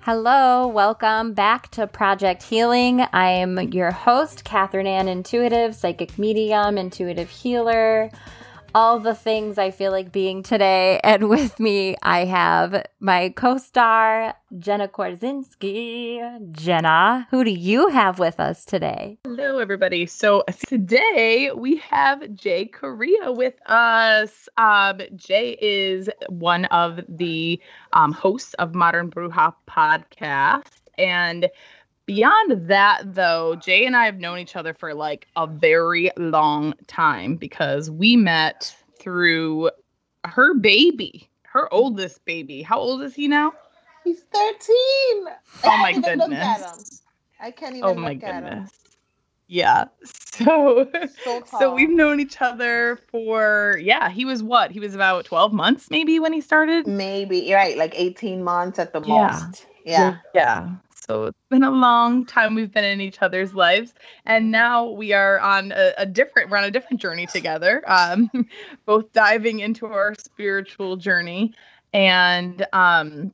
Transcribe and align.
Hello, 0.00 0.66
welcome 0.66 1.34
back 1.34 1.70
to 1.72 1.86
Project 1.86 2.42
Healing. 2.42 3.04
I'm 3.12 3.58
your 3.58 3.90
host, 3.90 4.44
Catherine 4.44 4.86
Ann 4.86 5.08
Intuitive, 5.08 5.74
psychic 5.74 6.18
medium, 6.18 6.78
intuitive 6.78 7.28
healer 7.28 8.10
all 8.74 8.98
the 8.98 9.14
things 9.14 9.58
I 9.58 9.70
feel 9.70 9.92
like 9.92 10.12
being 10.12 10.42
today. 10.42 11.00
And 11.02 11.28
with 11.28 11.60
me, 11.60 11.96
I 12.02 12.24
have 12.24 12.86
my 13.00 13.30
co 13.30 13.58
star, 13.58 14.34
Jenna 14.58 14.88
Korzinski. 14.88 16.52
Jenna, 16.52 17.26
who 17.30 17.44
do 17.44 17.50
you 17.50 17.88
have 17.88 18.18
with 18.18 18.40
us 18.40 18.64
today? 18.64 19.18
Hello, 19.24 19.58
everybody. 19.58 20.06
So 20.06 20.44
today 20.66 21.50
we 21.54 21.76
have 21.78 22.34
Jay 22.34 22.66
Correa 22.66 23.32
with 23.32 23.54
us. 23.66 24.48
Um, 24.56 25.00
Jay 25.16 25.56
is 25.60 26.08
one 26.28 26.66
of 26.66 27.00
the 27.08 27.60
um, 27.92 28.12
hosts 28.12 28.54
of 28.54 28.74
Modern 28.74 29.10
Bruja 29.10 29.54
podcast. 29.68 30.70
And 30.98 31.48
Beyond 32.06 32.68
that, 32.68 33.14
though, 33.14 33.54
Jay 33.56 33.86
and 33.86 33.96
I 33.96 34.06
have 34.06 34.18
known 34.18 34.38
each 34.38 34.56
other 34.56 34.74
for 34.74 34.92
like 34.92 35.28
a 35.36 35.46
very 35.46 36.10
long 36.16 36.74
time 36.86 37.36
because 37.36 37.90
we 37.90 38.16
met 38.16 38.74
through 38.98 39.70
her 40.24 40.54
baby, 40.54 41.28
her 41.44 41.72
oldest 41.72 42.24
baby. 42.24 42.62
How 42.62 42.78
old 42.78 43.02
is 43.02 43.14
he 43.14 43.28
now? 43.28 43.52
He's 44.04 44.22
13. 44.32 44.56
Oh 45.64 45.76
my 45.78 45.92
goodness. 45.92 47.02
I 47.40 47.50
can't 47.50 47.76
even 47.76 47.90
Oh 47.90 47.94
my 47.94 48.14
goodness. 48.14 48.70
Yeah. 49.48 49.84
So 50.34 50.88
So, 51.22 51.42
so 51.50 51.74
we've 51.74 51.90
known 51.90 52.18
each 52.18 52.40
other 52.40 52.98
for 53.10 53.78
yeah, 53.82 54.08
he 54.08 54.24
was 54.24 54.42
what? 54.42 54.70
He 54.70 54.80
was 54.80 54.94
about 54.94 55.26
12 55.26 55.52
months 55.52 55.90
maybe 55.90 56.18
when 56.18 56.32
he 56.32 56.40
started. 56.40 56.86
maybe 56.86 57.52
right, 57.52 57.76
like 57.76 57.94
18 57.94 58.42
months 58.42 58.78
at 58.78 58.92
the 58.92 59.00
Yeah. 59.00 59.28
most. 59.28 59.66
Yeah. 59.84 60.16
Yeah. 60.34 60.70
So 61.12 61.24
it's 61.24 61.38
been 61.50 61.62
a 61.62 61.70
long 61.70 62.24
time 62.24 62.54
we've 62.54 62.72
been 62.72 62.86
in 62.86 63.02
each 63.02 63.20
other's 63.20 63.52
lives, 63.52 63.92
and 64.24 64.50
now 64.50 64.88
we 64.88 65.12
are 65.12 65.38
on 65.40 65.70
a, 65.70 65.92
a 65.98 66.06
different. 66.06 66.48
We're 66.48 66.56
on 66.56 66.64
a 66.64 66.70
different 66.70 67.02
journey 67.02 67.26
together. 67.26 67.82
Um, 67.86 68.30
both 68.86 69.12
diving 69.12 69.60
into 69.60 69.84
our 69.84 70.14
spiritual 70.14 70.96
journey, 70.96 71.52
and 71.92 72.66
um, 72.72 73.30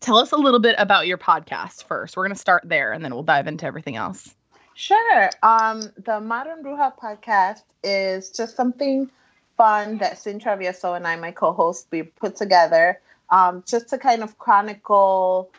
tell 0.00 0.18
us 0.18 0.32
a 0.32 0.36
little 0.36 0.58
bit 0.58 0.74
about 0.78 1.06
your 1.06 1.16
podcast 1.16 1.84
first. 1.84 2.16
We're 2.16 2.24
gonna 2.24 2.34
start 2.34 2.64
there, 2.66 2.92
and 2.92 3.04
then 3.04 3.14
we'll 3.14 3.22
dive 3.22 3.46
into 3.46 3.66
everything 3.66 3.94
else. 3.94 4.34
Sure. 4.74 5.30
Um, 5.44 5.92
the 6.04 6.18
Modern 6.18 6.64
Bruja 6.64 6.92
podcast 6.98 7.62
is 7.84 8.30
just 8.30 8.56
something 8.56 9.08
fun 9.56 9.98
that 9.98 10.18
Sin 10.18 10.40
Travieso 10.40 10.96
and 10.96 11.06
I, 11.06 11.14
my 11.14 11.30
co-host, 11.30 11.86
we 11.92 12.02
put 12.02 12.34
together 12.34 12.98
um, 13.30 13.62
just 13.64 13.90
to 13.90 13.98
kind 13.98 14.24
of 14.24 14.40
chronicle 14.40 15.52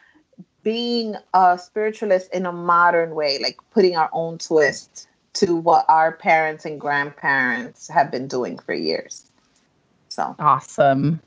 being 0.63 1.15
a 1.33 1.57
spiritualist 1.57 2.33
in 2.33 2.45
a 2.45 2.51
modern 2.51 3.15
way, 3.15 3.39
like 3.39 3.57
putting 3.71 3.95
our 3.95 4.09
own 4.13 4.37
twist 4.37 5.07
to 5.33 5.55
what 5.55 5.85
our 5.89 6.13
parents 6.13 6.65
and 6.65 6.79
grandparents 6.79 7.87
have 7.89 8.11
been 8.11 8.27
doing 8.27 8.57
for 8.57 8.73
years. 8.73 9.29
So 10.09 10.35
Awesome. 10.39 11.21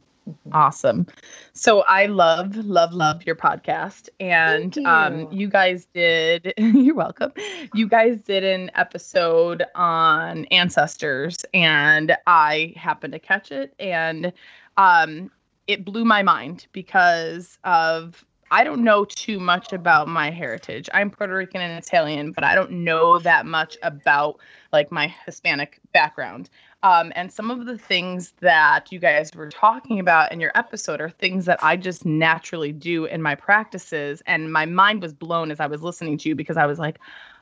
Awesome. 0.52 1.06
So 1.52 1.82
I 1.82 2.06
love, 2.06 2.56
love, 2.56 2.92
love 2.92 3.24
your 3.24 3.36
podcast. 3.36 4.08
And 4.18 4.76
um 4.78 5.20
you. 5.20 5.28
you 5.32 5.48
guys 5.48 5.86
did 5.94 6.52
you're 6.58 6.94
welcome. 6.94 7.32
You 7.74 7.88
guys 7.88 8.22
did 8.22 8.42
an 8.42 8.70
episode 8.74 9.64
on 9.74 10.46
ancestors 10.46 11.36
and 11.54 12.16
I 12.26 12.74
happened 12.76 13.12
to 13.12 13.18
catch 13.18 13.52
it 13.52 13.74
and 13.78 14.32
um 14.76 15.30
it 15.68 15.84
blew 15.84 16.04
my 16.04 16.22
mind 16.22 16.66
because 16.72 17.58
of 17.64 18.24
I 18.50 18.62
don't 18.62 18.84
know 18.84 19.04
too 19.04 19.40
much 19.40 19.72
about 19.72 20.06
my 20.06 20.30
heritage. 20.30 20.88
I'm 20.94 21.10
Puerto 21.10 21.34
Rican 21.34 21.60
and 21.60 21.82
Italian, 21.82 22.30
but 22.30 22.44
I 22.44 22.54
don't 22.54 22.70
know 22.70 23.18
that 23.18 23.44
much 23.44 23.76
about 23.82 24.38
like 24.72 24.92
my 24.92 25.12
Hispanic 25.24 25.80
background. 25.92 26.48
Um, 26.82 27.12
and 27.16 27.32
some 27.32 27.50
of 27.50 27.66
the 27.66 27.76
things 27.76 28.34
that 28.40 28.92
you 28.92 29.00
guys 29.00 29.34
were 29.34 29.48
talking 29.48 29.98
about 29.98 30.30
in 30.30 30.38
your 30.38 30.52
episode 30.54 31.00
are 31.00 31.10
things 31.10 31.44
that 31.46 31.58
I 31.62 31.76
just 31.76 32.04
naturally 32.04 32.70
do 32.70 33.06
in 33.06 33.20
my 33.20 33.34
practices. 33.34 34.22
And 34.26 34.52
my 34.52 34.66
mind 34.66 35.02
was 35.02 35.12
blown 35.12 35.50
as 35.50 35.58
I 35.58 35.66
was 35.66 35.82
listening 35.82 36.16
to 36.18 36.28
you 36.28 36.36
because 36.36 36.56
I 36.56 36.66
was 36.66 36.78
like, 36.78 37.00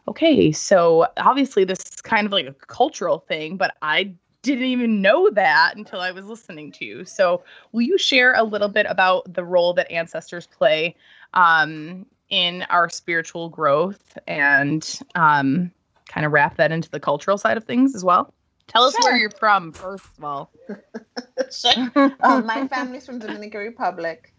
okay, 0.09 0.53
so 0.53 1.07
obviously 1.19 1.65
this 1.65 1.81
is 1.81 2.01
kind 2.01 2.27
of 2.27 2.33
like 2.33 2.47
a 2.47 2.53
cultural 2.53 3.19
thing, 3.19 3.57
but 3.59 3.75
I 3.83 4.15
didn't 4.45 4.65
even 4.65 5.03
know 5.03 5.31
that 5.31 5.75
until 5.75 6.01
I 6.01 6.13
was 6.13 6.27
listening 6.27 6.71
to 6.73 6.85
you. 6.85 7.05
So, 7.05 7.43
will 7.73 7.83
you 7.83 7.99
share 7.99 8.35
a 8.35 8.45
little 8.45 8.69
bit 8.69 8.87
about 8.89 9.33
the 9.33 9.43
role 9.43 9.73
that 9.75 9.91
ancestors 9.91 10.47
play 10.47 10.95
um, 11.33 12.07
in 12.29 12.63
our 12.71 12.89
spiritual 12.89 13.49
growth 13.49 14.17
and 14.29 15.01
um, 15.15 15.73
kind 16.07 16.27
of 16.27 16.33
wrap 16.33 16.57
that 16.59 16.71
into 16.71 16.91
the 16.91 17.01
cultural 17.01 17.39
side 17.39 17.57
of 17.57 17.65
things 17.65 17.95
as 17.95 18.05
well? 18.05 18.33
Tell 18.69 18.85
us 18.85 18.95
where 19.03 19.17
you're 19.17 19.31
from, 19.31 19.73
first 19.73 20.07
of 20.19 20.25
all. 20.25 20.51
um, 22.23 22.47
my 22.47 22.69
family's 22.69 23.05
from 23.05 23.19
Dominican 23.19 23.61
Republic, 23.61 24.33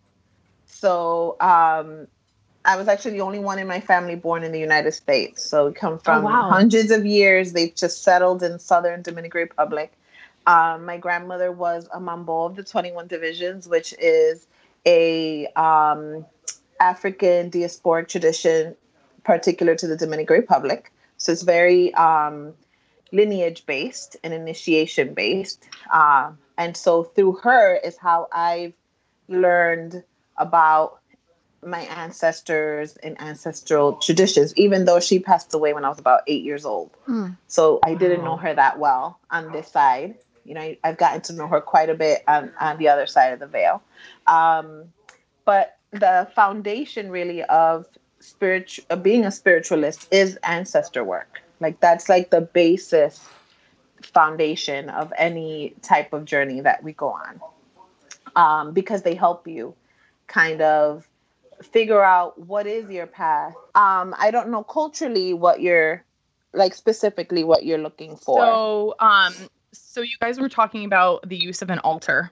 so 0.65 1.35
um, 1.41 2.07
I 2.65 2.75
was 2.77 2.87
actually 2.87 3.11
the 3.11 3.21
only 3.21 3.39
one 3.39 3.59
in 3.59 3.67
my 3.67 3.79
family 3.79 4.15
born 4.15 4.43
in 4.43 4.51
the 4.51 4.59
United 4.59 4.91
States. 4.93 5.45
So 5.45 5.67
we 5.67 5.73
come 5.73 5.99
from 5.99 6.23
wow. 6.23 6.49
hundreds 6.49 6.89
of 6.89 7.05
years. 7.05 7.53
They've 7.53 7.73
just 7.73 8.03
settled 8.03 8.41
in 8.41 8.57
southern 8.57 9.03
Dominican 9.03 9.41
Republic. 9.41 9.93
Um, 10.47 10.85
my 10.85 10.97
grandmother 10.97 11.51
was 11.51 11.87
a 11.93 11.99
mambo 11.99 12.45
of 12.45 12.55
the 12.55 12.63
21 12.63 13.07
divisions, 13.07 13.67
which 13.67 13.93
is 13.99 14.47
a 14.85 15.45
um, 15.55 16.25
African 16.79 17.51
diasporic 17.51 18.07
tradition 18.07 18.75
particular 19.23 19.75
to 19.75 19.87
the 19.87 19.95
Dominican 19.95 20.35
Republic. 20.35 20.91
So 21.17 21.31
it's 21.31 21.43
very 21.43 21.93
um, 21.93 22.53
lineage 23.11 23.65
based 23.65 24.17
and 24.23 24.33
initiation 24.33 25.13
based. 25.13 25.63
Uh, 25.91 26.31
and 26.57 26.75
so 26.75 27.03
through 27.03 27.33
her 27.43 27.75
is 27.75 27.97
how 27.97 28.27
I've 28.31 28.73
learned 29.27 30.03
about 30.37 30.99
my 31.65 31.81
ancestors 31.81 32.95
and 32.97 33.19
ancestral 33.19 33.93
traditions, 33.93 34.53
even 34.55 34.85
though 34.85 34.99
she 34.99 35.19
passed 35.19 35.53
away 35.53 35.73
when 35.73 35.83
I 35.83 35.89
was 35.89 35.99
about 35.99 36.21
eight 36.27 36.43
years 36.43 36.65
old. 36.65 36.91
Mm. 37.07 37.37
So 37.47 37.79
I 37.83 37.95
didn't 37.95 38.23
know 38.23 38.37
her 38.37 38.53
that 38.53 38.79
well 38.79 39.19
on 39.31 39.51
this 39.51 39.67
side. 39.67 40.15
You 40.43 40.53
know, 40.53 40.61
I, 40.61 40.77
I've 40.83 40.97
gotten 40.97 41.21
to 41.21 41.33
know 41.33 41.47
her 41.47 41.61
quite 41.61 41.89
a 41.89 41.95
bit 41.95 42.23
on, 42.27 42.51
on 42.59 42.77
the 42.77 42.89
other 42.89 43.07
side 43.07 43.33
of 43.33 43.39
the 43.39 43.47
veil. 43.47 43.81
Um, 44.27 44.85
but 45.43 45.77
the 45.91 46.29
foundation 46.35 47.09
really 47.09 47.43
of 47.43 47.87
spiritual 48.19 48.85
of 48.89 49.03
being 49.03 49.25
a 49.25 49.31
spiritualist 49.31 50.07
is 50.11 50.37
ancestor 50.43 51.03
work. 51.03 51.41
Like 51.59 51.79
that's 51.79 52.09
like 52.09 52.29
the 52.31 52.41
basis 52.41 53.27
foundation 54.01 54.89
of 54.89 55.11
any 55.17 55.73
type 55.81 56.13
of 56.13 56.25
journey 56.25 56.61
that 56.61 56.83
we 56.83 56.93
go 56.93 57.09
on. 57.09 57.41
Um, 58.35 58.73
because 58.73 59.03
they 59.03 59.15
help 59.15 59.47
you 59.47 59.75
kind 60.27 60.61
of 60.61 61.07
figure 61.61 62.03
out 62.03 62.39
what 62.39 62.67
is 62.67 62.89
your 62.89 63.07
path. 63.07 63.53
Um, 63.75 64.15
I 64.17 64.31
don't 64.31 64.49
know 64.49 64.63
culturally 64.63 65.33
what 65.33 65.61
you're 65.61 66.05
like 66.53 66.73
specifically 66.73 67.43
what 67.43 67.65
you're 67.65 67.77
looking 67.77 68.15
for. 68.15 68.45
So, 68.45 68.95
um, 68.99 69.33
so 69.73 70.01
you 70.01 70.15
guys 70.21 70.39
were 70.39 70.49
talking 70.49 70.85
about 70.85 71.27
the 71.27 71.35
use 71.35 71.61
of 71.61 71.69
an 71.69 71.79
altar, 71.79 72.31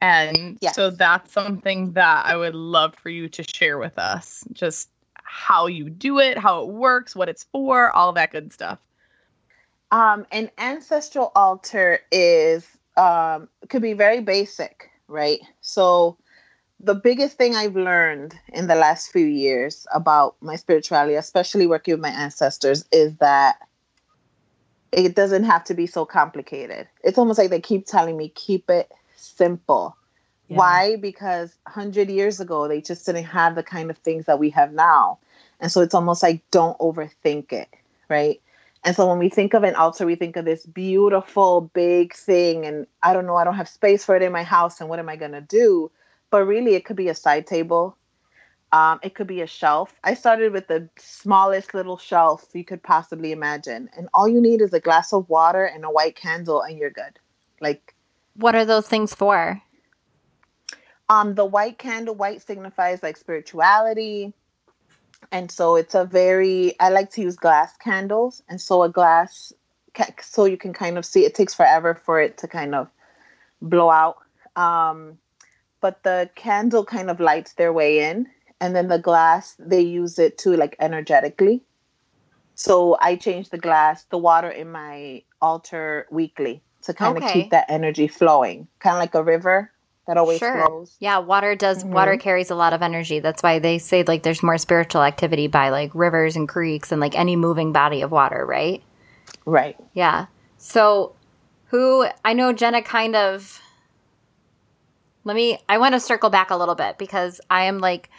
and 0.00 0.58
Yes. 0.60 0.74
so 0.74 0.90
that's 0.90 1.32
something 1.32 1.92
that 1.92 2.26
I 2.26 2.36
would 2.36 2.54
love 2.54 2.94
for 2.96 3.10
you 3.10 3.28
to 3.28 3.44
share 3.44 3.78
with 3.78 3.98
us. 3.98 4.44
Just 4.52 4.90
how 5.14 5.66
you 5.66 5.88
do 5.88 6.18
it, 6.18 6.36
how 6.36 6.62
it 6.62 6.68
works, 6.68 7.14
what 7.14 7.28
it's 7.28 7.44
for, 7.44 7.90
all 7.90 8.12
that 8.14 8.32
good 8.32 8.52
stuff. 8.52 8.78
Um, 9.92 10.26
an 10.32 10.50
ancestral 10.58 11.32
altar 11.34 12.00
is 12.12 12.66
um, 12.96 13.48
could 13.68 13.82
be 13.82 13.92
very 13.92 14.20
basic, 14.20 14.90
right? 15.08 15.40
So 15.60 16.16
the 16.82 16.94
biggest 16.94 17.36
thing 17.36 17.54
I've 17.54 17.76
learned 17.76 18.34
in 18.48 18.66
the 18.66 18.74
last 18.74 19.12
few 19.12 19.26
years 19.26 19.86
about 19.92 20.36
my 20.40 20.56
spirituality, 20.56 21.14
especially 21.14 21.66
working 21.66 21.92
with 21.92 22.00
my 22.00 22.10
ancestors, 22.10 22.84
is 22.90 23.16
that 23.16 23.56
it 24.92 25.14
doesn't 25.14 25.44
have 25.44 25.64
to 25.64 25.74
be 25.74 25.86
so 25.86 26.04
complicated. 26.04 26.88
It's 27.04 27.18
almost 27.18 27.38
like 27.38 27.50
they 27.50 27.60
keep 27.60 27.86
telling 27.86 28.16
me 28.16 28.30
keep 28.30 28.70
it 28.70 28.90
simple. 29.14 29.96
Yeah. 30.48 30.56
Why? 30.56 30.96
Because 30.96 31.54
100 31.64 32.08
years 32.08 32.40
ago, 32.40 32.66
they 32.66 32.80
just 32.80 33.06
didn't 33.06 33.24
have 33.24 33.54
the 33.54 33.62
kind 33.62 33.90
of 33.90 33.98
things 33.98 34.24
that 34.26 34.38
we 34.38 34.50
have 34.50 34.72
now. 34.72 35.18
And 35.60 35.70
so 35.70 35.82
it's 35.82 35.94
almost 35.94 36.22
like 36.22 36.42
don't 36.50 36.78
overthink 36.78 37.52
it, 37.52 37.68
right? 38.08 38.40
And 38.84 38.96
so 38.96 39.06
when 39.06 39.18
we 39.18 39.28
think 39.28 39.52
of 39.52 39.62
an 39.62 39.74
altar, 39.74 40.06
we 40.06 40.14
think 40.14 40.36
of 40.36 40.46
this 40.46 40.64
beautiful 40.64 41.70
big 41.74 42.14
thing. 42.14 42.64
And 42.64 42.86
I 43.02 43.12
don't 43.12 43.26
know, 43.26 43.36
I 43.36 43.44
don't 43.44 43.54
have 43.54 43.68
space 43.68 44.04
for 44.04 44.16
it 44.16 44.22
in 44.22 44.32
my 44.32 44.42
house. 44.42 44.80
And 44.80 44.88
what 44.88 44.98
am 44.98 45.10
I 45.10 45.16
going 45.16 45.32
to 45.32 45.42
do? 45.42 45.90
But 46.30 46.44
really, 46.44 46.74
it 46.74 46.84
could 46.84 46.96
be 46.96 47.08
a 47.08 47.14
side 47.14 47.46
table. 47.46 47.96
Um, 48.72 49.00
it 49.02 49.16
could 49.16 49.26
be 49.26 49.40
a 49.40 49.46
shelf. 49.48 49.92
I 50.04 50.14
started 50.14 50.52
with 50.52 50.68
the 50.68 50.88
smallest 50.96 51.74
little 51.74 51.98
shelf 51.98 52.46
you 52.54 52.64
could 52.64 52.82
possibly 52.82 53.32
imagine. 53.32 53.90
And 53.96 54.08
all 54.14 54.28
you 54.28 54.40
need 54.40 54.60
is 54.60 54.72
a 54.72 54.80
glass 54.80 55.12
of 55.12 55.28
water 55.28 55.64
and 55.64 55.84
a 55.84 55.90
white 55.90 56.14
candle, 56.14 56.62
and 56.62 56.78
you're 56.78 56.90
good. 56.90 57.18
Like, 57.60 57.96
what 58.34 58.54
are 58.54 58.64
those 58.64 58.86
things 58.86 59.12
for? 59.12 59.60
Um, 61.08 61.34
the 61.34 61.44
white 61.44 61.78
candle, 61.78 62.14
white 62.14 62.42
signifies 62.42 63.02
like 63.02 63.16
spirituality. 63.16 64.32
And 65.32 65.50
so 65.50 65.74
it's 65.74 65.96
a 65.96 66.04
very, 66.04 66.78
I 66.78 66.90
like 66.90 67.10
to 67.12 67.22
use 67.22 67.34
glass 67.34 67.76
candles. 67.76 68.42
And 68.48 68.60
so 68.60 68.84
a 68.84 68.88
glass, 68.88 69.52
so 70.22 70.44
you 70.44 70.56
can 70.56 70.72
kind 70.72 70.96
of 70.96 71.04
see, 71.04 71.24
it 71.24 71.34
takes 71.34 71.54
forever 71.54 71.94
for 71.94 72.20
it 72.20 72.38
to 72.38 72.48
kind 72.48 72.76
of 72.76 72.88
blow 73.60 73.90
out. 73.90 74.18
Um, 74.54 75.18
but 75.80 76.02
the 76.02 76.30
candle 76.34 76.84
kind 76.84 77.10
of 77.10 77.20
lights 77.20 77.54
their 77.54 77.72
way 77.72 78.10
in. 78.10 78.26
And 78.60 78.76
then 78.76 78.88
the 78.88 78.98
glass, 78.98 79.56
they 79.58 79.80
use 79.80 80.18
it 80.18 80.36
to 80.38 80.54
like 80.54 80.76
energetically. 80.78 81.62
So 82.54 82.98
I 83.00 83.16
change 83.16 83.48
the 83.48 83.58
glass, 83.58 84.04
the 84.04 84.18
water 84.18 84.50
in 84.50 84.70
my 84.70 85.22
altar 85.40 86.06
weekly 86.10 86.62
to 86.82 86.92
kind 86.92 87.16
okay. 87.16 87.26
of 87.26 87.32
keep 87.32 87.50
that 87.50 87.66
energy 87.70 88.06
flowing, 88.06 88.68
kind 88.78 88.96
of 88.96 89.00
like 89.00 89.14
a 89.14 89.22
river 89.22 89.72
that 90.06 90.18
always 90.18 90.38
sure. 90.38 90.66
flows. 90.66 90.96
Yeah, 90.98 91.18
water 91.18 91.54
does 91.54 91.84
mm-hmm. 91.84 91.94
water 91.94 92.16
carries 92.16 92.50
a 92.50 92.54
lot 92.54 92.72
of 92.72 92.82
energy. 92.82 93.20
That's 93.20 93.42
why 93.42 93.60
they 93.60 93.78
say 93.78 94.02
like 94.02 94.24
there's 94.24 94.42
more 94.42 94.58
spiritual 94.58 95.02
activity 95.02 95.46
by 95.46 95.70
like 95.70 95.94
rivers 95.94 96.36
and 96.36 96.48
creeks 96.48 96.92
and 96.92 97.00
like 97.00 97.16
any 97.18 97.36
moving 97.36 97.72
body 97.72 98.02
of 98.02 98.10
water, 98.10 98.44
right? 98.44 98.82
Right. 99.46 99.76
Yeah. 99.94 100.26
So 100.58 101.14
who 101.66 102.06
I 102.24 102.32
know 102.32 102.52
Jenna 102.52 102.82
kind 102.82 103.16
of 103.16 103.60
let 105.24 105.36
me 105.36 105.58
I 105.68 105.78
want 105.78 105.94
to 105.94 106.00
circle 106.00 106.30
back 106.30 106.50
a 106.50 106.56
little 106.56 106.74
bit 106.74 106.98
because 106.98 107.40
I 107.50 107.64
am 107.64 107.78
like 107.78 108.10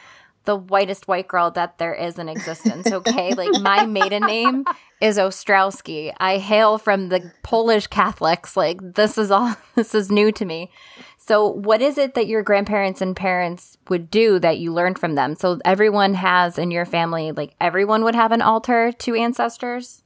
the 0.46 0.56
whitest 0.56 1.08
white 1.08 1.28
girl 1.28 1.52
that 1.52 1.78
there 1.78 1.94
is 1.94 2.18
in 2.18 2.28
existence, 2.28 2.92
okay? 2.92 3.34
like 3.36 3.62
my 3.62 3.86
maiden 3.88 4.24
name 4.24 4.66
is 5.00 5.18
Ostrowski. 5.18 6.14
I 6.18 6.38
hail 6.38 6.78
from 6.78 7.10
the 7.10 7.32
Polish 7.44 7.88
Catholics. 7.88 8.58
Like 8.58 8.80
this 8.96 9.18
is 9.18 9.32
all 9.32 9.56
this 9.76 9.94
is 9.94 10.12
new 10.12 10.32
to 10.32 10.46
me. 10.46 10.72
So, 11.18 11.48
what 11.48 11.84
is 11.84 12.00
it 12.00 12.16
that 12.16 12.28
your 12.28 12.42
grandparents 12.42 13.00
and 13.00 13.16
parents 13.16 13.78
would 13.90 14.10
do 14.10 14.40
that 14.40 14.58
you 14.58 14.74
learned 14.74 14.98
from 14.98 15.14
them? 15.14 15.36
So, 15.36 15.60
everyone 15.64 16.16
has 16.16 16.58
in 16.58 16.72
your 16.72 16.86
family, 16.86 17.32
like 17.32 17.54
everyone 17.62 18.04
would 18.04 18.16
have 18.16 18.32
an 18.32 18.42
altar 18.42 18.92
to 18.92 19.16
ancestors, 19.16 20.04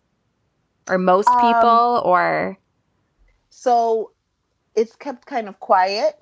or 0.90 0.98
most 0.98 1.30
um, 1.30 1.38
people, 1.38 1.70
um, 1.70 2.02
or 2.04 2.58
so 3.50 4.12
it's 4.76 4.96
kept 4.98 5.26
kind 5.26 5.48
of 5.48 5.58
quiet 5.62 6.20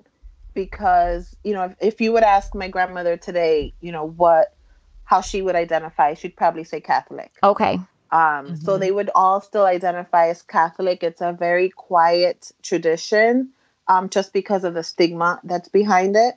because 0.54 1.36
you 1.44 1.52
know 1.52 1.64
if, 1.64 1.76
if 1.80 2.00
you 2.00 2.12
would 2.12 2.22
ask 2.22 2.54
my 2.54 2.68
grandmother 2.68 3.16
today, 3.16 3.74
you 3.80 3.92
know 3.92 4.06
what, 4.06 4.54
how 5.04 5.20
she 5.20 5.42
would 5.42 5.56
identify, 5.56 6.14
she'd 6.14 6.36
probably 6.36 6.64
say 6.64 6.80
Catholic. 6.80 7.32
Okay. 7.42 7.74
Um, 8.10 8.20
mm-hmm. 8.46 8.54
So 8.56 8.78
they 8.78 8.92
would 8.92 9.10
all 9.14 9.40
still 9.40 9.66
identify 9.66 10.28
as 10.28 10.42
Catholic. 10.42 11.02
It's 11.02 11.20
a 11.20 11.32
very 11.32 11.68
quiet 11.70 12.52
tradition 12.62 13.50
um, 13.88 14.08
just 14.08 14.32
because 14.32 14.64
of 14.64 14.74
the 14.74 14.84
stigma 14.84 15.40
that's 15.44 15.68
behind 15.68 16.16
it. 16.16 16.34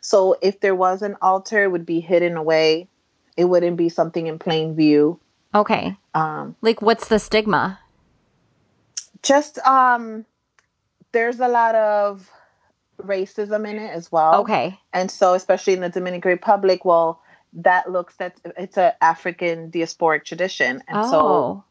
So 0.00 0.36
if 0.42 0.60
there 0.60 0.74
was 0.74 1.02
an 1.02 1.16
altar, 1.22 1.64
it 1.64 1.70
would 1.70 1.86
be 1.86 2.00
hidden 2.00 2.36
away. 2.36 2.88
It 3.36 3.44
wouldn't 3.44 3.76
be 3.76 3.88
something 3.88 4.26
in 4.26 4.38
plain 4.38 4.74
view. 4.74 5.20
Okay. 5.54 5.96
Um, 6.14 6.56
like 6.62 6.82
what's 6.82 7.08
the 7.08 7.18
stigma? 7.18 7.78
Just 9.22 9.58
um, 9.58 10.24
there's 11.12 11.40
a 11.40 11.48
lot 11.48 11.74
of 11.74 12.30
racism 13.06 13.68
in 13.68 13.78
it 13.78 13.90
as 13.90 14.10
well. 14.10 14.40
Okay. 14.42 14.78
And 14.92 15.10
so, 15.10 15.34
especially 15.34 15.74
in 15.74 15.80
the 15.80 15.88
Dominican 15.88 16.30
Republic, 16.30 16.84
well, 16.84 17.20
that 17.52 17.90
looks 17.90 18.16
that 18.16 18.36
it's 18.56 18.78
an 18.78 18.92
African 19.00 19.70
diasporic 19.70 20.24
tradition, 20.24 20.82
and 20.86 20.98
oh. 20.98 21.10
so 21.10 21.64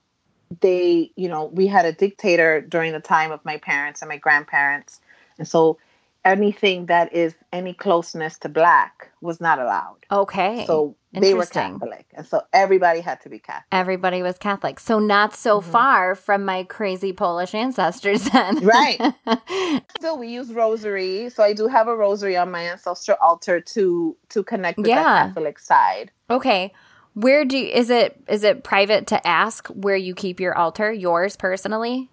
they, 0.62 1.12
you 1.16 1.30
know, 1.30 1.46
we 1.46 1.68
had 1.68 1.86
a 1.86 1.94
dictator 1.94 2.60
during 2.62 2.92
the 2.92 3.00
time 3.00 3.32
of 3.32 3.44
my 3.46 3.58
parents 3.58 4.02
and 4.02 4.10
my 4.10 4.18
grandparents, 4.18 5.00
and 5.38 5.48
so 5.48 5.78
anything 6.26 6.88
that 6.88 7.14
is 7.14 7.36
any 7.54 7.74
closeness 7.74 8.38
to 8.40 8.50
black 8.50 9.12
was 9.22 9.40
not 9.40 9.60
allowed. 9.60 9.98
Okay. 10.12 10.66
So 10.66 10.96
they 11.14 11.34
were 11.34 11.46
Catholic. 11.46 12.06
And 12.14 12.26
so 12.26 12.42
everybody 12.54 13.00
had 13.00 13.22
to 13.22 13.30
be 13.30 13.40
Catholic. 13.40 13.66
Everybody 13.72 14.22
was 14.22 14.38
Catholic. 14.38 14.80
So 14.80 15.00
not 15.00 15.36
so 15.36 15.60
mm-hmm. 15.60 15.72
far 15.72 16.16
from 16.16 16.46
my 16.46 16.64
crazy 16.64 17.14
Polish 17.14 17.56
ancestors 17.56 18.24
then. 18.26 18.60
right. 18.60 19.02
so 20.02 20.16
we 20.16 20.28
use 20.28 20.54
rosary. 20.54 21.30
So 21.30 21.44
I 21.44 21.54
do 21.54 21.68
have 21.68 21.88
a 21.88 21.96
rosary 21.96 22.38
on 22.38 22.52
my 22.52 22.70
ancestral 22.70 23.18
altar 23.22 23.60
to 23.62 24.16
to 24.30 24.44
connect 24.44 24.78
with 24.78 24.88
yeah. 24.88 25.04
that 25.04 25.28
Catholic 25.28 25.60
side. 25.60 26.12
Okay. 26.30 26.74
Where 27.14 27.44
do 27.44 27.58
you, 27.58 27.68
is 27.68 27.90
it 27.90 28.22
is 28.28 28.44
it 28.44 28.64
private 28.64 29.08
to 29.08 29.28
ask 29.28 29.68
where 29.70 29.98
you 29.98 30.14
keep 30.14 30.40
your 30.40 30.56
altar, 30.58 30.92
yours 30.92 31.36
personally? 31.36 32.10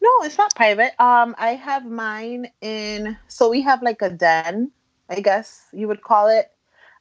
No, 0.00 0.10
it's 0.22 0.38
not 0.38 0.54
private. 0.54 1.00
Um, 1.00 1.34
I 1.38 1.50
have 1.50 1.84
mine 1.84 2.50
in. 2.60 3.16
So 3.28 3.50
we 3.50 3.60
have 3.62 3.82
like 3.82 4.00
a 4.02 4.10
den, 4.10 4.70
I 5.08 5.20
guess 5.20 5.66
you 5.72 5.88
would 5.88 6.02
call 6.02 6.28
it. 6.28 6.50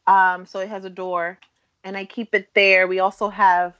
Um, 0.07 0.45
so 0.45 0.59
it 0.59 0.69
has 0.69 0.85
a 0.85 0.89
door, 0.89 1.37
and 1.83 1.95
I 1.95 2.05
keep 2.05 2.33
it 2.33 2.49
there. 2.55 2.87
We 2.87 2.99
also 2.99 3.29
have, 3.29 3.75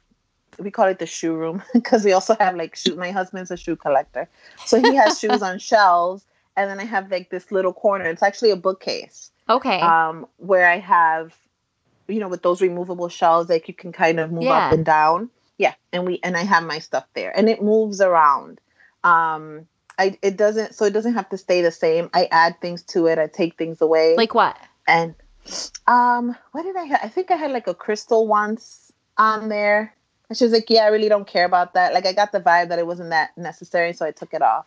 we 0.58 0.72
call 0.72 0.88
it 0.88 1.00
the 1.00 1.06
shoe 1.06 1.34
room 1.34 1.64
because 1.74 2.06
we 2.06 2.14
also 2.14 2.36
have 2.40 2.56
like 2.56 2.76
shoe. 2.76 2.96
My 2.96 3.12
husband's 3.12 3.52
a 3.52 3.58
shoe 3.58 3.76
collector, 3.76 4.30
so 4.66 4.80
he 4.80 4.96
has 4.96 5.20
shoes 5.22 5.42
on 5.42 5.60
shelves, 5.60 6.26
and 6.56 6.70
then 6.70 6.80
I 6.80 6.86
have 6.86 7.12
like 7.12 7.30
this 7.30 7.52
little 7.52 7.74
corner. 7.74 8.06
It's 8.06 8.24
actually 8.24 8.52
a 8.52 8.56
bookcase. 8.56 9.32
Okay. 9.50 9.82
Um, 9.82 10.28
where 10.38 10.68
I 10.70 10.78
have, 10.78 11.36
you 12.08 12.20
know, 12.20 12.28
with 12.28 12.44
those 12.44 12.62
removable 12.62 13.10
shelves, 13.10 13.50
like 13.50 13.68
you 13.68 13.74
can 13.74 13.92
kind 13.92 14.20
of 14.20 14.32
move 14.32 14.44
yeah. 14.44 14.68
up 14.68 14.74
and 14.74 14.86
down. 14.86 15.30
Yeah, 15.58 15.74
and 15.92 16.06
we 16.06 16.20
and 16.24 16.38
I 16.38 16.44
have 16.44 16.64
my 16.64 16.80
stuff 16.80 17.06
there, 17.16 17.38
and 17.38 17.50
it 17.50 17.62
moves 17.62 18.00
around 18.00 18.62
um 19.04 19.68
I 20.00 20.18
it 20.22 20.38
doesn't 20.38 20.74
so 20.76 20.86
it 20.86 20.92
doesn't 20.92 21.14
have 21.14 21.30
to 21.30 21.38
stay 21.38 21.62
the 21.62 21.72
same. 21.72 22.10
I 22.14 22.28
add 22.32 22.60
things 22.62 22.82
to 22.84 23.08
it, 23.08 23.20
I 23.20 23.28
take 23.28 23.58
things 23.58 23.82
away. 23.82 24.16
Like 24.16 24.34
what? 24.34 24.58
And 24.88 25.14
um 25.88 26.36
what 26.54 26.64
did 26.64 26.78
I 26.78 26.84
have? 26.84 27.00
I 27.04 27.10
think 27.10 27.32
I 27.32 27.36
had 27.36 27.52
like 27.52 27.68
a 27.68 27.74
crystal 27.74 28.26
once 28.26 28.92
on 29.18 29.50
there. 29.50 29.94
And 30.30 30.38
she 30.38 30.46
was 30.46 30.54
like, 30.54 30.70
Yeah, 30.70 30.84
I 30.84 30.88
really 30.88 31.10
don't 31.10 31.28
care 31.28 31.46
about 31.46 31.74
that. 31.74 31.94
Like 31.94 32.06
I 32.06 32.14
got 32.14 32.32
the 32.32 32.40
vibe 32.40 32.70
that 32.70 32.80
it 32.80 32.88
wasn't 32.88 33.10
that 33.10 33.38
necessary, 33.38 33.94
so 33.94 34.06
I 34.06 34.12
took 34.12 34.34
it 34.34 34.42
off. 34.42 34.66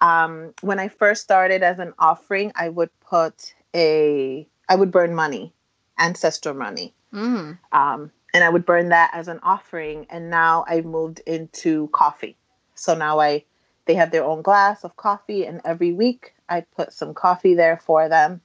Um 0.00 0.54
when 0.60 0.78
I 0.78 0.88
first 0.88 1.22
started 1.22 1.62
as 1.62 1.80
an 1.80 1.92
offering, 1.98 2.52
I 2.54 2.68
would 2.68 2.90
put 3.00 3.54
a 3.74 4.46
I 4.68 4.76
would 4.76 4.92
burn 4.92 5.14
money, 5.14 5.52
ancestral 5.98 6.54
money. 6.54 6.94
Mm. 7.12 7.58
Um 7.72 8.12
and 8.32 8.44
I 8.44 8.50
would 8.50 8.64
burn 8.64 8.90
that 8.90 9.10
as 9.12 9.26
an 9.26 9.40
offering. 9.42 10.06
And 10.10 10.30
now 10.30 10.64
I've 10.68 10.84
moved 10.84 11.20
into 11.26 11.88
coffee. 11.88 12.36
So 12.76 12.94
now 12.94 13.18
I 13.18 13.44
they 13.90 13.96
have 13.96 14.12
their 14.12 14.22
own 14.22 14.40
glass 14.40 14.84
of 14.84 14.96
coffee, 14.96 15.44
and 15.44 15.60
every 15.64 15.92
week 15.92 16.32
I 16.48 16.60
put 16.60 16.92
some 16.92 17.12
coffee 17.12 17.54
there 17.54 17.76
for 17.76 18.08
them. 18.08 18.40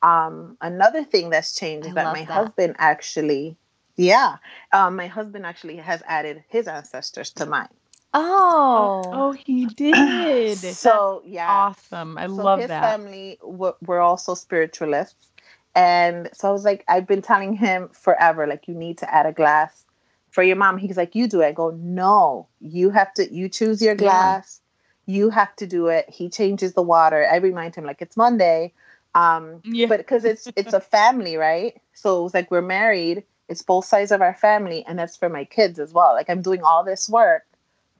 Um, 0.00 0.56
another 0.62 1.04
thing 1.04 1.28
that's 1.28 1.54
changed 1.54 1.86
is 1.86 1.92
that 1.92 2.06
my 2.06 2.22
that. 2.22 2.32
husband 2.32 2.76
actually, 2.78 3.58
yeah, 3.96 4.36
um, 4.72 4.96
my 4.96 5.06
husband 5.06 5.44
actually 5.44 5.76
has 5.76 6.02
added 6.06 6.42
his 6.48 6.66
ancestors 6.66 7.28
to 7.32 7.44
mine. 7.44 7.68
Oh, 8.14 9.10
oh, 9.12 9.32
he 9.32 9.66
did. 9.66 10.56
so 10.62 11.20
yeah, 11.26 11.46
awesome. 11.46 12.16
I 12.16 12.24
so 12.24 12.44
love 12.44 12.60
his 12.60 12.70
that. 12.70 12.80
family 12.80 13.38
were 13.42 14.00
also 14.00 14.32
spiritualists, 14.34 15.28
and 15.74 16.30
so 16.32 16.48
I 16.48 16.52
was 16.52 16.64
like, 16.64 16.84
I've 16.88 17.06
been 17.06 17.20
telling 17.20 17.52
him 17.52 17.90
forever, 17.90 18.46
like, 18.46 18.66
you 18.66 18.74
need 18.74 18.96
to 18.98 19.14
add 19.14 19.26
a 19.26 19.32
glass 19.32 19.84
for 20.30 20.42
your 20.42 20.56
mom. 20.56 20.78
He's 20.78 20.96
like, 20.96 21.14
you 21.14 21.28
do 21.28 21.42
it. 21.42 21.48
I 21.48 21.52
go, 21.52 21.70
no, 21.78 22.48
you 22.60 22.88
have 22.88 23.12
to. 23.14 23.30
You 23.30 23.50
choose 23.50 23.82
your 23.82 23.94
glass. 23.94 24.62
You 25.06 25.30
have 25.30 25.54
to 25.56 25.66
do 25.66 25.86
it. 25.86 26.08
He 26.08 26.28
changes 26.28 26.74
the 26.74 26.82
water. 26.82 27.26
I 27.30 27.36
remind 27.36 27.74
him 27.74 27.84
like 27.84 28.02
it's 28.02 28.16
Monday. 28.16 28.72
Um, 29.14 29.62
yeah. 29.64 29.86
but 29.86 29.98
because 29.98 30.24
it's 30.24 30.46
it's 30.56 30.74
a 30.74 30.80
family, 30.80 31.36
right? 31.36 31.80
So 31.94 32.26
it's 32.26 32.34
like 32.34 32.50
we're 32.50 32.60
married. 32.60 33.24
It's 33.48 33.62
both 33.62 33.86
sides 33.86 34.12
of 34.12 34.20
our 34.20 34.34
family, 34.34 34.84
and 34.86 34.98
that's 34.98 35.16
for 35.16 35.28
my 35.28 35.44
kids 35.44 35.78
as 35.78 35.92
well. 35.92 36.12
Like 36.12 36.28
I'm 36.28 36.42
doing 36.42 36.62
all 36.62 36.84
this 36.84 37.08
work 37.08 37.44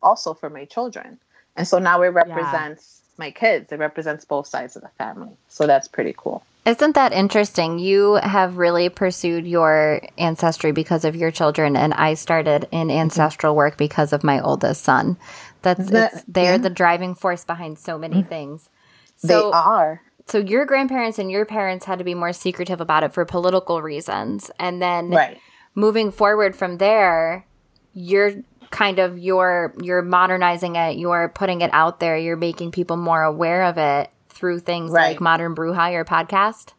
also 0.03 0.35
for 0.35 0.51
my 0.51 0.67
children, 0.67 1.19
and 1.57 1.67
so 1.67 1.79
now 1.79 2.03
it 2.03 2.09
represents 2.09 3.01
yeah. 3.03 3.25
my 3.25 3.31
kids. 3.31 3.73
It 3.73 3.79
represents 3.79 4.27
both 4.27 4.47
sides 4.47 4.77
of 4.77 4.83
the 4.83 4.91
family. 4.99 5.33
So 5.49 5.67
that's 5.67 5.89
pretty 5.89 6.15
cool. 6.17 6.45
Isn't 6.67 6.97
that 6.97 7.13
interesting? 7.13 7.79
You 7.79 8.15
have 8.15 8.59
really 8.59 8.89
pursued 8.89 9.47
your 9.47 10.01
ancestry 10.19 10.73
because 10.73 11.05
of 11.05 11.15
your 11.15 11.31
children, 11.31 11.77
and 11.77 11.95
I 11.95 12.15
started 12.15 12.67
in 12.73 12.91
ancestral 12.91 13.55
work 13.55 13.77
because 13.77 14.13
of 14.13 14.25
my 14.25 14.41
oldest 14.41 14.83
son. 14.83 15.17
That's 15.63 15.91
that, 15.91 16.25
they're 16.29 16.53
yeah. 16.53 16.59
the 16.59 16.71
driving 16.71 17.15
force 17.15 17.45
behind 17.45 17.79
so 17.79 17.99
many 17.99 18.17
mm-hmm. 18.17 18.29
things. 18.29 18.71
So, 19.17 19.27
they 19.27 19.57
are. 19.57 20.03
So 20.27 20.39
your 20.39 20.65
grandparents 20.67 21.19
and 21.19 21.31
your 21.31 21.45
parents 21.45 21.85
had 21.85 21.99
to 21.99 22.05
be 22.05 22.15
more 22.15 22.33
secretive 22.33 22.81
about 22.81 23.05
it 23.05 23.13
for 23.13 23.25
political 23.25 23.81
reasons, 23.81 24.51
and 24.59 24.83
then 24.83 25.11
right. 25.11 25.39
moving 25.75 26.11
forward 26.11 26.57
from 26.57 26.79
there, 26.79 27.47
you're 27.93 28.33
kind 28.71 28.99
of 28.99 29.19
you're 29.19 29.73
you're 29.81 30.03
modernizing 30.03 30.77
it, 30.77 30.99
you're 30.99 31.29
putting 31.29 31.61
it 31.61 31.71
out 31.73 32.01
there, 32.01 32.19
you're 32.19 32.37
making 32.37 32.73
people 32.73 32.97
more 32.97 33.23
aware 33.23 33.65
of 33.65 33.79
it 33.79 34.11
through 34.29 34.61
things 34.61 34.91
right. 34.91 35.09
like 35.11 35.21
Modern 35.21 35.55
Bruja 35.55 36.05
podcast? 36.05 36.73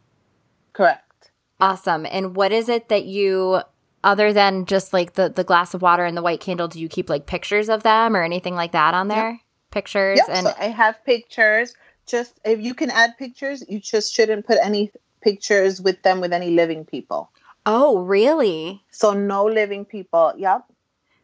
Correct. 0.72 1.30
Awesome. 1.60 2.06
And 2.06 2.36
what 2.36 2.52
is 2.52 2.68
it 2.68 2.88
that 2.88 3.04
you 3.04 3.62
other 4.04 4.32
than 4.32 4.64
just 4.66 4.92
like 4.92 5.14
the 5.14 5.28
the 5.28 5.44
glass 5.44 5.74
of 5.74 5.82
water 5.82 6.04
and 6.04 6.16
the 6.16 6.22
white 6.22 6.40
candle, 6.40 6.68
do 6.68 6.80
you 6.80 6.88
keep 6.88 7.08
like 7.10 7.26
pictures 7.26 7.68
of 7.68 7.82
them 7.82 8.16
or 8.16 8.22
anything 8.22 8.54
like 8.54 8.72
that 8.72 8.94
on 8.94 9.08
there? 9.08 9.30
Yep. 9.30 9.40
Pictures 9.70 10.18
yep. 10.18 10.28
and 10.30 10.46
so 10.46 10.54
I 10.58 10.66
have 10.66 11.04
pictures. 11.04 11.74
Just 12.06 12.40
if 12.44 12.60
you 12.60 12.74
can 12.74 12.90
add 12.90 13.18
pictures, 13.18 13.62
you 13.68 13.80
just 13.80 14.14
shouldn't 14.14 14.46
put 14.46 14.58
any 14.62 14.90
pictures 15.20 15.80
with 15.80 16.02
them 16.02 16.20
with 16.20 16.32
any 16.32 16.50
living 16.50 16.84
people. 16.84 17.30
Oh, 17.66 17.98
really? 17.98 18.82
So 18.90 19.12
no 19.12 19.44
living 19.44 19.84
people. 19.84 20.32
Yep. 20.36 20.64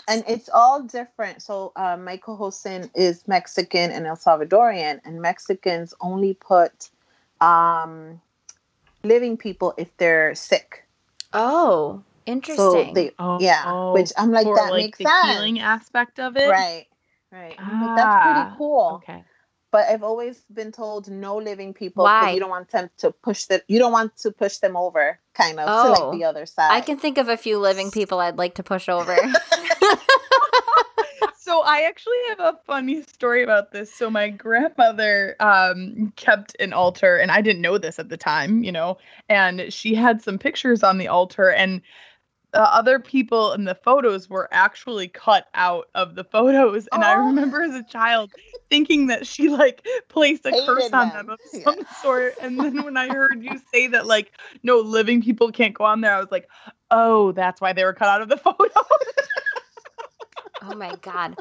And 0.07 0.23
it's 0.28 0.50
all 0.52 0.83
different. 0.83 1.40
So 1.40 1.73
uh, 1.76 1.97
my 1.97 2.19
co-host 2.19 2.66
is 2.95 3.26
Mexican 3.26 3.90
and 3.90 4.07
El 4.07 4.16
Salvadorian, 4.16 5.00
and 5.07 5.23
Mexicans 5.23 5.95
only 6.02 6.35
put 6.35 6.90
um, 7.40 8.21
living 9.02 9.38
people 9.38 9.73
if 9.78 9.97
they're 9.97 10.35
sick. 10.35 10.85
Oh, 11.33 12.02
interesting. 12.26 12.57
So 12.57 12.93
they, 12.95 13.11
oh, 13.19 13.38
yeah, 13.40 13.64
oh, 13.66 13.93
which 13.93 14.12
I'm 14.16 14.31
like 14.31 14.47
that 14.47 14.71
like 14.71 14.85
makes 14.85 14.99
the 14.99 15.04
sense. 15.04 15.26
healing 15.26 15.61
aspect 15.61 16.21
of 16.21 16.37
it, 16.37 16.49
right? 16.49 16.87
Right. 17.33 17.57
Ah, 17.59 17.95
that's 17.97 18.25
pretty 18.25 18.40
ah, 18.40 18.54
cool. 18.57 19.00
Okay 19.02 19.25
but 19.75 19.88
I've 19.88 20.04
always 20.04 20.40
been 20.54 20.71
told 20.71 21.11
no 21.11 21.37
living 21.37 21.75
people 21.75 22.04
Why? 22.04 22.31
you 22.31 22.38
don't 22.38 22.49
want 22.49 22.71
them 22.71 22.90
to 22.99 23.11
push 23.11 23.47
the 23.47 23.61
you 23.66 23.81
don't 23.81 23.90
want 23.90 24.16
to 24.19 24.31
push 24.31 24.59
them 24.59 24.76
over 24.76 25.19
kind 25.35 25.59
of 25.59 25.66
oh, 25.69 25.83
to 25.83 25.90
like 26.00 26.12
the 26.16 26.25
other 26.26 26.47
side. 26.47 26.71
I 26.71 26.81
can 26.81 26.97
think 26.97 27.19
of 27.19 27.28
a 27.28 27.37
few 27.37 27.59
living 27.59 27.90
people 27.90 28.21
I'd 28.21 28.38
like 28.38 28.54
to 28.54 28.62
push 28.62 28.88
over. 28.88 29.16
so 31.40 31.61
I 31.64 31.87
actually 31.88 32.19
have 32.28 32.38
a 32.38 32.57
funny 32.64 33.02
story 33.02 33.43
about 33.43 33.73
this. 33.73 33.93
So 33.93 34.11
my 34.11 34.28
grandmother 34.28 35.35
um, 35.40 36.12
kept 36.14 36.54
an 36.61 36.73
altar 36.73 37.16
and 37.16 37.33
I 37.33 37.40
didn't 37.40 37.62
know 37.62 37.76
this 37.76 37.99
at 37.99 38.09
the 38.09 38.16
time, 38.16 38.62
you 38.62 38.71
know, 38.71 38.99
and 39.28 39.73
she 39.73 39.97
had 39.97 40.23
some 40.23 40.38
pictures 40.38 40.85
on 40.85 40.99
the 40.99 41.09
altar 41.09 41.50
and 41.50 41.83
the 42.54 42.73
other 42.73 43.00
people 43.00 43.52
in 43.52 43.64
the 43.64 43.75
photos 43.75 44.30
were 44.30 44.49
actually 44.52 45.08
cut 45.08 45.49
out 45.54 45.88
of 45.96 46.14
the 46.14 46.23
photos 46.23 46.87
and 46.92 47.02
oh. 47.02 47.06
i 47.06 47.14
remember 47.14 47.61
as 47.61 47.75
a 47.75 47.82
child 47.82 48.30
thinking 48.70 49.08
that 49.08 49.26
she 49.26 49.49
like 49.49 49.84
placed 50.08 50.46
a 50.46 50.50
Hated 50.50 50.66
curse 50.66 50.92
on 50.92 51.08
them, 51.08 51.26
them 51.26 51.30
of 51.30 51.40
yeah. 51.52 51.64
some 51.64 51.80
sort 52.02 52.34
and 52.40 52.58
then 52.58 52.84
when 52.84 52.96
i 52.96 53.08
heard 53.08 53.42
you 53.42 53.61
say 53.73 53.88
that 53.88 54.06
like 54.06 54.32
no 54.62 54.78
living 54.78 55.20
people 55.20 55.50
can't 55.50 55.75
go 55.75 55.84
on 55.84 56.00
there 56.00 56.14
i 56.14 56.20
was 56.20 56.30
like 56.30 56.49
oh 56.92 57.32
that's 57.32 57.61
why 57.61 57.73
they 57.73 57.84
were 57.84 57.92
cut 57.92 58.08
out 58.08 58.23
of 58.23 58.28
the 58.28 58.37
photo 58.44 58.70
oh 60.62 60.75
my 60.76 60.94
god 61.02 61.37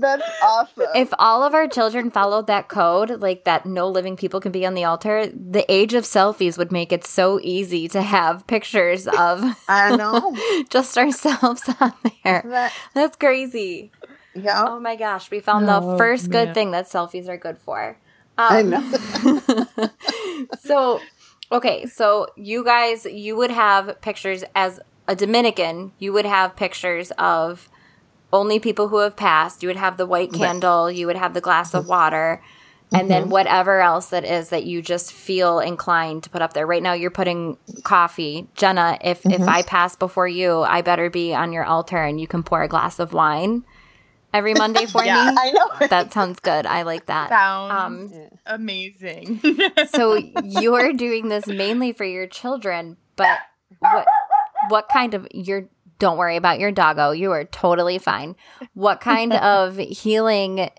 that's 0.00 0.22
awesome. 0.42 0.86
If 0.94 1.12
all 1.18 1.42
of 1.42 1.54
our 1.54 1.66
children 1.68 2.10
followed 2.10 2.46
that 2.46 2.68
code, 2.68 3.20
like 3.20 3.44
that 3.44 3.66
no 3.66 3.88
living 3.88 4.16
people 4.16 4.40
can 4.40 4.52
be 4.52 4.66
on 4.66 4.74
the 4.74 4.84
altar, 4.84 5.26
the 5.26 5.70
age 5.72 5.94
of 5.94 6.04
selfies 6.04 6.58
would 6.58 6.72
make 6.72 6.92
it 6.92 7.04
so 7.04 7.40
easy 7.42 7.88
to 7.88 8.02
have 8.02 8.46
pictures 8.46 9.06
of 9.06 9.42
I 9.68 9.96
know. 9.96 10.36
just 10.70 10.96
ourselves 10.96 11.62
on 11.80 11.92
there. 12.24 12.42
That, 12.46 12.72
That's 12.94 13.16
crazy. 13.16 13.90
Yeah. 14.34 14.64
Oh 14.68 14.80
my 14.80 14.96
gosh, 14.96 15.30
we 15.30 15.40
found 15.40 15.68
oh, 15.68 15.92
the 15.92 15.98
first 15.98 16.28
man. 16.28 16.46
good 16.46 16.54
thing 16.54 16.70
that 16.72 16.86
selfies 16.86 17.28
are 17.28 17.38
good 17.38 17.58
for. 17.58 17.98
Um, 18.38 18.48
I 18.50 18.62
know. 18.62 19.90
so, 20.60 21.00
okay, 21.50 21.86
so 21.86 22.28
you 22.36 22.62
guys, 22.62 23.06
you 23.06 23.34
would 23.36 23.50
have 23.50 24.00
pictures 24.02 24.44
as 24.54 24.78
a 25.08 25.16
Dominican, 25.16 25.92
you 25.98 26.12
would 26.12 26.26
have 26.26 26.56
pictures 26.56 27.12
of 27.12 27.68
only 28.32 28.58
people 28.58 28.88
who 28.88 28.98
have 28.98 29.16
passed. 29.16 29.62
You 29.62 29.68
would 29.68 29.76
have 29.76 29.96
the 29.96 30.06
white 30.06 30.32
candle, 30.32 30.90
you 30.90 31.06
would 31.06 31.16
have 31.16 31.34
the 31.34 31.40
glass 31.40 31.74
of 31.74 31.88
water, 31.88 32.42
and 32.92 33.02
mm-hmm. 33.02 33.08
then 33.08 33.28
whatever 33.28 33.80
else 33.80 34.08
that 34.08 34.24
is 34.24 34.50
that 34.50 34.64
you 34.64 34.82
just 34.82 35.12
feel 35.12 35.58
inclined 35.58 36.24
to 36.24 36.30
put 36.30 36.42
up 36.42 36.52
there. 36.52 36.66
Right 36.66 36.82
now 36.82 36.92
you're 36.92 37.10
putting 37.10 37.56
coffee. 37.82 38.48
Jenna, 38.54 38.98
if 39.00 39.22
mm-hmm. 39.22 39.42
if 39.42 39.48
I 39.48 39.62
pass 39.62 39.96
before 39.96 40.28
you, 40.28 40.62
I 40.62 40.82
better 40.82 41.10
be 41.10 41.34
on 41.34 41.52
your 41.52 41.64
altar 41.64 42.02
and 42.02 42.20
you 42.20 42.26
can 42.26 42.42
pour 42.42 42.62
a 42.62 42.68
glass 42.68 42.98
of 42.98 43.12
wine 43.12 43.64
every 44.32 44.54
Monday 44.54 44.86
for 44.92 45.04
yeah, 45.04 45.30
me. 45.30 45.36
I 45.38 45.50
know. 45.50 45.86
That 45.88 46.12
sounds 46.12 46.40
good. 46.40 46.66
I 46.66 46.82
like 46.82 47.06
that. 47.06 47.30
Sounds 47.30 48.12
um, 48.12 48.28
amazing. 48.46 49.40
so 49.88 50.14
you're 50.44 50.92
doing 50.92 51.28
this 51.28 51.46
mainly 51.46 51.92
for 51.92 52.04
your 52.04 52.26
children, 52.26 52.96
but 53.16 53.38
what 53.80 54.06
what 54.68 54.88
kind 54.88 55.14
of 55.14 55.26
you're 55.32 55.68
don't 55.98 56.18
worry 56.18 56.36
about 56.36 56.58
your 56.58 56.72
doggo. 56.72 57.10
You 57.10 57.32
are 57.32 57.44
totally 57.44 57.98
fine. 57.98 58.36
What 58.74 59.00
kind 59.00 59.32
of 59.34 59.76
healing 59.76 60.70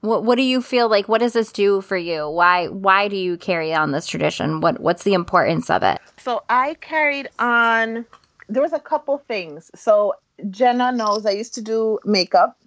what 0.00 0.24
what 0.24 0.36
do 0.36 0.42
you 0.42 0.62
feel 0.62 0.88
like 0.88 1.08
what 1.08 1.18
does 1.18 1.34
this 1.34 1.52
do 1.52 1.80
for 1.80 1.96
you? 1.96 2.28
Why 2.28 2.68
why 2.68 3.08
do 3.08 3.16
you 3.16 3.36
carry 3.36 3.74
on 3.74 3.92
this 3.92 4.06
tradition? 4.06 4.60
What 4.60 4.80
what's 4.80 5.02
the 5.02 5.14
importance 5.14 5.70
of 5.70 5.82
it? 5.82 5.98
So 6.18 6.42
I 6.48 6.74
carried 6.74 7.28
on 7.38 8.06
there 8.48 8.62
was 8.62 8.72
a 8.72 8.80
couple 8.80 9.18
things. 9.18 9.70
So 9.74 10.14
Jenna 10.50 10.90
knows 10.90 11.26
I 11.26 11.32
used 11.32 11.54
to 11.54 11.62
do 11.62 11.98
makeup 12.04 12.58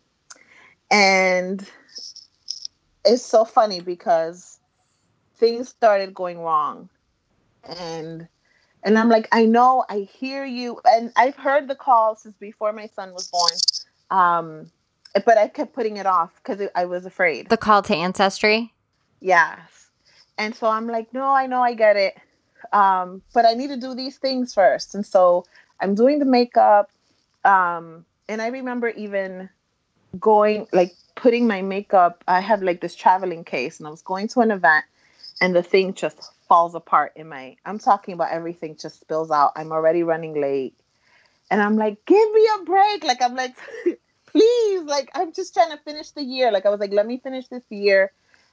and 0.92 1.68
it's 3.04 3.24
so 3.24 3.46
funny 3.46 3.82
because 3.82 4.60
things 5.36 5.70
started 5.70 6.14
going 6.14 6.40
wrong 6.40 6.90
and 7.64 8.28
and 8.84 8.98
I'm 8.98 9.10
like, 9.10 9.28
I 9.32 9.46
know, 9.46 9.86
I 9.90 10.08
hear 10.20 10.46
you. 10.46 10.80
And 10.86 11.12
I've 11.16 11.36
heard 11.36 11.68
the 11.68 11.76
call 11.76 12.16
since 12.16 12.36
before 12.38 12.74
my 12.74 12.88
son 12.88 13.14
was 13.14 13.28
born. 13.30 13.52
Um, 14.12 14.72
but 15.26 15.38
I 15.38 15.48
kept 15.48 15.74
putting 15.74 15.98
it 15.98 16.06
off 16.06 16.32
because 16.38 16.68
I 16.76 16.86
was 16.86 17.06
afraid. 17.06 17.50
The 17.50 17.58
call 17.58 17.82
to 17.84 17.96
ancestry? 17.96 18.74
Yes. 19.20 19.88
And 20.38 20.56
so 20.56 20.68
I'm 20.68 20.88
like, 20.88 21.14
no, 21.14 21.26
I 21.26 21.48
know 21.48 21.62
I 21.62 21.74
get 21.74 21.96
it. 21.96 22.16
Um, 22.72 23.22
but 23.34 23.46
I 23.46 23.54
need 23.54 23.68
to 23.68 23.78
do 23.78 23.94
these 23.94 24.18
things 24.18 24.54
first. 24.54 24.96
And 24.96 25.06
so 25.06 25.46
I'm 25.80 25.96
doing 25.96 26.20
the 26.20 26.26
makeup. 26.26 26.90
Um, 27.46 28.06
and 28.28 28.42
I 28.42 28.48
remember 28.48 28.90
even 28.90 29.50
going, 30.20 30.68
like, 30.72 30.94
putting 31.16 31.48
my 31.48 31.62
makeup. 31.62 32.24
I 32.28 32.40
have 32.40 32.64
like 32.64 32.82
this 32.82 32.96
traveling 32.96 33.44
case, 33.44 33.80
and 33.80 33.88
I 33.88 33.92
was 33.92 34.02
going 34.02 34.28
to 34.30 34.42
an 34.42 34.52
event, 34.52 34.86
and 35.42 35.56
the 35.56 35.64
thing 35.64 35.94
just 35.94 36.32
falls 36.54 36.76
apart 36.76 37.14
in 37.16 37.28
my 37.28 37.56
I'm 37.66 37.80
talking 37.80 38.14
about 38.14 38.30
everything 38.30 38.78
just 38.80 39.00
spills 39.00 39.32
out. 39.32 39.54
I'm 39.56 39.72
already 39.72 40.04
running 40.04 40.40
late. 40.40 40.76
And 41.50 41.60
I'm 41.60 41.78
like, 41.78 42.06
give 42.06 42.32
me 42.32 42.48
a 42.60 42.64
break. 42.64 43.04
Like 43.04 43.24
I'm 43.24 43.34
like, 43.36 43.56
please, 44.28 44.84
like 44.84 45.10
I'm 45.16 45.34
just 45.34 45.56
trying 45.56 45.72
to 45.72 45.78
finish 45.78 46.12
the 46.12 46.22
year. 46.22 46.52
Like 46.52 46.68
I 46.68 46.70
was 46.70 46.80
like, 46.80 46.94
let 46.94 47.08
me 47.08 47.18
finish 47.18 47.48
this 47.48 47.64
year. 47.72 48.12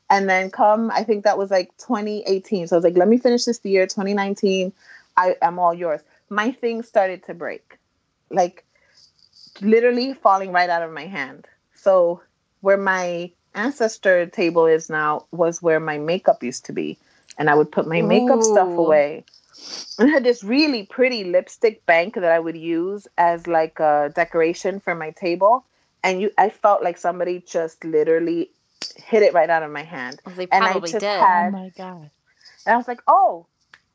And 0.08 0.30
then 0.30 0.50
come, 0.50 0.90
I 0.90 1.04
think 1.04 1.24
that 1.24 1.36
was 1.36 1.50
like 1.50 1.76
2018. 1.76 2.68
So 2.68 2.76
I 2.76 2.78
was 2.78 2.84
like, 2.84 2.96
let 2.96 3.06
me 3.06 3.18
finish 3.18 3.44
this 3.44 3.62
year, 3.64 3.86
2019. 3.86 4.72
I 5.18 5.36
am 5.42 5.58
all 5.58 5.74
yours. 5.74 6.00
My 6.30 6.52
thing 6.52 6.82
started 6.82 7.22
to 7.24 7.34
break. 7.34 7.76
Like 8.30 8.64
literally 9.60 10.14
falling 10.14 10.52
right 10.52 10.70
out 10.70 10.82
of 10.82 10.90
my 10.90 11.04
hand. 11.04 11.46
So 11.74 12.22
where 12.62 12.78
my 12.78 13.30
ancestor 13.54 14.24
table 14.24 14.64
is 14.64 14.88
now 14.88 15.26
was 15.32 15.60
where 15.60 15.80
my 15.80 15.98
makeup 15.98 16.42
used 16.42 16.64
to 16.64 16.72
be 16.72 16.96
and 17.40 17.48
I 17.48 17.54
would 17.54 17.72
put 17.72 17.88
my 17.88 18.02
makeup 18.02 18.38
Ooh. 18.38 18.52
stuff 18.52 18.78
away. 18.78 19.24
And 19.98 20.08
I 20.08 20.12
had 20.12 20.24
this 20.24 20.42
really 20.42 20.84
pretty 20.84 21.24
lipstick 21.24 21.84
bank 21.84 22.14
that 22.14 22.32
I 22.32 22.38
would 22.38 22.56
use 22.56 23.06
as 23.18 23.46
like 23.46 23.78
a 23.80 24.10
decoration 24.14 24.80
for 24.80 24.94
my 24.94 25.10
table. 25.10 25.66
And 26.02 26.22
you 26.22 26.30
I 26.38 26.48
felt 26.48 26.82
like 26.82 26.96
somebody 26.96 27.44
just 27.46 27.84
literally 27.84 28.50
hit 28.96 29.22
it 29.22 29.34
right 29.34 29.50
out 29.50 29.62
of 29.62 29.70
my 29.70 29.82
hand. 29.82 30.22
Well, 30.24 30.34
they 30.34 30.46
probably 30.46 30.70
and 30.70 30.76
I 30.76 30.80
just 30.86 31.00
did. 31.00 31.20
Had, 31.20 31.48
oh 31.48 31.50
my 31.50 31.68
god. 31.76 32.10
And 32.64 32.74
I 32.74 32.76
was 32.78 32.88
like, 32.88 33.02
oh, 33.06 33.44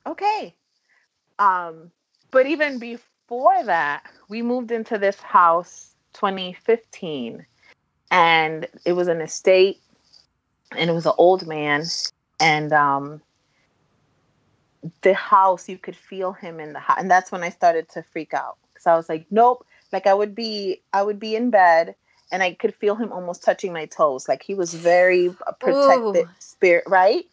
okay. 0.06 0.54
Um, 1.40 1.90
but 2.30 2.46
even 2.46 2.78
before 2.78 3.64
that, 3.64 4.04
we 4.28 4.44
moved 4.44 4.72
into 4.72 5.00
this 5.00 5.20
house 5.20 5.96
2015 6.14 7.44
and 8.12 8.68
it 8.86 8.94
was 8.94 9.08
an 9.08 9.22
estate 9.22 9.82
and 10.72 10.88
it 10.88 10.94
was 10.94 11.08
an 11.08 11.14
old 11.18 11.48
man 11.48 11.84
and 12.40 12.74
um 12.74 13.22
the 15.02 15.14
house 15.14 15.70
you 15.70 15.78
could 15.78 15.96
feel 15.96 16.34
him 16.34 16.60
in 16.60 16.74
the 16.74 16.80
house 16.80 16.98
and 17.00 17.10
that's 17.10 17.32
when 17.32 17.44
i 17.44 17.50
started 17.50 17.90
to 17.90 18.04
freak 18.04 18.34
out. 18.34 18.58
Because 18.74 18.88
i 18.88 18.96
was 18.96 19.10
like 19.10 19.26
nope. 19.32 19.66
Like 19.92 20.08
i 20.08 20.14
would 20.14 20.36
be 20.36 20.82
i 20.94 21.02
would 21.02 21.20
be 21.20 21.36
in 21.36 21.50
bed 21.50 21.96
and 22.32 22.44
i 22.44 22.54
could 22.54 22.76
feel 22.76 22.96
him 22.96 23.12
almost 23.12 23.44
touching 23.44 23.74
my 23.74 23.86
toes. 23.86 24.28
Like 24.28 24.44
he 24.44 24.56
was 24.56 24.74
very 24.74 25.30
uh, 25.30 25.52
protected 25.54 26.26
Ooh. 26.26 26.30
spirit 26.40 26.84
right? 26.88 27.26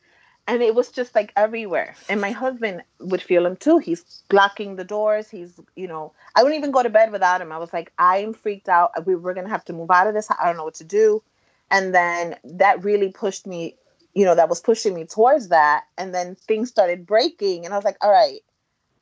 And 0.49 0.61
it 0.61 0.75
was 0.75 0.91
just 0.91 1.15
like 1.15 1.33
everywhere. 1.37 1.95
And 2.09 2.21
my 2.21 2.33
husband 2.33 2.83
would 2.99 3.23
feel 3.23 3.47
him 3.47 3.55
too. 3.55 3.79
He's 3.79 4.25
blocking 4.29 4.75
the 4.75 4.85
doors. 4.85 5.31
He's 5.31 5.61
you 5.77 5.87
know 5.87 6.13
i 6.35 6.43
wouldn't 6.43 6.59
even 6.59 6.73
go 6.73 6.83
to 6.83 6.91
bed 6.91 7.13
without 7.13 7.41
him. 7.41 7.53
I 7.53 7.59
was 7.59 7.73
like 7.73 7.93
i'm 7.99 8.33
freaked 8.35 8.69
out. 8.69 9.07
We 9.07 9.15
were 9.15 9.35
gonna 9.35 9.49
have 9.49 9.65
to 9.67 9.73
move 9.73 9.91
out 9.91 10.07
of 10.07 10.15
this. 10.15 10.29
I 10.31 10.47
don't 10.47 10.57
know 10.57 10.65
what 10.65 10.75
to 10.75 10.85
do. 10.85 11.23
And 11.71 11.95
then 11.95 12.37
that 12.45 12.85
really 12.85 13.11
pushed 13.11 13.47
me 13.47 13.77
you 14.15 14.25
know, 14.25 14.35
that 14.35 14.49
was 14.49 14.61
pushing 14.61 14.95
me 14.95 15.05
towards 15.05 15.49
that. 15.49 15.85
And 15.97 16.15
then 16.15 16.35
things 16.35 16.69
started 16.69 17.07
breaking. 17.07 17.65
And 17.65 17.73
I 17.73 17.77
was 17.77 17.85
like, 17.85 17.97
all 18.03 18.11
right, 18.11 18.41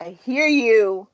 I 0.00 0.19
hear 0.25 0.47
you. 0.47 1.09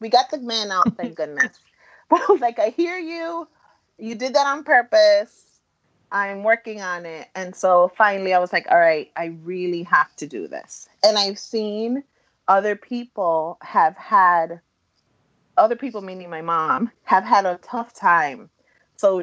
We 0.00 0.08
got 0.08 0.30
the 0.30 0.38
man 0.38 0.70
out, 0.70 0.96
thank 0.96 1.16
goodness. 1.16 1.58
But 2.10 2.22
I 2.22 2.32
was 2.32 2.40
like, 2.40 2.58
I 2.58 2.70
hear 2.70 2.96
you. 2.96 3.46
You 3.98 4.14
did 4.14 4.32
that 4.32 4.46
on 4.46 4.64
purpose. 4.64 5.60
I'm 6.10 6.42
working 6.42 6.80
on 6.80 7.04
it. 7.04 7.28
And 7.34 7.54
so 7.54 7.92
finally 7.98 8.32
I 8.32 8.38
was 8.38 8.50
like, 8.50 8.66
all 8.70 8.78
right, 8.78 9.10
I 9.14 9.36
really 9.42 9.82
have 9.82 10.16
to 10.16 10.26
do 10.26 10.48
this. 10.48 10.88
And 11.04 11.18
I've 11.18 11.38
seen 11.38 12.02
other 12.48 12.76
people 12.76 13.58
have 13.60 13.94
had 13.96 14.60
other 15.58 15.76
people 15.76 16.00
meaning 16.00 16.30
my 16.30 16.40
mom 16.40 16.90
have 17.04 17.24
had 17.24 17.44
a 17.44 17.58
tough 17.62 17.92
time 17.92 18.48
so 18.96 19.22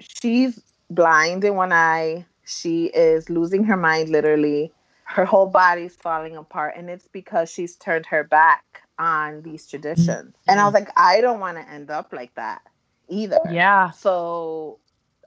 she's 0.00 0.60
blind 0.90 1.44
in 1.44 1.54
one 1.54 1.72
eye 1.72 2.24
she 2.44 2.86
is 2.86 3.30
losing 3.30 3.64
her 3.64 3.76
mind 3.76 4.08
literally. 4.08 4.72
Her 5.04 5.24
whole 5.24 5.46
body's 5.46 5.94
falling 5.96 6.36
apart 6.36 6.74
and 6.76 6.88
it's 6.88 7.08
because 7.08 7.50
she's 7.50 7.76
turned 7.76 8.06
her 8.06 8.24
back 8.24 8.82
on 8.98 9.42
these 9.42 9.66
traditions. 9.66 10.08
Mm-hmm. 10.08 10.50
and 10.50 10.60
i 10.60 10.64
was 10.64 10.72
like 10.72 10.88
i 10.96 11.20
don't 11.20 11.40
want 11.40 11.58
to 11.58 11.68
end 11.68 11.90
up 11.90 12.12
like 12.12 12.34
that 12.34 12.62
either. 13.08 13.38
Yeah. 13.50 13.90
So 13.90 14.78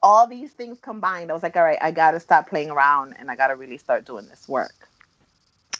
all 0.01 0.27
these 0.27 0.51
things 0.51 0.79
combined 0.79 1.31
i 1.31 1.33
was 1.33 1.43
like 1.43 1.55
all 1.55 1.63
right 1.63 1.79
i 1.81 1.91
gotta 1.91 2.19
stop 2.19 2.47
playing 2.47 2.69
around 2.69 3.15
and 3.19 3.29
i 3.31 3.35
gotta 3.35 3.55
really 3.55 3.77
start 3.77 4.05
doing 4.05 4.27
this 4.27 4.47
work. 4.47 4.89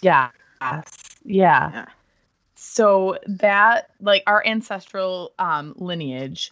Yeah 0.01 0.29
yeah, 0.62 0.82
yeah. 1.24 1.86
so 2.56 3.17
that 3.27 3.89
like 4.01 4.24
our 4.27 4.46
ancestral 4.46 5.34
um 5.39 5.74
lineage 5.77 6.51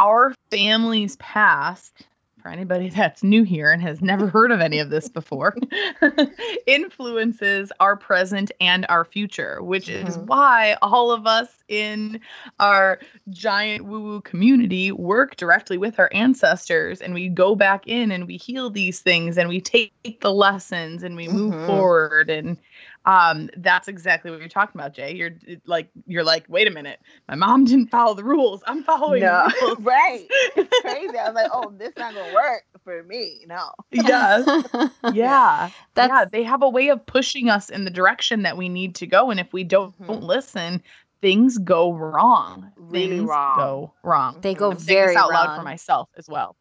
our 0.00 0.34
family's 0.50 1.16
past 1.16 2.06
for 2.44 2.50
anybody 2.50 2.90
that's 2.90 3.22
new 3.22 3.42
here 3.42 3.72
and 3.72 3.80
has 3.80 4.02
never 4.02 4.26
heard 4.26 4.50
of 4.50 4.60
any 4.60 4.78
of 4.78 4.90
this 4.90 5.08
before, 5.08 5.56
influences 6.66 7.72
our 7.80 7.96
present 7.96 8.52
and 8.60 8.84
our 8.90 9.02
future, 9.02 9.62
which 9.62 9.86
mm-hmm. 9.86 10.06
is 10.06 10.18
why 10.18 10.76
all 10.82 11.10
of 11.10 11.26
us 11.26 11.64
in 11.68 12.20
our 12.60 13.00
giant 13.30 13.86
woo 13.86 14.02
woo 14.02 14.20
community 14.20 14.92
work 14.92 15.36
directly 15.36 15.78
with 15.78 15.98
our 15.98 16.10
ancestors 16.12 17.00
and 17.00 17.14
we 17.14 17.30
go 17.30 17.54
back 17.54 17.84
in 17.86 18.10
and 18.10 18.26
we 18.26 18.36
heal 18.36 18.68
these 18.68 19.00
things 19.00 19.38
and 19.38 19.48
we 19.48 19.58
take 19.58 20.20
the 20.20 20.32
lessons 20.32 21.02
and 21.02 21.16
we 21.16 21.26
move 21.26 21.54
mm-hmm. 21.54 21.66
forward 21.66 22.28
and 22.28 22.58
um 23.06 23.50
that's 23.58 23.88
exactly 23.88 24.30
what 24.30 24.40
you're 24.40 24.48
talking 24.48 24.80
about 24.80 24.94
jay. 24.94 25.14
You're 25.14 25.32
like 25.66 25.88
you're 26.06 26.24
like 26.24 26.44
wait 26.48 26.66
a 26.66 26.70
minute. 26.70 27.00
My 27.28 27.34
mom 27.34 27.64
didn't 27.64 27.88
follow 27.88 28.14
the 28.14 28.24
rules. 28.24 28.62
I'm 28.66 28.82
following 28.82 29.22
no. 29.22 29.46
the 29.48 29.54
rules. 29.66 29.80
Right. 29.80 30.26
It's 30.56 30.80
crazy. 30.80 31.18
I 31.18 31.26
was 31.26 31.34
like 31.34 31.50
oh 31.52 31.72
this 31.76 31.92
not 31.96 32.14
gonna 32.14 32.34
work 32.34 32.64
for 32.82 33.02
me. 33.04 33.44
No. 33.46 33.70
Yes. 33.90 34.46
Yeah. 35.12 35.70
That's... 35.94 36.10
yeah 36.10 36.24
they 36.24 36.42
have 36.42 36.62
a 36.62 36.68
way 36.68 36.88
of 36.88 37.04
pushing 37.04 37.48
us 37.48 37.70
in 37.70 37.84
the 37.84 37.90
direction 37.90 38.42
that 38.42 38.56
we 38.56 38.68
need 38.68 38.94
to 38.96 39.06
go 39.06 39.30
and 39.30 39.38
if 39.38 39.52
we 39.52 39.64
don't, 39.64 39.92
mm-hmm. 39.94 40.06
don't 40.06 40.22
listen 40.22 40.82
things 41.20 41.58
go 41.58 41.92
wrong. 41.92 42.70
Really 42.76 43.18
things 43.18 43.28
wrong 43.28 43.56
go 43.56 43.92
wrong. 44.02 44.38
they 44.40 44.54
go 44.54 44.72
I'm 44.72 44.78
very 44.78 45.16
out 45.16 45.30
wrong. 45.30 45.46
loud 45.46 45.56
for 45.56 45.62
myself 45.62 46.08
as 46.16 46.28
well. 46.28 46.56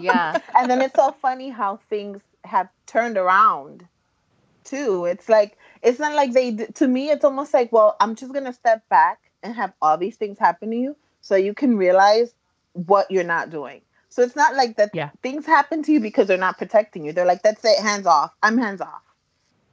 Yeah. 0.00 0.38
And 0.56 0.70
then 0.70 0.82
it's 0.82 0.94
so 0.94 1.14
funny 1.22 1.50
how 1.50 1.78
things 1.88 2.20
have 2.44 2.68
turned 2.86 3.16
around 3.16 3.86
too. 4.64 5.04
It's 5.06 5.28
like 5.28 5.58
it's 5.82 5.98
not 5.98 6.14
like 6.14 6.32
they 6.32 6.54
to 6.54 6.86
me 6.88 7.10
it's 7.10 7.24
almost 7.24 7.52
like 7.52 7.72
well 7.72 7.96
i'm 8.00 8.14
just 8.14 8.32
gonna 8.32 8.52
step 8.52 8.88
back 8.88 9.18
and 9.42 9.54
have 9.54 9.72
all 9.82 9.98
these 9.98 10.16
things 10.16 10.38
happen 10.38 10.70
to 10.70 10.76
you 10.76 10.96
so 11.20 11.34
you 11.36 11.54
can 11.54 11.76
realize 11.76 12.34
what 12.72 13.10
you're 13.10 13.24
not 13.24 13.50
doing. 13.50 13.80
So 14.08 14.22
it's 14.22 14.36
not 14.36 14.54
like 14.54 14.76
that 14.76 14.90
yeah. 14.92 15.10
things 15.22 15.46
happen 15.46 15.82
to 15.84 15.92
you 15.92 16.00
because 16.00 16.26
they're 16.26 16.36
not 16.36 16.58
protecting 16.58 17.04
you. 17.04 17.12
They're 17.12 17.26
like 17.26 17.42
that's 17.42 17.64
it 17.64 17.78
hands 17.78 18.06
off. 18.06 18.32
I'm 18.42 18.58
hands 18.58 18.82
off. 18.82 19.02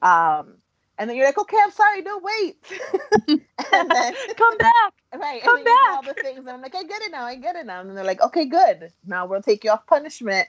Um 0.01 0.55
and 0.99 1.09
then 1.09 1.15
you're 1.15 1.25
like, 1.25 1.37
okay, 1.37 1.57
I'm 1.63 1.71
sorry, 1.71 2.01
no, 2.01 2.19
wait. 2.19 2.57
and 3.29 3.89
then 3.89 4.13
come 4.37 4.57
back. 4.57 4.93
Right. 5.11 5.41
Come 5.41 5.63
back. 5.63 5.89
all 5.89 6.03
the 6.03 6.13
things. 6.13 6.37
And 6.37 6.49
I'm 6.49 6.61
like, 6.61 6.75
I 6.75 6.83
get 6.83 7.01
it 7.01 7.11
now, 7.11 7.23
I 7.23 7.35
get 7.35 7.55
it 7.55 7.65
now. 7.65 7.81
And 7.81 7.97
they're 7.97 8.03
like, 8.03 8.21
okay, 8.21 8.45
good. 8.45 8.93
Now 9.07 9.25
we'll 9.25 9.41
take 9.41 9.63
you 9.63 9.71
off 9.71 9.87
punishment. 9.87 10.47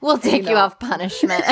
We'll 0.00 0.18
take 0.18 0.42
you, 0.42 0.46
know. 0.46 0.50
you 0.50 0.56
off 0.56 0.80
punishment. 0.80 1.44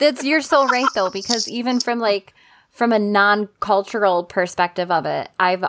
That's 0.00 0.24
you're 0.24 0.40
so 0.40 0.66
right 0.66 0.88
though, 0.96 1.08
because 1.08 1.48
even 1.48 1.78
from 1.78 2.00
like 2.00 2.34
from 2.70 2.92
a 2.92 2.98
non-cultural 2.98 4.24
perspective 4.24 4.90
of 4.90 5.06
it, 5.06 5.30
I've 5.38 5.64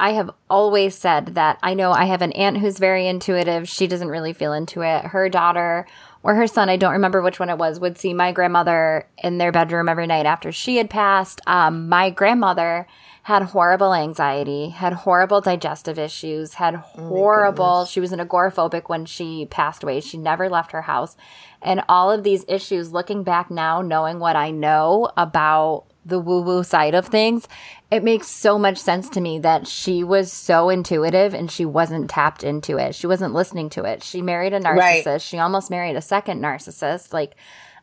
I 0.00 0.10
have 0.12 0.30
always 0.48 0.96
said 0.96 1.34
that 1.36 1.58
I 1.62 1.74
know 1.74 1.92
I 1.92 2.06
have 2.06 2.22
an 2.22 2.32
aunt 2.32 2.58
who's 2.58 2.78
very 2.78 3.06
intuitive. 3.06 3.68
She 3.68 3.86
doesn't 3.86 4.08
really 4.08 4.32
feel 4.32 4.54
into 4.54 4.82
it. 4.82 5.04
Her 5.04 5.28
daughter 5.28 5.86
or 6.22 6.34
her 6.34 6.46
son, 6.46 6.68
I 6.68 6.76
don't 6.76 6.92
remember 6.92 7.22
which 7.22 7.40
one 7.40 7.48
it 7.48 7.58
was, 7.58 7.80
would 7.80 7.96
see 7.96 8.12
my 8.12 8.32
grandmother 8.32 9.08
in 9.22 9.38
their 9.38 9.52
bedroom 9.52 9.88
every 9.88 10.06
night 10.06 10.26
after 10.26 10.52
she 10.52 10.76
had 10.76 10.90
passed. 10.90 11.40
Um, 11.46 11.88
my 11.88 12.10
grandmother 12.10 12.86
had 13.22 13.42
horrible 13.42 13.94
anxiety, 13.94 14.70
had 14.70 14.92
horrible 14.92 15.40
digestive 15.40 15.98
issues, 15.98 16.54
had 16.54 16.74
oh 16.74 16.78
horrible, 17.08 17.82
oh 17.82 17.84
she 17.86 18.00
was 18.00 18.12
an 18.12 18.20
agoraphobic 18.20 18.88
when 18.88 19.06
she 19.06 19.46
passed 19.46 19.82
away. 19.82 20.00
She 20.00 20.18
never 20.18 20.48
left 20.48 20.72
her 20.72 20.82
house. 20.82 21.16
And 21.62 21.82
all 21.88 22.10
of 22.10 22.22
these 22.22 22.44
issues, 22.48 22.92
looking 22.92 23.22
back 23.22 23.50
now, 23.50 23.82
knowing 23.82 24.18
what 24.18 24.36
I 24.36 24.50
know 24.50 25.10
about 25.16 25.84
the 26.04 26.18
woo 26.18 26.40
woo 26.40 26.62
side 26.62 26.94
of 26.94 27.06
things, 27.06 27.46
it 27.90 28.02
makes 28.02 28.26
so 28.26 28.58
much 28.58 28.78
sense 28.78 29.08
to 29.10 29.20
me 29.20 29.38
that 29.40 29.66
she 29.66 30.02
was 30.04 30.32
so 30.32 30.68
intuitive 30.68 31.34
and 31.34 31.50
she 31.50 31.64
wasn't 31.64 32.08
tapped 32.08 32.42
into 32.42 32.78
it. 32.78 32.94
She 32.94 33.06
wasn't 33.06 33.34
listening 33.34 33.68
to 33.70 33.84
it. 33.84 34.02
She 34.02 34.22
married 34.22 34.52
a 34.52 34.60
narcissist. 34.60 35.06
Right. 35.06 35.22
She 35.22 35.38
almost 35.38 35.70
married 35.70 35.96
a 35.96 36.02
second 36.02 36.40
narcissist. 36.40 37.12
Like 37.12 37.36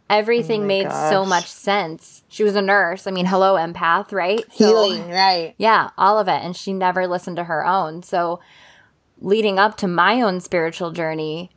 everything 0.09 0.63
oh 0.63 0.67
made 0.67 0.87
gosh. 0.87 1.11
so 1.11 1.25
much 1.25 1.47
sense. 1.47 2.23
She 2.27 2.43
was 2.43 2.55
a 2.55 2.61
nurse. 2.61 3.07
I 3.07 3.11
mean, 3.11 3.25
hello, 3.25 3.55
empath, 3.55 4.11
right? 4.11 4.43
Healing, 4.51 5.03
so, 5.03 5.09
right. 5.09 5.55
Yeah, 5.57 5.89
all 5.97 6.19
of 6.19 6.27
it. 6.27 6.41
And 6.43 6.55
she 6.55 6.73
never 6.73 7.07
listened 7.07 7.37
to 7.37 7.43
her 7.43 7.65
own. 7.65 8.03
So 8.03 8.39
leading 9.19 9.59
up 9.59 9.77
to 9.77 9.87
my 9.87 10.21
own 10.21 10.39
spiritual 10.39 10.91
journey, 10.91 11.51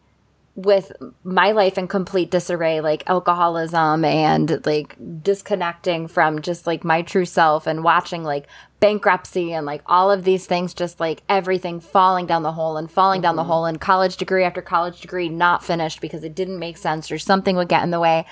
with 0.57 0.93
my 1.23 1.53
life 1.53 1.79
in 1.79 1.87
complete 1.87 2.31
disarray, 2.31 2.81
like 2.81 3.09
alcoholism 3.09 4.05
and 4.05 4.65
like 4.67 4.97
disconnecting 5.23 6.09
from 6.09 6.43
just 6.43 6.67
like 6.67 6.85
my 6.85 7.03
true 7.03 7.25
self 7.25 7.67
and 7.67 7.85
watching 7.85 8.25
like 8.25 8.47
bankruptcy 8.81 9.53
and 9.53 9.65
like 9.65 9.83
all 9.87 10.11
of 10.11 10.25
these 10.25 10.47
things, 10.47 10.75
just 10.75 10.99
like 10.99 11.23
everything 11.29 11.79
falling 11.79 12.27
down 12.27 12.43
the 12.43 12.53
hole 12.53 12.77
and 12.77 12.91
falling 12.91 13.19
mm-hmm. 13.19 13.23
down 13.25 13.37
the 13.37 13.43
mm-hmm. 13.43 13.51
hole 13.51 13.65
and 13.65 13.81
college 13.81 14.17
degree 14.17 14.43
after 14.43 14.61
college 14.61 15.01
degree 15.01 15.29
not 15.29 15.65
finished 15.65 16.01
because 16.01 16.25
it 16.25 16.35
didn't 16.35 16.59
make 16.59 16.77
sense 16.77 17.11
or 17.11 17.19
something 17.19 17.57
would 17.57 17.69
get 17.69 17.85
in 17.85 17.91
the 17.91 18.01
way. 18.01 18.27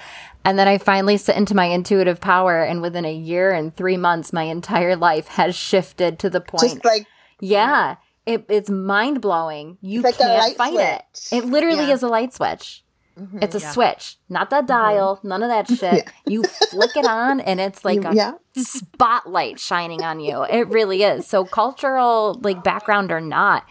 And 0.44 0.58
then 0.58 0.68
I 0.68 0.78
finally 0.78 1.18
sit 1.18 1.36
into 1.36 1.54
my 1.54 1.66
intuitive 1.66 2.20
power 2.20 2.62
and 2.62 2.82
within 2.82 3.04
a 3.04 3.14
year 3.14 3.52
and 3.52 3.74
three 3.74 3.96
months, 3.96 4.32
my 4.32 4.44
entire 4.44 4.96
life 4.96 5.28
has 5.28 5.54
shifted 5.54 6.18
to 6.20 6.30
the 6.30 6.40
point. 6.40 6.72
Just 6.74 6.84
like, 6.84 7.06
yeah 7.40 7.96
it, 8.28 8.44
it's 8.48 8.70
mind 8.70 9.20
blowing. 9.20 9.78
You 9.80 10.02
like 10.02 10.18
can't 10.18 10.56
fight 10.56 10.72
switch. 10.72 11.32
it. 11.32 11.44
It 11.44 11.48
literally 11.48 11.86
yeah. 11.88 11.94
is 11.94 12.02
a 12.02 12.08
light 12.08 12.34
switch. 12.34 12.84
Mm-hmm, 13.18 13.42
it's 13.42 13.56
a 13.56 13.58
yeah. 13.58 13.70
switch, 13.72 14.16
not 14.28 14.50
the 14.50 14.60
dial, 14.60 15.16
mm-hmm. 15.16 15.28
none 15.28 15.42
of 15.42 15.48
that 15.48 15.66
shit. 15.78 16.04
Yeah. 16.04 16.10
You 16.26 16.44
flick 16.44 16.96
it 16.96 17.06
on, 17.06 17.40
and 17.40 17.58
it's 17.58 17.84
like 17.84 18.04
a 18.04 18.14
yeah. 18.14 18.32
spotlight 18.54 19.58
shining 19.58 20.02
on 20.02 20.20
you. 20.20 20.42
It 20.44 20.68
really 20.68 21.02
is. 21.02 21.26
So, 21.26 21.44
cultural 21.44 22.38
like 22.42 22.62
background 22.62 23.10
or 23.10 23.20
not, 23.20 23.64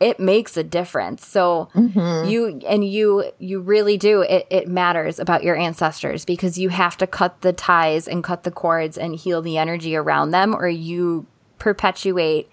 it 0.00 0.20
makes 0.20 0.56
a 0.56 0.62
difference. 0.62 1.26
So 1.26 1.68
mm-hmm. 1.74 2.28
you 2.28 2.60
and 2.66 2.84
you 2.84 3.32
you 3.38 3.60
really 3.60 3.96
do. 3.96 4.22
It 4.22 4.46
it 4.48 4.68
matters 4.68 5.18
about 5.18 5.42
your 5.42 5.56
ancestors 5.56 6.24
because 6.24 6.56
you 6.56 6.68
have 6.70 6.96
to 6.98 7.06
cut 7.06 7.42
the 7.42 7.52
ties 7.52 8.08
and 8.08 8.22
cut 8.22 8.44
the 8.44 8.50
cords 8.50 8.96
and 8.96 9.14
heal 9.14 9.42
the 9.42 9.58
energy 9.58 9.96
around 9.96 10.30
them, 10.30 10.54
or 10.54 10.68
you 10.68 11.26
perpetuate 11.58 12.48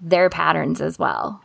their 0.00 0.30
patterns 0.30 0.80
as 0.80 0.98
well. 0.98 1.42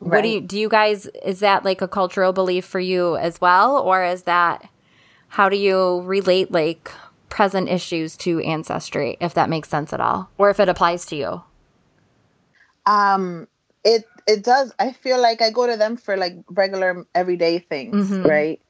Right. 0.00 0.18
What 0.18 0.22
do 0.22 0.28
you 0.28 0.40
do 0.40 0.58
you 0.58 0.68
guys 0.68 1.06
is 1.24 1.40
that 1.40 1.64
like 1.64 1.80
a 1.80 1.88
cultural 1.88 2.32
belief 2.32 2.64
for 2.64 2.80
you 2.80 3.16
as 3.16 3.40
well 3.40 3.78
or 3.78 4.04
is 4.04 4.24
that 4.24 4.68
how 5.28 5.48
do 5.48 5.56
you 5.56 6.02
relate 6.02 6.52
like 6.52 6.90
present 7.28 7.68
issues 7.68 8.16
to 8.18 8.40
ancestry 8.40 9.16
if 9.20 9.34
that 9.34 9.48
makes 9.48 9.68
sense 9.68 9.92
at 9.92 10.00
all 10.00 10.30
or 10.38 10.50
if 10.50 10.60
it 10.60 10.68
applies 10.68 11.06
to 11.06 11.16
you? 11.16 11.42
Um 12.84 13.48
it 13.84 14.04
it 14.26 14.42
does. 14.42 14.72
I 14.78 14.92
feel 14.92 15.20
like 15.20 15.40
I 15.40 15.50
go 15.50 15.66
to 15.66 15.76
them 15.76 15.96
for 15.96 16.16
like 16.16 16.34
regular 16.50 17.06
everyday 17.14 17.60
things, 17.60 18.10
mm-hmm. 18.10 18.28
right? 18.28 18.60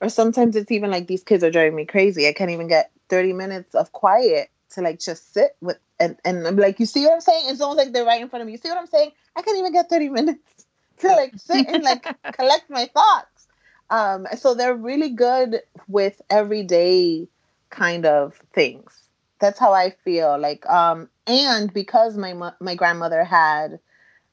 Or 0.00 0.08
sometimes 0.10 0.54
it's 0.56 0.70
even 0.70 0.90
like 0.90 1.06
these 1.06 1.22
kids 1.22 1.42
are 1.42 1.50
driving 1.50 1.74
me 1.74 1.86
crazy. 1.86 2.28
I 2.28 2.32
can't 2.32 2.50
even 2.50 2.68
get 2.68 2.90
30 3.08 3.32
minutes 3.32 3.74
of 3.74 3.92
quiet 3.92 4.50
to 4.76 4.82
like 4.82 5.00
just 5.00 5.32
sit 5.34 5.56
with 5.60 5.78
and 5.98 6.16
and 6.24 6.46
I'm 6.46 6.56
like, 6.56 6.78
you 6.78 6.86
see 6.86 7.04
what 7.04 7.14
I'm 7.14 7.20
saying? 7.20 7.46
It's 7.46 7.60
almost 7.60 7.78
like 7.78 7.92
they're 7.92 8.04
right 8.04 8.20
in 8.20 8.28
front 8.28 8.42
of 8.42 8.46
me. 8.46 8.52
You 8.52 8.58
see 8.58 8.68
what 8.68 8.78
I'm 8.78 8.86
saying? 8.86 9.10
I 9.34 9.42
can't 9.42 9.58
even 9.58 9.72
get 9.72 9.90
30 9.90 10.10
minutes 10.10 10.66
to 10.98 11.08
like 11.08 11.34
sit 11.36 11.66
and 11.68 11.82
like 11.82 12.06
collect 12.32 12.70
my 12.70 12.86
thoughts. 12.86 13.48
Um, 13.88 14.26
so 14.36 14.54
they're 14.54 14.74
really 14.74 15.10
good 15.10 15.60
with 15.88 16.20
everyday 16.30 17.28
kind 17.70 18.06
of 18.06 18.40
things. 18.52 19.08
That's 19.38 19.58
how 19.58 19.72
I 19.72 19.90
feel. 20.04 20.38
Like, 20.38 20.66
um, 20.66 21.08
and 21.26 21.72
because 21.72 22.16
my 22.16 22.52
my 22.60 22.74
grandmother 22.74 23.24
had 23.24 23.78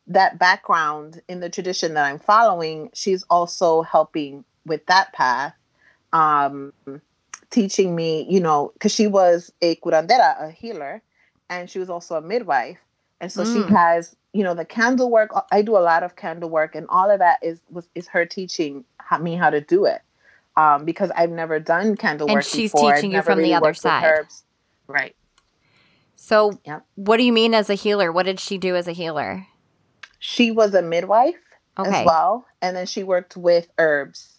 that 0.08 0.38
background 0.38 1.22
in 1.30 1.40
the 1.40 1.50
tradition 1.50 1.94
that 1.94 2.06
I'm 2.06 2.20
following, 2.20 2.90
she's 2.94 3.24
also 3.30 3.82
helping 3.82 4.44
with 4.66 4.86
that 4.88 5.14
path. 5.14 5.54
Um, 6.12 6.74
teaching 7.54 7.96
me, 7.96 8.26
you 8.30 8.40
know, 8.40 8.72
because 8.74 8.94
she 8.94 9.08
was 9.08 9.54
a 9.62 9.76
curandera, 9.78 10.42
a 10.42 10.52
healer, 10.52 11.02
and 11.50 11.70
she 11.70 11.80
was 11.80 11.90
also 11.90 12.16
a 12.16 12.22
midwife. 12.22 12.80
And 13.22 13.32
so 13.32 13.44
mm. 13.44 13.54
she 13.54 13.74
has, 13.74 14.16
you 14.34 14.44
know, 14.44 14.54
the 14.54 14.66
candle 14.66 15.10
work. 15.10 15.30
I 15.52 15.62
do 15.62 15.78
a 15.78 15.80
lot 15.80 16.04
of 16.04 16.16
candle 16.18 16.50
work, 16.50 16.76
and 16.76 16.86
all 16.90 17.10
of 17.10 17.20
that 17.20 17.40
is 17.42 17.62
was 17.70 17.88
is 17.96 18.08
her 18.08 18.26
teaching 18.26 18.84
me 19.22 19.36
how 19.36 19.50
to 19.50 19.62
do 19.62 19.86
it. 19.86 20.02
Um, 20.56 20.86
because 20.86 21.12
I've 21.16 21.32
never 21.32 21.60
done 21.60 21.96
candle 21.96 22.28
and 22.28 22.36
work 22.36 22.44
And 22.44 22.46
she's 22.46 22.72
before. 22.72 22.94
teaching 22.94 23.12
you 23.12 23.22
from 23.22 23.40
really 23.40 23.50
the 23.50 23.56
other 23.56 23.74
side. 23.74 24.04
herbs. 24.04 24.44
Right. 24.88 25.16
So, 26.16 26.60
Yep. 26.66 26.86
what 26.96 27.18
do 27.18 27.24
you 27.24 27.34
mean 27.34 27.54
as 27.56 27.70
a 27.70 27.74
healer? 27.74 28.12
What 28.12 28.28
did 28.28 28.40
she 28.40 28.58
do 28.60 28.76
as 28.76 28.88
a 28.88 28.92
healer? 28.92 29.48
She 30.20 30.52
was 30.52 30.74
a 30.76 30.82
midwife 30.82 31.36
Okay. 31.78 32.02
as 32.02 32.06
well, 32.06 32.46
and 32.62 32.78
then 32.78 32.86
she 32.86 33.04
worked 33.04 33.36
with 33.36 33.68
herbs. 33.80 34.33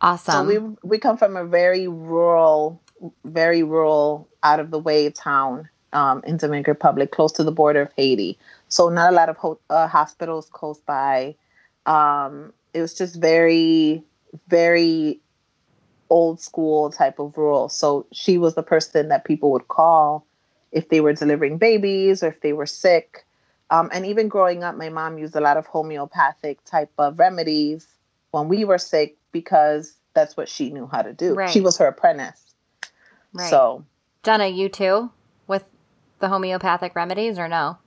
Awesome. 0.00 0.32
So 0.32 0.44
we 0.44 0.76
we 0.82 0.98
come 0.98 1.16
from 1.16 1.36
a 1.36 1.44
very 1.44 1.88
rural, 1.88 2.80
very 3.24 3.62
rural, 3.62 4.28
out 4.42 4.60
of 4.60 4.70
the 4.70 4.78
way 4.78 5.10
town 5.10 5.68
um, 5.92 6.22
in 6.26 6.36
Dominican 6.36 6.72
Republic, 6.72 7.10
close 7.10 7.32
to 7.32 7.44
the 7.44 7.52
border 7.52 7.82
of 7.82 7.92
Haiti. 7.96 8.38
So 8.68 8.88
not 8.88 9.12
a 9.12 9.16
lot 9.16 9.28
of 9.28 9.36
ho- 9.36 9.60
uh, 9.70 9.88
hospitals 9.88 10.48
close 10.50 10.80
by. 10.80 11.34
Um, 11.86 12.52
it 12.74 12.80
was 12.80 12.94
just 12.94 13.16
very, 13.16 14.04
very 14.48 15.20
old 16.10 16.40
school 16.40 16.90
type 16.90 17.18
of 17.18 17.36
rural. 17.36 17.68
So 17.68 18.06
she 18.12 18.38
was 18.38 18.54
the 18.54 18.62
person 18.62 19.08
that 19.08 19.24
people 19.24 19.50
would 19.52 19.68
call 19.68 20.26
if 20.72 20.88
they 20.88 21.00
were 21.00 21.14
delivering 21.14 21.58
babies 21.58 22.22
or 22.22 22.28
if 22.28 22.40
they 22.40 22.52
were 22.52 22.66
sick. 22.66 23.24
Um, 23.70 23.88
and 23.92 24.06
even 24.06 24.28
growing 24.28 24.62
up, 24.62 24.76
my 24.76 24.88
mom 24.90 25.18
used 25.18 25.34
a 25.34 25.40
lot 25.40 25.56
of 25.56 25.66
homeopathic 25.66 26.62
type 26.64 26.92
of 26.98 27.18
remedies 27.18 27.86
when 28.30 28.48
we 28.48 28.64
were 28.64 28.78
sick 28.78 29.16
because 29.40 29.94
that's 30.14 30.36
what 30.36 30.48
she 30.48 30.70
knew 30.70 30.86
how 30.86 31.02
to 31.02 31.12
do. 31.12 31.34
Right. 31.34 31.50
She 31.50 31.60
was 31.60 31.76
her 31.78 31.86
apprentice. 31.86 32.54
right. 33.32 33.50
So 33.50 33.84
Jenna, 34.22 34.46
you 34.48 34.68
too 34.68 35.10
with 35.46 35.64
the 36.18 36.28
homeopathic 36.28 36.94
remedies 36.94 37.38
or 37.38 37.48
no? 37.48 37.78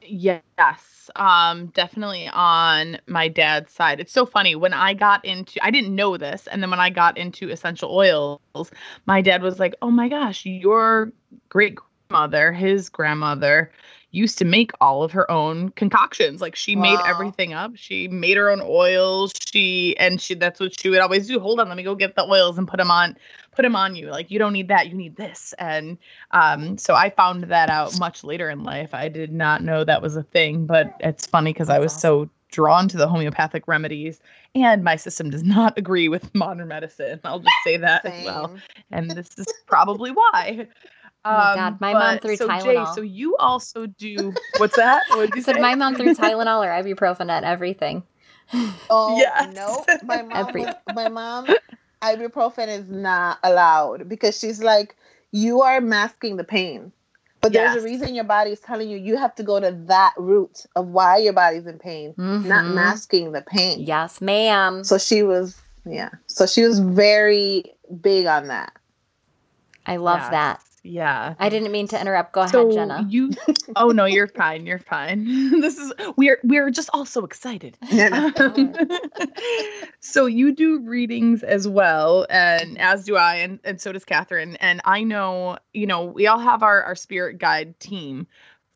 Yes, 0.00 1.10
um, 1.16 1.66
definitely 1.66 2.28
on 2.32 2.98
my 3.06 3.28
dad's 3.28 3.72
side. 3.72 4.00
It's 4.00 4.12
so 4.12 4.24
funny 4.24 4.54
when 4.54 4.72
I 4.72 4.94
got 4.94 5.24
into, 5.24 5.62
I 5.62 5.70
didn't 5.70 5.94
know 5.94 6.16
this, 6.16 6.46
and 6.46 6.62
then 6.62 6.70
when 6.70 6.80
I 6.80 6.88
got 6.88 7.18
into 7.18 7.50
essential 7.50 7.94
oils, 7.94 8.70
my 9.06 9.20
dad 9.20 9.42
was 9.42 9.58
like, 9.58 9.74
"Oh 9.82 9.90
my 9.90 10.08
gosh, 10.08 10.46
your 10.46 11.12
great 11.50 11.76
grandmother, 12.08 12.52
his 12.52 12.88
grandmother, 12.88 13.70
used 14.10 14.38
to 14.38 14.44
make 14.46 14.72
all 14.80 15.02
of 15.02 15.12
her 15.12 15.30
own 15.30 15.68
concoctions. 15.70 16.40
Like 16.40 16.56
she 16.56 16.74
made 16.74 16.98
everything 17.04 17.52
up. 17.52 17.72
She 17.74 18.08
made 18.08 18.38
her 18.38 18.48
own 18.48 18.62
oils. 18.62 19.32
She 19.52 19.94
and 19.98 20.18
she 20.18 20.34
that's 20.34 20.58
what 20.58 20.78
she 20.80 20.88
would 20.88 21.00
always 21.00 21.26
do. 21.26 21.38
Hold 21.38 21.60
on, 21.60 21.68
let 21.68 21.76
me 21.76 21.82
go 21.82 21.94
get 21.94 22.16
the 22.16 22.24
oils 22.24 22.56
and 22.56 22.66
put 22.66 22.78
them 22.78 22.90
on, 22.90 23.16
put 23.54 23.62
them 23.62 23.76
on 23.76 23.94
you. 23.94 24.10
Like 24.10 24.30
you 24.30 24.38
don't 24.38 24.54
need 24.54 24.68
that, 24.68 24.88
you 24.88 24.94
need 24.94 25.16
this. 25.16 25.54
And 25.58 25.98
um, 26.30 26.78
so 26.78 26.94
I 26.94 27.10
found 27.10 27.44
that 27.44 27.68
out 27.68 27.98
much 27.98 28.24
later 28.24 28.48
in 28.48 28.62
life. 28.62 28.94
I 28.94 29.08
did 29.08 29.30
not 29.30 29.62
know 29.62 29.84
that 29.84 30.00
was 30.00 30.16
a 30.16 30.22
thing, 30.22 30.64
but 30.64 30.94
it's 31.00 31.26
funny 31.26 31.52
because 31.52 31.68
I 31.68 31.78
was 31.78 31.92
so 31.92 32.30
drawn 32.50 32.88
to 32.88 32.96
the 32.96 33.06
homeopathic 33.06 33.68
remedies, 33.68 34.20
and 34.54 34.82
my 34.82 34.96
system 34.96 35.28
does 35.28 35.42
not 35.42 35.76
agree 35.76 36.08
with 36.08 36.34
modern 36.34 36.68
medicine. 36.68 37.20
I'll 37.24 37.40
just 37.40 37.54
say 37.62 37.76
that 37.76 38.06
as 38.06 38.24
well 38.24 38.56
and 38.90 39.10
this 39.10 39.28
is 39.38 39.46
probably 39.66 40.10
why. 40.10 40.66
Oh 41.24 41.30
my 41.32 41.54
God, 41.54 41.80
my 41.80 41.92
mom 41.92 42.14
but- 42.14 42.22
threw 42.22 42.36
so 42.36 42.46
Jay, 42.48 42.54
Tylenol. 42.76 42.94
so 42.94 43.00
you 43.02 43.36
also 43.36 43.86
do 43.86 44.32
what's 44.58 44.76
that? 44.76 45.02
What 45.10 45.30
did 45.30 45.38
I 45.40 45.42
said 45.42 45.54
say? 45.56 45.60
my 45.60 45.74
mom 45.74 45.94
threw 45.96 46.14
Tylenol 46.14 46.64
or 46.64 46.68
ibuprofen 46.70 47.30
at 47.30 47.44
everything. 47.44 48.02
Oh 48.90 49.18
Yes. 49.18 49.54
no, 49.54 49.84
my 50.04 50.22
mom. 50.22 50.32
Every- 50.32 50.66
my 50.94 51.08
mom, 51.08 51.48
ibuprofen 52.00 52.68
is 52.68 52.88
not 52.88 53.38
allowed 53.42 54.08
because 54.08 54.38
she's 54.38 54.62
like, 54.62 54.96
you 55.32 55.60
are 55.62 55.80
masking 55.82 56.36
the 56.36 56.44
pain. 56.44 56.92
But 57.40 57.52
there's 57.52 57.74
Yes. 57.74 57.82
a 57.82 57.84
reason 57.84 58.14
your 58.14 58.24
body 58.24 58.50
is 58.52 58.60
telling 58.60 58.88
you 58.88 58.96
you 58.96 59.16
have 59.16 59.34
to 59.36 59.42
go 59.42 59.60
to 59.60 59.70
that 59.86 60.14
root 60.16 60.64
of 60.74 60.88
why 60.88 61.18
your 61.18 61.34
body's 61.34 61.66
in 61.66 61.78
pain, 61.78 62.14
not 62.16 62.64
Mhm. 62.64 62.74
masking 62.74 63.32
the 63.32 63.42
pain. 63.42 63.80
Yes, 63.80 64.20
ma'am. 64.20 64.82
So 64.82 64.96
she 64.98 65.22
was, 65.22 65.56
yeah. 65.84 66.08
So 66.26 66.46
she 66.46 66.62
was 66.64 66.78
very 66.80 67.64
big 68.00 68.26
on 68.26 68.48
that. 68.48 68.72
I 69.86 69.96
love 69.98 70.20
Yes. 70.20 70.30
that. 70.30 70.60
Yeah. 70.82 71.34
I 71.38 71.48
didn't 71.48 71.72
mean 71.72 71.88
to 71.88 72.00
interrupt. 72.00 72.32
Go 72.32 72.46
so 72.46 72.62
ahead, 72.62 72.72
Jenna. 72.72 73.06
you 73.08 73.30
oh 73.76 73.90
no 73.90 74.04
you're 74.04 74.28
fine 74.28 74.66
you're 74.66 74.78
fine 74.78 75.24
this 75.60 75.78
is 75.78 75.92
we're 76.16 76.38
we're 76.44 76.70
just 76.70 76.90
all 76.92 77.04
so 77.04 77.24
excited 77.24 77.76
so 80.00 80.26
you 80.26 80.54
do 80.54 80.80
readings 80.80 81.42
as 81.42 81.66
well 81.66 82.26
and 82.30 82.78
as 82.78 83.04
do 83.04 83.16
i 83.16 83.36
and, 83.36 83.58
and 83.64 83.80
so 83.80 83.92
does 83.92 84.04
catherine 84.04 84.56
and 84.56 84.80
i 84.84 85.02
know 85.02 85.58
you 85.72 85.86
know 85.86 86.04
we 86.04 86.26
all 86.26 86.38
have 86.38 86.62
our 86.62 86.82
our 86.82 86.94
spirit 86.94 87.38
guide 87.38 87.78
team 87.80 88.26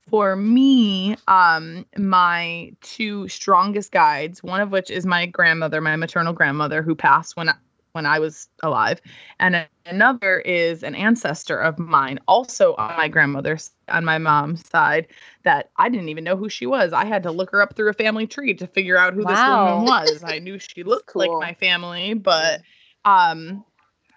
for 0.09 0.35
me 0.37 1.17
um 1.29 1.87
my 1.97 2.73
two 2.81 3.29
strongest 3.29 3.93
guides 3.93 4.43
one 4.43 4.61
of 4.61 4.71
which 4.71 4.91
is 4.91 5.07
my 5.07 5.27
grandmother 5.27 5.81
my 5.81 5.97
maternal 5.97 6.33
grandmother 6.33 6.83
who 6.83 6.95
passed 6.95 7.37
when 7.37 7.49
I, 7.49 7.55
when 7.93 8.07
i 8.07 8.19
was 8.19 8.49
alive 8.63 9.01
and 9.39 9.67
another 9.87 10.41
is 10.41 10.83
an 10.83 10.95
ancestor 10.95 11.59
of 11.59 11.79
mine 11.79 12.19
also 12.27 12.75
on 12.77 12.97
my 12.97 13.09
grandmother's 13.09 13.71
on 13.89 14.05
my 14.05 14.19
mom's 14.19 14.67
side 14.69 15.07
that 15.45 15.71
i 15.77 15.89
didn't 15.89 16.09
even 16.09 16.25
know 16.25 16.37
who 16.37 16.49
she 16.49 16.67
was 16.67 16.93
i 16.93 17.05
had 17.05 17.23
to 17.23 17.31
look 17.31 17.51
her 17.51 17.61
up 17.61 17.75
through 17.77 17.91
a 17.91 17.95
family 17.95 18.27
tree 18.27 18.55
to 18.55 18.67
figure 18.67 18.97
out 18.97 19.15
who 19.15 19.25
Wow. 19.25 19.33
this 19.33 19.47
woman 19.47 19.83
was 19.83 20.23
i 20.25 20.39
knew 20.39 20.59
she 20.59 20.83
looked 20.85 21.15
like 21.15 21.39
my 21.41 21.55
family 21.55 22.15
but 22.15 22.63
um 23.05 23.65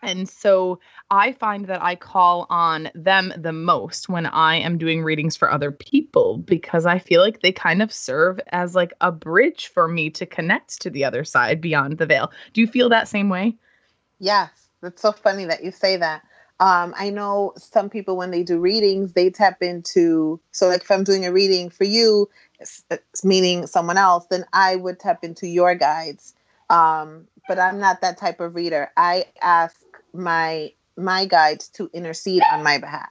and 0.04 0.30
so 0.30 0.80
I 1.10 1.32
find 1.32 1.66
that 1.66 1.82
I 1.82 1.96
call 1.96 2.46
on 2.50 2.92
them 2.94 3.34
the 3.38 3.52
most 3.54 4.08
when 4.08 4.28
I 4.28 4.58
am 4.58 4.78
doing 4.78 5.02
readings 5.04 5.36
for 5.36 5.52
other 5.52 5.72
people 5.72 6.38
because 6.40 6.86
I 6.86 7.00
feel 7.00 7.22
like 7.22 7.42
they 7.42 7.52
kind 7.52 7.82
of 7.82 7.92
serve 7.92 8.40
as 8.50 8.76
like 8.76 8.94
a 9.02 9.12
bridge 9.12 9.68
for 9.68 9.88
me 9.88 10.12
to 10.12 10.26
connect 10.28 10.82
to 10.84 10.92
the 10.92 11.04
other 11.06 11.24
side 11.24 11.60
beyond 11.60 11.98
the 11.98 12.06
veil. 12.06 12.32
Do 12.54 12.62
you 12.62 12.68
feel 12.68 12.90
that 12.90 13.08
same 13.08 13.30
way? 13.30 13.56
Yes, 14.19 14.69
that's 14.82 15.01
so 15.01 15.12
funny 15.12 15.45
that 15.45 15.63
you 15.63 15.71
say 15.71 15.97
that. 15.97 16.23
Um, 16.60 16.93
I 16.97 17.10
know 17.10 17.54
some 17.58 17.89
people 17.89 18.15
when 18.15 18.32
they 18.32 18.43
do 18.43 18.60
readings, 18.60 19.13
they 19.13 19.30
tap 19.30 19.62
into. 19.62 20.39
So, 20.51 20.69
like 20.69 20.82
if 20.82 20.91
I'm 20.91 21.04
doing 21.04 21.25
a 21.25 21.32
reading 21.32 21.69
for 21.69 21.84
you, 21.84 22.30
it's, 22.60 22.84
it's 22.89 23.25
meaning 23.25 23.67
someone 23.67 23.97
else, 23.97 24.25
then 24.30 24.45
I 24.54 24.78
would 24.78 24.99
tap 24.99 25.23
into 25.23 25.47
your 25.47 25.75
guides. 25.75 26.34
Um, 26.69 27.28
but 27.47 27.60
I'm 27.60 27.80
not 27.80 28.01
that 28.01 28.17
type 28.17 28.39
of 28.39 28.56
reader. 28.56 28.89
I 28.95 29.25
ask 29.41 29.75
my 30.13 30.71
my 30.97 31.25
guides 31.25 31.67
to 31.69 31.89
intercede 31.93 32.41
on 32.51 32.63
my 32.63 32.78
behalf. 32.78 33.10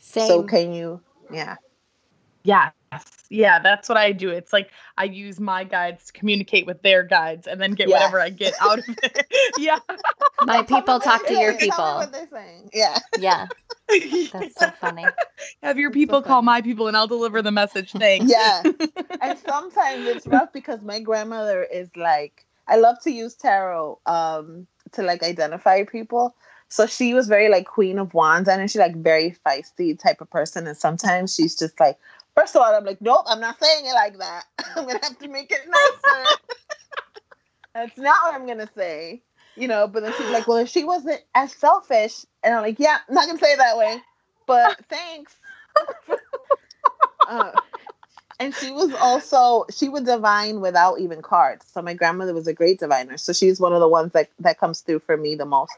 Same. 0.00 0.26
So, 0.26 0.42
can 0.42 0.72
you? 0.72 1.00
Yeah. 1.32 1.56
Yes. 2.42 2.72
Yeah, 3.30 3.60
that's 3.60 3.88
what 3.88 3.96
I 3.96 4.12
do. 4.12 4.28
It's 4.30 4.52
like 4.52 4.70
I 4.98 5.04
use 5.04 5.40
my 5.40 5.64
guides 5.64 6.06
to 6.06 6.12
communicate 6.12 6.66
with 6.66 6.82
their 6.82 7.02
guides 7.02 7.46
and 7.46 7.60
then 7.60 7.72
get 7.72 7.88
Yes. 7.88 7.98
whatever 8.00 8.20
I 8.20 8.28
get 8.28 8.54
out 8.60 8.78
of 8.80 8.84
it. 9.02 9.26
yeah. 9.58 9.78
My 10.42 10.62
people 10.62 11.00
talk 11.00 11.26
to 11.26 11.32
your 11.32 11.52
Yeah, 11.52 11.58
tell 11.58 11.58
me 11.58 11.58
people. 11.58 11.84
what 11.84 12.12
they're 12.12 12.28
saying. 12.30 12.70
Yeah. 12.74 12.98
Yeah, 13.18 13.46
that's 14.32 14.58
so 14.58 14.70
funny. 14.80 15.06
Have 15.62 15.78
your 15.78 15.90
so 15.90 15.94
people 15.94 16.20
call 16.22 16.36
funny. 16.42 16.46
my 16.46 16.60
people 16.62 16.88
and 16.88 16.96
I'll 16.96 17.06
deliver 17.06 17.40
the 17.40 17.52
message. 17.52 17.92
Thanks. 17.92 18.30
Yeah. 18.30 18.62
and 19.22 19.38
sometimes 19.38 20.06
it's 20.06 20.26
rough 20.26 20.52
because 20.52 20.82
my 20.82 21.00
grandmother 21.00 21.62
is 21.64 21.88
like 21.96 22.44
I 22.68 22.76
love 22.76 23.00
to 23.04 23.10
use 23.10 23.34
tarot 23.34 23.98
um 24.06 24.66
to 24.92 25.02
like 25.02 25.22
identify 25.22 25.84
people. 25.84 26.34
So 26.68 26.86
she 26.86 27.12
was 27.12 27.28
very 27.28 27.48
like 27.50 27.66
Queen 27.66 27.98
of 27.98 28.14
Wands 28.14 28.48
and 28.48 28.70
she's 28.70 28.80
like 28.80 28.96
very 28.96 29.36
feisty 29.46 29.98
type 29.98 30.20
of 30.22 30.30
person. 30.30 30.66
And 30.66 30.76
sometimes 30.76 31.34
she's 31.34 31.54
just 31.54 31.78
like, 31.78 31.98
first 32.34 32.54
of 32.56 32.62
all, 32.62 32.74
I'm 32.74 32.84
like, 32.84 33.00
nope, 33.00 33.24
I'm 33.26 33.40
not 33.40 33.62
saying 33.62 33.86
it 33.86 33.94
like 33.94 34.18
that. 34.18 34.44
I'm 34.76 34.86
gonna 34.86 35.00
have 35.02 35.18
to 35.18 35.28
make 35.28 35.50
it 35.50 35.60
nicer. 35.68 36.36
That's 37.74 37.98
not 37.98 38.16
what 38.24 38.34
I'm 38.34 38.46
gonna 38.46 38.68
say. 38.76 39.22
You 39.56 39.68
know, 39.68 39.86
but 39.86 40.02
then 40.02 40.12
she's 40.16 40.30
like, 40.30 40.46
Well, 40.46 40.58
if 40.58 40.68
she 40.68 40.84
wasn't 40.84 41.20
as 41.34 41.52
selfish, 41.52 42.24
and 42.42 42.54
I'm 42.54 42.62
like, 42.62 42.78
Yeah, 42.78 42.98
I'm 43.08 43.14
not 43.14 43.26
gonna 43.26 43.38
say 43.38 43.52
it 43.52 43.58
that 43.58 43.76
way. 43.76 44.00
But 44.46 44.78
thanks. 44.88 45.36
uh, 47.28 47.52
and 48.40 48.54
she 48.54 48.72
was 48.72 48.92
also 48.94 49.66
she 49.70 49.88
would 49.88 50.04
divine 50.04 50.60
without 50.60 51.00
even 51.00 51.22
cards. 51.22 51.66
So 51.72 51.82
my 51.82 51.94
grandmother 51.94 52.34
was 52.34 52.46
a 52.46 52.52
great 52.52 52.80
diviner. 52.80 53.16
So 53.16 53.32
she's 53.32 53.60
one 53.60 53.72
of 53.72 53.80
the 53.80 53.88
ones 53.88 54.12
that 54.12 54.30
that 54.40 54.58
comes 54.58 54.80
through 54.80 55.00
for 55.00 55.16
me 55.16 55.34
the 55.34 55.46
most. 55.46 55.72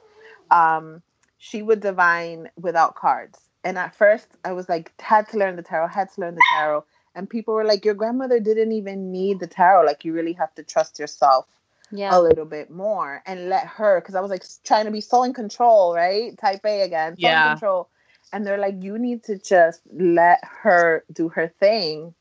Um, 0.50 1.02
she 1.38 1.62
would 1.62 1.80
divine 1.80 2.48
without 2.56 2.94
cards. 2.94 3.38
And 3.64 3.78
at 3.78 3.94
first, 3.94 4.28
I 4.44 4.52
was 4.52 4.68
like, 4.68 4.92
had 5.00 5.28
to 5.30 5.38
learn 5.38 5.56
the 5.56 5.62
tarot, 5.62 5.88
had 5.88 6.12
to 6.12 6.20
learn 6.20 6.34
the 6.34 6.42
tarot. 6.52 6.84
And 7.14 7.28
people 7.28 7.54
were 7.54 7.64
like, 7.64 7.84
your 7.84 7.94
grandmother 7.94 8.38
didn't 8.38 8.72
even 8.72 9.10
need 9.10 9.40
the 9.40 9.46
tarot. 9.46 9.86
Like, 9.86 10.04
you 10.04 10.12
really 10.12 10.34
have 10.34 10.54
to 10.56 10.62
trust 10.62 10.98
yourself 10.98 11.46
Yeah. 11.90 12.16
a 12.16 12.20
little 12.20 12.44
bit 12.44 12.70
more 12.70 13.22
and 13.24 13.48
let 13.48 13.66
her, 13.66 14.00
because 14.00 14.14
I 14.14 14.20
was 14.20 14.30
like 14.30 14.44
trying 14.64 14.84
to 14.84 14.90
be 14.90 15.00
so 15.00 15.22
in 15.22 15.32
control, 15.32 15.94
right? 15.94 16.36
Type 16.38 16.60
A 16.66 16.82
again, 16.82 17.16
so 17.16 17.26
Yeah. 17.26 17.44
in 17.46 17.50
control. 17.52 17.88
And 18.32 18.46
they're 18.46 18.58
like, 18.58 18.82
you 18.82 18.98
need 18.98 19.22
to 19.24 19.38
just 19.38 19.80
let 19.92 20.40
her 20.62 21.04
do 21.12 21.28
her 21.30 21.48
thing 21.48 22.14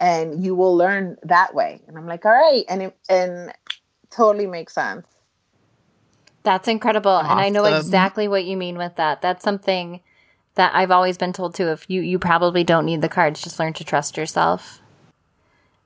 and 0.00 0.42
you 0.42 0.54
will 0.54 0.76
learn 0.76 1.16
that 1.22 1.54
way. 1.54 1.80
And 1.86 1.96
I'm 1.96 2.06
like, 2.06 2.24
all 2.24 2.32
right. 2.32 2.64
And 2.68 2.82
it 2.82 2.96
and 3.08 3.52
totally 4.10 4.46
makes 4.46 4.74
sense. 4.74 5.06
That's 6.42 6.66
incredible. 6.66 7.18
And 7.18 7.38
I 7.38 7.50
know 7.50 7.66
exactly 7.66 8.26
what 8.26 8.44
you 8.44 8.56
mean 8.56 8.76
with 8.76 8.96
that. 8.96 9.22
That's 9.22 9.44
something 9.44 10.00
that 10.54 10.74
I've 10.74 10.90
always 10.90 11.16
been 11.18 11.32
told 11.32 11.54
too. 11.54 11.68
If 11.68 11.88
you 11.88 12.00
you 12.02 12.18
probably 12.18 12.64
don't 12.64 12.86
need 12.86 13.00
the 13.02 13.08
cards, 13.08 13.42
just 13.42 13.58
learn 13.58 13.72
to 13.74 13.84
trust 13.84 14.16
yourself. 14.16 14.80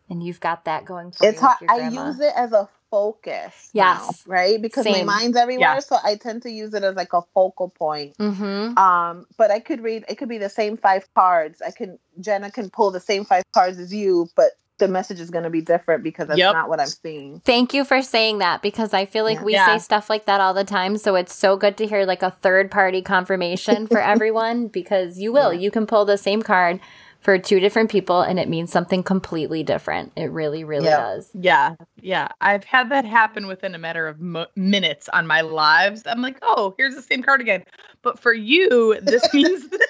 And 0.08 0.22
you've 0.22 0.40
got 0.40 0.64
that 0.66 0.84
going 0.84 1.10
for 1.10 1.26
it's 1.26 1.40
you 1.40 1.48
with 1.48 1.68
hard. 1.70 1.80
your 1.94 2.04
I 2.04 2.06
use 2.08 2.20
it 2.20 2.32
as 2.36 2.52
a 2.52 2.68
focus. 2.90 3.70
Yes. 3.72 4.24
now, 4.26 4.32
right? 4.32 4.62
Because 4.62 4.84
Same. 4.84 5.04
my 5.06 5.18
mind's 5.18 5.36
everywhere, 5.36 5.74
Yeah. 5.74 5.78
so 5.80 5.96
I 6.02 6.14
tend 6.14 6.42
to 6.42 6.50
use 6.50 6.74
it 6.74 6.84
as 6.84 6.94
like 6.94 7.12
a 7.12 7.22
focal 7.34 7.70
point. 7.70 8.16
Mm-hmm. 8.18 8.78
Um, 8.78 9.26
but 9.36 9.50
I 9.50 9.58
could 9.58 9.82
read. 9.82 10.04
It 10.08 10.16
could 10.16 10.28
be 10.28 10.38
the 10.38 10.48
same 10.48 10.76
five 10.76 11.08
cards. 11.14 11.60
I 11.60 11.72
can 11.72 11.98
Jenna 12.20 12.50
can 12.50 12.70
pull 12.70 12.90
the 12.92 13.00
same 13.00 13.24
five 13.24 13.42
cards 13.52 13.78
as 13.78 13.92
you, 13.92 14.28
but 14.36 14.52
the 14.78 14.88
message 14.88 15.20
is 15.20 15.30
going 15.30 15.44
to 15.44 15.50
be 15.50 15.60
different 15.62 16.02
because 16.02 16.28
that's 16.28 16.38
Yep. 16.38 16.52
not 16.54 16.68
what 16.68 16.80
I'm 16.80 16.86
seeing. 16.86 17.40
Thank 17.44 17.72
you 17.72 17.84
for 17.84 18.02
saying 18.02 18.38
that 18.38 18.60
because 18.62 18.92
I 18.92 19.06
feel 19.06 19.24
like 19.24 19.38
Yeah. 19.38 19.44
we 19.44 19.52
Yeah. 19.54 19.66
say 19.66 19.78
stuff 19.78 20.10
like 20.10 20.26
that 20.26 20.40
all 20.40 20.52
the 20.54 20.64
time. 20.64 20.98
So 20.98 21.14
it's 21.14 21.34
so 21.34 21.56
good 21.56 21.76
to 21.78 21.86
hear 21.86 22.04
like 22.04 22.22
a 22.22 22.30
third 22.30 22.70
party 22.70 23.00
confirmation 23.02 23.86
for 23.86 23.98
everyone 24.12 24.68
because 24.68 25.18
you 25.18 25.32
will. 25.32 25.52
Yeah. 25.52 25.60
You 25.60 25.70
can 25.70 25.86
pull 25.86 26.04
the 26.04 26.18
same 26.18 26.42
card 26.42 26.80
for 27.20 27.38
two 27.38 27.58
different 27.58 27.90
people 27.90 28.20
and 28.20 28.38
it 28.38 28.48
means 28.48 28.70
something 28.70 29.02
completely 29.02 29.62
different. 29.64 30.12
It 30.14 30.30
really, 30.30 30.62
really 30.62 30.84
Yeah. 30.86 30.96
does. 31.00 31.30
Yeah, 31.34 31.74
yeah. 32.00 32.28
I've 32.40 32.62
had 32.64 32.90
that 32.90 33.04
happen 33.04 33.48
within 33.48 33.74
a 33.74 33.78
matter 33.78 34.06
of 34.06 34.20
mo- 34.20 34.46
minutes 34.54 35.08
on 35.08 35.26
my 35.26 35.40
lives. 35.40 36.02
I'm 36.06 36.22
like, 36.22 36.36
oh, 36.42 36.74
here's 36.78 36.94
the 36.94 37.02
same 37.02 37.22
card 37.24 37.40
again. 37.40 37.64
But 38.02 38.20
for 38.20 38.32
you, 38.32 39.00
this 39.02 39.22
means 39.34 39.68
this. 39.68 39.80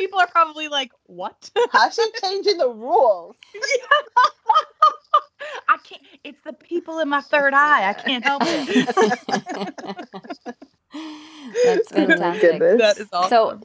People 0.00 0.18
are 0.18 0.26
probably 0.28 0.68
like, 0.68 0.92
what? 1.04 1.50
How's 1.72 1.94
she 1.94 2.06
changing 2.22 2.56
the 2.56 2.70
rules? 2.70 3.36
I 5.68 5.76
can't. 5.84 6.00
It's 6.24 6.42
the 6.42 6.54
people 6.54 7.00
in 7.00 7.08
my 7.10 7.20
third 7.20 7.52
eye. 7.52 7.86
I 7.90 7.92
can't 7.92 8.24
help 8.24 8.42
it. 8.46 8.86
That's 11.64 11.92
Oh 11.92 11.94
fantastic. 11.94 12.40
goodness. 12.58 12.78
that 12.80 12.98
is 12.98 13.08
awesome. 13.12 13.28
So, 13.28 13.60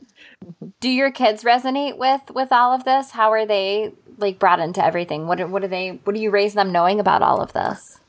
do 0.82 0.90
your 0.90 1.10
kids 1.10 1.44
resonate 1.46 1.98
with 1.98 2.22
with 2.34 2.52
all 2.52 2.74
of 2.74 2.84
this? 2.84 3.12
How 3.12 3.32
are 3.32 3.46
they 3.46 3.94
like 4.18 4.38
brought 4.38 4.60
into 4.60 4.84
everything? 4.84 5.28
What 5.28 5.38
do- 5.38 5.48
what 5.48 5.62
do 5.62 5.70
they 5.70 6.00
what 6.04 6.14
do 6.16 6.22
you 6.22 6.32
raise 6.32 6.54
them 6.54 6.72
knowing 6.74 7.00
about 7.00 7.22
all 7.22 7.42
of 7.42 7.54
this? 7.54 8.00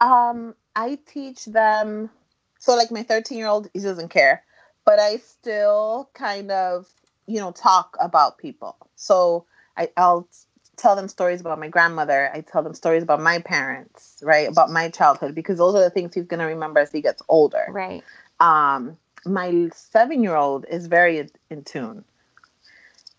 Um, 0.00 0.54
I 0.74 0.98
teach 1.06 1.44
them. 1.44 2.10
So, 2.58 2.74
like 2.74 2.90
my 2.90 3.04
13 3.04 3.38
year 3.38 3.46
old, 3.46 3.68
he 3.72 3.78
doesn't 3.80 4.08
care, 4.08 4.42
but 4.84 4.98
I 4.98 5.18
still 5.18 6.10
kind 6.14 6.50
of, 6.50 6.86
you 7.26 7.40
know, 7.40 7.52
talk 7.52 7.96
about 8.00 8.38
people. 8.38 8.76
So 8.94 9.46
I, 9.76 9.90
I'll 9.96 10.28
tell 10.76 10.96
them 10.96 11.08
stories 11.08 11.40
about 11.40 11.58
my 11.58 11.68
grandmother. 11.68 12.30
I 12.32 12.40
tell 12.42 12.62
them 12.62 12.74
stories 12.74 13.02
about 13.02 13.20
my 13.20 13.38
parents, 13.40 14.18
right? 14.22 14.48
About 14.48 14.70
my 14.70 14.90
childhood, 14.90 15.34
because 15.34 15.58
those 15.58 15.74
are 15.74 15.82
the 15.82 15.90
things 15.90 16.14
he's 16.14 16.26
going 16.26 16.40
to 16.40 16.46
remember 16.46 16.80
as 16.80 16.92
he 16.92 17.00
gets 17.00 17.22
older. 17.28 17.66
Right. 17.68 18.02
um 18.40 18.96
my 19.24 19.68
seven 19.74 20.22
year 20.22 20.36
old 20.36 20.66
is 20.70 20.86
very 20.86 21.18
in, 21.18 21.30
in 21.50 21.64
tune 21.64 22.04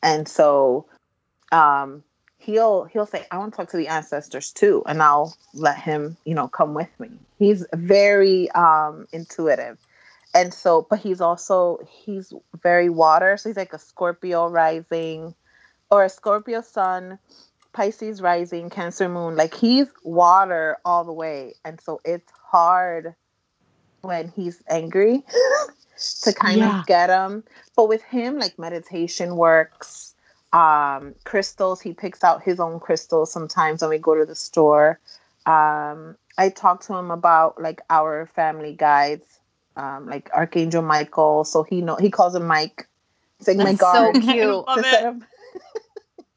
and 0.02 0.28
so 0.28 0.86
um 1.52 2.04
he'll 2.38 2.86
he'll 2.86 3.06
say 3.06 3.26
i 3.32 3.38
want 3.38 3.54
to 3.54 3.58
talk 3.58 3.70
to 3.70 3.78
the 3.78 3.88
ancestors 3.88 4.52
too 4.52 4.84
and 4.86 5.02
i'll 5.02 5.36
let 5.54 5.78
him 5.78 6.16
you 6.24 6.34
know 6.34 6.48
come 6.48 6.74
with 6.74 6.90
me 7.00 7.10
he's 7.40 7.66
very 7.74 8.50
um 8.52 9.08
intuitive 9.12 9.78
and 10.38 10.54
so 10.54 10.86
but 10.90 11.00
he's 11.00 11.22
also 11.22 11.80
he's 11.90 12.34
very 12.62 12.90
water 12.90 13.38
so 13.38 13.50
he's 13.50 13.58
like 13.58 13.74
a 13.74 13.80
scorpio 13.80 14.48
rising 14.50 15.34
or 15.90 16.04
a 16.04 16.10
scorpio 16.10 16.62
sun 16.62 17.20
pisces 17.74 18.22
rising 18.22 18.70
cancer 18.70 19.10
moon 19.10 19.36
like 19.36 19.54
he's 19.54 19.88
water 20.04 20.78
all 20.86 21.04
the 21.04 21.14
way 21.14 21.54
and 21.66 21.82
so 21.82 22.00
it's 22.06 22.32
hard 22.52 23.16
when 24.02 24.32
he's 24.36 24.64
angry 24.70 25.24
to 26.24 26.34
kind 26.34 26.62
Yeah. 26.62 26.82
of 26.82 26.86
get 26.88 27.10
him. 27.10 27.44
But 27.76 27.90
with 27.90 28.04
him, 28.04 28.40
like 28.40 28.58
meditation 28.58 29.36
works. 29.36 30.16
Um, 30.54 31.16
crystals, 31.26 31.82
he 31.82 31.94
picks 31.94 32.24
out 32.24 32.44
his 32.44 32.60
own 32.60 32.80
crystals 32.80 33.32
sometimes 33.32 33.82
when 33.82 33.90
we 33.90 33.98
go 33.98 34.16
to 34.16 34.26
the 34.26 34.36
store. 34.36 35.00
Um, 35.46 36.16
I 36.38 36.50
talk 36.50 36.82
to 36.84 36.96
him 36.96 37.12
about 37.12 37.62
like 37.62 37.82
our 37.90 38.28
family 38.28 38.74
guides, 38.74 39.37
um, 39.78 40.08
like 40.08 40.30
Archangel 40.34 40.82
Michael. 40.82 41.44
So 41.46 41.64
he 41.64 41.82
know 41.82 41.96
he 41.96 42.10
calls 42.10 42.36
him 42.36 42.46
Mike. 42.48 42.88
He's 43.40 43.48
like 43.48 43.58
my 43.58 43.64
That's 43.74 43.80
so 43.82 44.12
cute. 44.14 44.66
I 44.68 44.76
love 44.76 44.86
it. 44.86 45.06
of- 45.06 45.24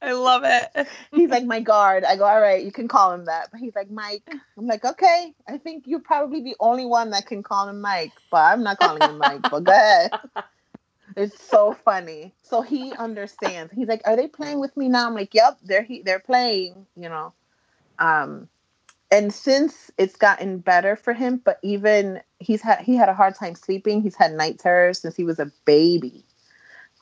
I 0.02 0.12
love 0.12 0.42
it. 0.46 0.86
he's 1.12 1.28
like 1.28 1.44
my 1.44 1.60
guard. 1.60 2.04
I 2.04 2.16
go, 2.16 2.24
all 2.24 2.40
right, 2.40 2.64
you 2.64 2.72
can 2.72 2.88
call 2.88 3.12
him 3.12 3.26
that. 3.26 3.48
But 3.50 3.60
he's 3.60 3.74
like 3.74 3.90
Mike. 3.90 4.22
I'm 4.56 4.66
like, 4.66 4.82
okay. 4.82 5.34
I 5.46 5.58
think 5.58 5.84
you're 5.86 6.00
probably 6.00 6.40
the 6.42 6.56
only 6.58 6.86
one 6.86 7.10
that 7.10 7.26
can 7.26 7.42
call 7.42 7.68
him 7.68 7.82
Mike, 7.82 8.12
but 8.30 8.38
I'm 8.38 8.62
not 8.62 8.78
calling 8.78 9.02
him 9.02 9.18
Mike. 9.18 9.42
But 9.50 9.64
go 9.64 9.72
ahead. 9.72 10.12
It's 11.16 11.42
so 11.42 11.72
funny. 11.84 12.32
So 12.44 12.62
he 12.62 12.92
understands. 12.92 13.72
He's 13.74 13.88
like, 13.88 14.00
are 14.06 14.14
they 14.14 14.28
playing 14.28 14.60
with 14.60 14.76
me 14.76 14.88
now? 14.88 15.08
I'm 15.08 15.14
like, 15.14 15.34
yep, 15.34 15.58
they're 15.62 15.82
he- 15.82 16.02
they're 16.02 16.20
playing. 16.20 16.86
You 16.96 17.08
know, 17.08 17.32
um, 17.98 18.48
and 19.10 19.32
since 19.32 19.90
it's 19.98 20.16
gotten 20.16 20.58
better 20.58 20.96
for 20.96 21.12
him, 21.12 21.40
but 21.44 21.58
even 21.62 22.20
he's 22.38 22.62
had 22.62 22.80
he 22.80 22.96
had 22.96 23.08
a 23.08 23.14
hard 23.14 23.34
time 23.34 23.54
sleeping. 23.54 24.02
He's 24.02 24.16
had 24.16 24.32
night 24.32 24.58
terrors 24.58 25.00
since 25.00 25.16
he 25.16 25.24
was 25.24 25.38
a 25.38 25.50
baby. 25.64 26.24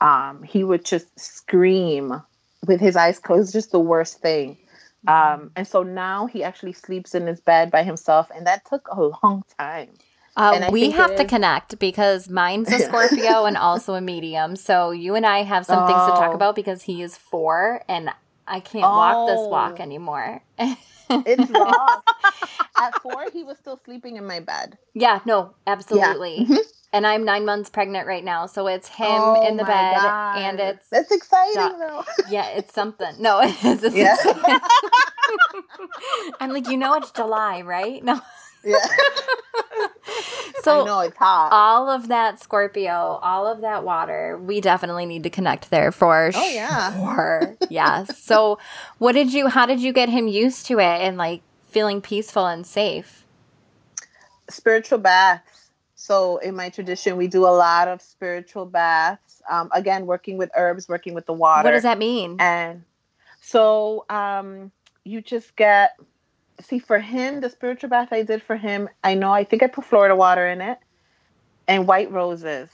Um, 0.01 0.43
he 0.43 0.63
would 0.63 0.85
just 0.85 1.19
scream 1.19 2.21
with 2.65 2.79
his 2.79 2.95
eyes 2.95 3.19
closed, 3.19 3.53
just 3.53 3.71
the 3.71 3.79
worst 3.79 4.21
thing. 4.21 4.57
Um, 5.07 5.51
and 5.55 5.67
so 5.67 5.83
now 5.83 6.25
he 6.25 6.43
actually 6.43 6.73
sleeps 6.73 7.15
in 7.15 7.25
his 7.27 7.39
bed 7.41 7.71
by 7.71 7.83
himself, 7.83 8.29
and 8.35 8.45
that 8.47 8.65
took 8.65 8.87
a 8.91 9.01
long 9.23 9.43
time. 9.57 9.89
Uh, 10.35 10.69
we 10.71 10.91
have 10.91 11.15
to 11.15 11.25
connect 11.25 11.79
because 11.79 12.29
mine's 12.29 12.71
a 12.71 12.79
Scorpio 12.85 13.45
and 13.45 13.57
also 13.57 13.93
a 13.95 14.01
medium. 14.01 14.55
So 14.55 14.91
you 14.91 15.15
and 15.15 15.25
I 15.25 15.43
have 15.43 15.65
some 15.65 15.85
things 15.85 16.05
to 16.05 16.11
talk 16.11 16.31
Oh. 16.31 16.35
about 16.35 16.55
because 16.55 16.83
he 16.83 17.01
is 17.01 17.17
four 17.17 17.81
and 17.89 18.09
I 18.47 18.59
can't 18.61 18.93
walk 18.95 19.25
this 19.25 19.49
walk 19.49 19.75
Oh. 19.79 19.83
anymore. 19.83 20.41
It's 21.25 21.49
rough. 21.49 22.03
At 22.77 23.01
four, 23.01 23.27
he 23.31 23.43
was 23.43 23.57
still 23.57 23.79
sleeping 23.85 24.17
in 24.17 24.25
my 24.27 24.39
bed. 24.39 24.77
yeah, 24.93 25.19
no, 25.25 25.55
absolutely. 25.67 26.45
Mhm. 26.49 26.59
And 26.93 27.05
I'm 27.07 27.25
nine 27.25 27.45
months 27.45 27.69
pregnant 27.69 28.07
right 28.07 28.23
now, 28.23 28.47
so 28.47 28.67
it's 28.67 28.87
him 28.89 29.35
Oh 29.35 29.35
in 29.35 29.57
the 29.57 29.63
bed, 29.63 29.95
God. 29.95 30.37
and 30.39 30.59
it's 30.59 30.87
that's 30.89 31.11
exciting 31.11 31.79
though. 31.79 32.03
yeah, 32.29 32.47
it's 32.49 32.73
something. 32.73 33.15
No, 33.19 33.41
it 33.43 33.63
is. 33.63 33.95
Yeah. 33.95 34.17
I'm 36.39 36.51
like, 36.53 36.67
you 36.67 36.77
know, 36.77 36.95
it's 36.95 37.11
July, 37.11 37.61
right? 37.61 38.03
No, 38.03 38.19
yeah, 38.63 38.77
so 40.61 40.81
I 40.81 40.85
know 40.85 40.99
it's 41.01 41.17
hot. 41.17 41.49
all 41.51 41.89
of 41.89 42.07
that 42.09 42.39
Scorpio, 42.39 42.91
all 43.21 43.47
of 43.47 43.61
that 43.61 43.83
water, 43.83 44.37
we 44.37 44.61
definitely 44.61 45.05
need 45.05 45.23
to 45.23 45.29
connect 45.29 45.69
there 45.69 45.91
for 45.91 46.31
Oh, 46.35 46.49
yeah. 46.49 46.93
sure. 46.93 47.55
yes. 47.69 48.17
So, 48.21 48.59
what 48.97 49.13
did 49.13 49.33
you? 49.33 49.47
How 49.47 49.65
did 49.65 49.79
you 49.81 49.93
get 49.93 50.09
him 50.09 50.27
used 50.27 50.65
to 50.67 50.79
it 50.79 51.01
and 51.01 51.17
like 51.17 51.41
feeling 51.69 52.01
peaceful 52.01 52.45
and 52.45 52.65
safe? 52.65 53.23
spiritual 54.49 54.97
baths. 54.97 55.69
So 55.93 56.37
in 56.37 56.55
my 56.55 56.69
tradition, 56.69 57.17
we 57.17 57.27
do 57.27 57.45
a 57.45 57.53
lot 57.53 57.87
of 57.87 58.01
spiritual 58.01 58.65
baths. 58.65 59.43
Um, 59.47 59.69
again, 59.73 60.07
working 60.07 60.37
with 60.37 60.49
herbs, 60.57 60.89
working 60.89 61.13
with 61.13 61.27
the 61.27 61.33
water. 61.33 61.63
What 61.67 61.71
does 61.73 61.83
that 61.83 61.99
mean? 61.99 62.37
And 62.39 62.83
so 63.41 64.05
um, 64.09 64.71
you 65.03 65.21
just 65.21 65.55
get 65.55 65.99
see 66.61 66.79
for 66.79 66.99
him 66.99 67.41
the 67.41 67.49
spiritual 67.49 67.89
bath 67.89 68.09
I 68.11 68.23
did 68.23 68.43
for 68.43 68.55
him. 68.55 68.89
I 69.03 69.13
know 69.13 69.31
I 69.31 69.43
think 69.43 69.63
I 69.63 69.67
put 69.67 69.85
Florida 69.85 70.15
water 70.15 70.47
in 70.47 70.61
it 70.61 70.77
and 71.67 71.87
white 71.87 72.11
roses. 72.11 72.69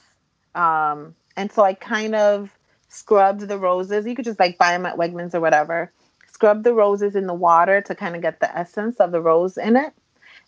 Um, 0.54 1.14
and 1.36 1.52
so 1.52 1.62
I 1.62 1.74
kind 1.74 2.14
of 2.14 2.50
scrubbed 2.88 3.42
the 3.42 3.58
roses. 3.58 4.06
You 4.06 4.14
could 4.14 4.24
just 4.24 4.40
like 4.40 4.58
buy 4.58 4.72
them 4.72 4.86
at 4.86 4.96
Wegmans 4.96 5.34
or 5.34 5.40
whatever. 5.40 5.92
Scrub 6.32 6.64
the 6.64 6.74
roses 6.74 7.16
in 7.16 7.26
the 7.26 7.34
water 7.34 7.80
to 7.82 7.94
kind 7.94 8.16
of 8.16 8.22
get 8.22 8.40
the 8.40 8.58
essence 8.58 8.96
of 8.96 9.12
the 9.12 9.20
rose 9.20 9.56
in 9.56 9.76
it, 9.76 9.92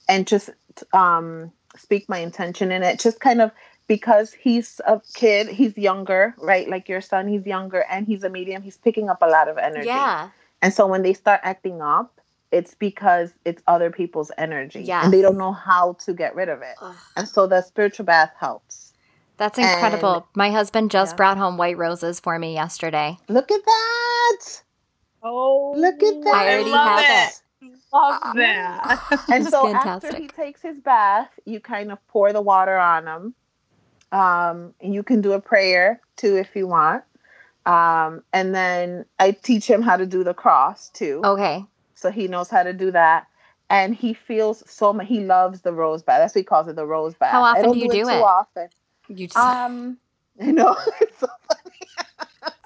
and 0.09 0.27
just 0.27 0.51
um, 0.92 1.51
speak 1.77 2.09
my 2.09 2.18
intention 2.18 2.70
in 2.72 2.83
it. 2.83 2.98
Just 2.98 3.20
kind 3.20 3.40
of 3.40 3.51
because 3.87 4.33
he's 4.33 4.81
a 4.87 5.01
kid, 5.14 5.48
he's 5.48 5.77
younger, 5.77 6.35
right? 6.38 6.68
Like 6.68 6.88
your 6.88 7.01
son, 7.01 7.27
he's 7.27 7.46
younger 7.46 7.85
and 7.90 8.07
he's 8.07 8.22
a 8.22 8.29
medium. 8.29 8.62
He's 8.62 8.77
picking 8.77 9.09
up 9.09 9.22
a 9.22 9.27
lot 9.27 9.48
of 9.48 9.57
energy. 9.57 9.87
yeah. 9.87 10.29
And 10.61 10.74
so 10.74 10.87
when 10.87 11.03
they 11.03 11.14
start 11.14 11.40
acting 11.42 11.81
up, 11.81 12.17
it's 12.50 12.74
because 12.74 13.30
it's 13.44 13.62
other 13.66 13.90
people's 13.90 14.30
energy. 14.38 14.80
Yes. 14.82 15.04
And 15.04 15.12
they 15.12 15.20
don't 15.22 15.38
know 15.38 15.52
how 15.52 15.94
to 16.04 16.14
get 16.14 16.34
rid 16.34 16.48
of 16.48 16.62
it. 16.62 16.74
Ugh. 16.80 16.94
And 17.16 17.28
so 17.28 17.46
the 17.46 17.62
spiritual 17.62 18.06
bath 18.06 18.32
helps. 18.38 18.92
That's 19.37 19.58
incredible. 19.58 20.14
And- 20.14 20.24
My 20.34 20.50
husband 20.50 20.90
just 20.90 21.12
Yeah. 21.12 21.16
brought 21.16 21.37
home 21.38 21.56
white 21.56 21.76
roses 21.78 22.20
for 22.20 22.38
me 22.38 22.54
yesterday. 22.54 23.18
Look 23.28 23.50
at 23.50 23.64
that. 23.64 24.62
Oh, 25.22 25.74
Look 25.76 26.02
at 26.02 26.22
that. 26.24 26.34
I 26.34 26.54
already 26.54 26.70
love 26.70 27.00
have 27.00 27.28
it. 27.28 27.42
Love 27.92 28.37
that. 28.37 29.00
And 29.32 29.42
It's 29.42 29.50
so 29.50 29.72
after 29.74 30.14
he 30.16 30.28
takes 30.28 30.62
his 30.62 30.78
bath, 30.78 31.30
you 31.44 31.61
kind 31.61 31.90
of 31.92 31.98
pour 32.08 32.32
the 32.32 32.40
water 32.40 32.76
on 32.78 33.06
him. 33.06 33.34
Um, 34.11 34.74
and 34.80 34.94
you 34.94 35.02
can 35.02 35.20
do 35.20 35.32
a 35.32 35.40
prayer 35.40 36.00
too 36.16 36.37
if 36.37 36.54
you 36.56 36.66
want. 36.66 37.04
Um, 37.66 38.22
and 38.32 38.54
then 38.54 39.04
I 39.18 39.32
teach 39.32 39.68
him 39.68 39.82
how 39.82 39.96
to 39.98 40.06
do 40.06 40.24
the 40.24 40.32
cross 40.34 40.88
too. 40.88 41.20
Okay. 41.24 41.64
So 41.98 42.11
he 42.11 42.28
knows 42.28 42.48
how 42.48 42.62
to 42.62 42.72
do 42.72 42.90
that 42.90 43.26
and 43.70 43.94
he 43.94 44.14
feels 44.14 44.62
so 44.70 44.92
much 44.92 45.06
he 45.08 45.20
loves 45.20 45.61
the 45.62 45.72
rose 45.72 46.02
bath 46.02 46.20
that's 46.20 46.34
what 46.34 46.40
he 46.40 46.44
calls 46.44 46.68
it 46.68 46.76
the 46.76 46.87
rose 46.87 47.14
bath 47.14 47.32
How 47.32 47.42
often 47.44 47.72
do 47.72 47.78
you 47.78 47.88
do 47.88 48.02
too 48.02 48.08
it? 48.08 48.22
often 48.22 48.68
You 49.08 49.26
just, 49.26 49.37
um 49.37 49.98
i 50.40 50.50
know 50.50 50.74
it's 51.00 51.18
so 51.18 51.26
funny 51.48 51.88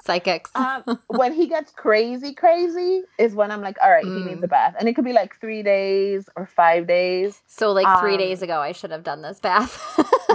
psychics. 0.05 0.51
um, 0.55 0.83
when 1.09 1.33
he 1.33 1.47
gets 1.47 1.71
crazy, 1.73 2.35
crazy 2.35 3.03
is 3.19 3.35
when 3.35 3.51
I'm 3.53 3.61
like, 3.61 3.77
all 3.83 3.91
right, 3.91 4.05
he 4.05 4.11
Mm. 4.11 4.25
needs 4.27 4.43
a 4.43 4.49
bath, 4.49 4.75
and 4.79 4.89
it 4.89 4.95
could 4.95 5.05
be 5.05 5.13
like 5.13 5.39
three 5.41 5.63
days 5.63 6.29
or 6.37 6.45
five 6.47 6.87
days. 6.89 7.41
so 7.47 7.71
like 7.73 7.87
three 8.01 8.13
um, 8.15 8.19
days 8.19 8.43
ago, 8.43 8.59
I 8.61 8.73
should 8.73 8.91
have 8.91 9.05
done 9.05 9.23
this 9.23 9.39
bath. 9.41 9.79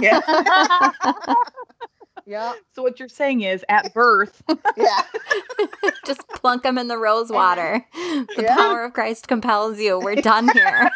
Yeah, 0.00 0.20
yeah, 2.28 2.52
So 2.74 2.82
what 2.82 3.00
you're 3.00 3.08
saying 3.08 3.40
is 3.42 3.64
at 3.68 3.94
birth, 3.94 4.42
yeah. 4.76 5.02
Just 6.06 6.28
plunk 6.28 6.62
them 6.62 6.78
in 6.78 6.88
the 6.88 6.98
rose 6.98 7.30
water. 7.32 7.84
The 8.36 8.44
Yeah. 8.44 8.54
power 8.56 8.84
of 8.84 8.92
Christ 8.92 9.28
compels 9.28 9.80
you. 9.80 9.98
We're 9.98 10.16
done 10.16 10.48
here. 10.48 10.90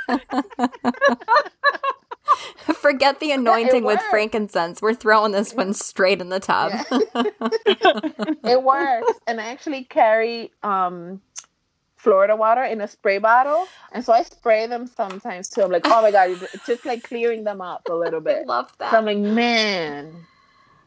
Forget 2.75 3.21
the 3.21 3.33
anointing 3.33 3.85
with 3.85 4.01
frankincense. 4.03 4.81
We're 4.83 4.95
throwing 4.95 5.33
this 5.33 5.55
one 5.55 5.75
straight 5.75 6.21
in 6.21 6.29
the 6.29 6.41
tub. 6.41 6.73
it 8.45 8.63
works. 8.63 9.21
And 9.27 9.41
I 9.41 9.47
actually 9.47 9.85
carry 9.85 10.53
um 10.63 11.21
Florida 11.97 12.35
water 12.37 12.65
in 12.65 12.81
a 12.81 12.89
spray 12.89 13.19
bottle, 13.19 13.69
and 13.93 14.05
so 14.05 14.13
I 14.13 14.23
spray 14.25 14.67
them 14.67 14.87
sometimes 14.89 15.49
too. 15.49 15.63
I'm 15.63 15.71
like, 15.71 15.87
oh 15.87 16.03
my 16.03 16.11
god, 16.11 16.31
it's 16.31 16.67
just 16.67 16.85
like 16.85 17.05
clearing 17.05 17.45
them 17.45 17.61
up 17.61 17.89
a 17.89 17.95
little 17.95 18.21
I 18.21 18.25
bit. 18.25 18.47
love 18.47 18.73
So 18.91 18.99
I'm 18.99 19.05
that. 19.05 19.05
like, 19.05 19.19
man, 19.19 20.27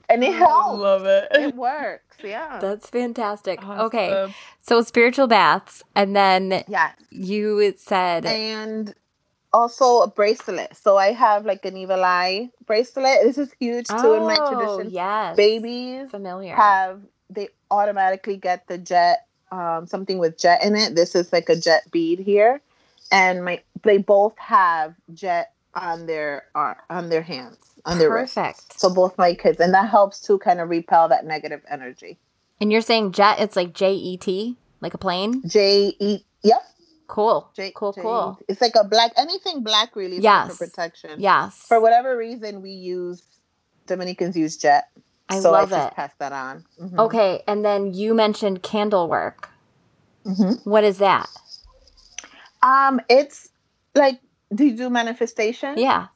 and 0.10 0.24
it 0.24 0.30
I 0.34 0.38
helps. 0.38 0.80
love 0.80 1.06
it. 1.06 1.28
It 1.32 1.56
works. 1.56 2.18
Yeah. 2.24 2.60
That's 2.60 2.90
fantastic. 2.90 3.64
Okay. 3.64 4.30
So 4.62 4.82
spiritual 4.82 5.28
baths. 5.28 5.84
And 5.96 6.16
then 6.16 6.64
Yeah. 6.68 6.92
you 7.12 7.74
said, 7.78 8.26
and 8.26 8.94
also 9.54 10.02
a 10.02 10.08
bracelet. 10.08 10.76
So 10.76 10.98
I 10.98 11.12
have 11.14 11.46
like 11.46 11.66
an 11.66 11.78
evil 11.78 12.04
eye 12.04 12.50
bracelet. 12.66 13.20
This 13.24 13.38
is 13.38 13.52
huge 13.60 13.88
too 13.88 14.14
in 14.14 14.24
my 14.24 14.38
Oh, 14.40 14.50
tradition. 14.56 14.92
Yes. 14.94 15.36
Babies 15.38 16.10
Familiar. 16.12 16.56
have 16.56 17.02
they 17.30 17.50
automatically 17.72 18.38
get 18.38 18.68
the 18.68 18.78
jet 18.78 19.26
um, 19.52 19.88
something 19.88 20.18
with 20.18 20.38
jet 20.38 20.64
in 20.64 20.76
it. 20.76 20.96
This 20.96 21.16
is 21.16 21.32
like 21.32 21.50
a 21.50 21.56
jet 21.56 21.90
bead 21.92 22.20
here, 22.20 22.62
and 23.12 23.46
my 23.46 23.62
they 23.84 23.98
both 23.98 24.38
have 24.38 24.94
jet 25.14 25.54
on 25.74 26.06
their 26.08 26.44
uh, 26.56 26.74
on 26.90 27.10
their 27.10 27.22
hands 27.22 27.58
on 27.86 27.98
their. 28.00 28.10
Perfect. 28.10 28.80
So 28.80 28.94
both 28.94 29.18
my 29.18 29.34
kids, 29.34 29.60
and 29.60 29.74
that 29.74 29.90
helps 29.90 30.20
to 30.22 30.38
kind 30.40 30.60
of 30.60 30.70
repel 30.70 31.08
that 31.10 31.26
negative 31.26 31.62
energy. 31.70 32.18
And 32.62 32.72
you're 32.72 32.82
saying 32.82 33.12
jet, 33.12 33.40
it's 33.40 33.56
like 33.56 33.74
J 33.74 33.94
E 33.94 34.18
T, 34.18 34.58
like 34.82 34.94
a 34.94 34.98
plane? 34.98 35.42
J 35.48 35.96
E. 36.00 36.20
Yep. 36.44 36.62
Cool. 37.08 37.50
J, 37.56 37.72
cool, 37.76 37.94
J- 37.94 38.02
cool. 38.02 38.40
It's 38.48 38.62
like 38.62 38.74
a 38.76 38.84
black 38.84 39.12
anything 39.18 39.62
black 39.64 39.96
really 39.96 40.18
Yes. 40.20 40.58
for 40.58 40.66
protection. 40.66 41.20
Yes. 41.20 41.56
For 41.68 41.80
whatever 41.80 42.18
reason, 42.18 42.62
we 42.62 42.72
use 42.72 43.22
Dominicans 43.88 44.36
use 44.36 44.58
jet. 44.58 44.86
I 45.30 45.40
so 45.40 45.52
love 45.52 45.72
I 45.72 45.76
just 45.78 45.92
it. 45.92 45.96
pass 45.96 46.12
that 46.20 46.32
on. 46.34 46.66
Mhm. 46.82 46.98
Okay. 47.00 47.44
And 47.48 47.64
then 47.66 47.94
you 47.94 48.14
mentioned 48.16 48.64
candle 48.64 49.08
work. 49.08 49.50
Mhm. 50.26 50.66
What 50.66 50.84
is 50.84 50.98
that? 51.00 51.30
Um, 52.64 53.00
it's 53.10 53.50
like 53.94 54.20
do 54.54 54.66
you 54.66 54.76
do 54.78 54.90
manifestation? 54.90 55.78
Yeah. 55.78 56.08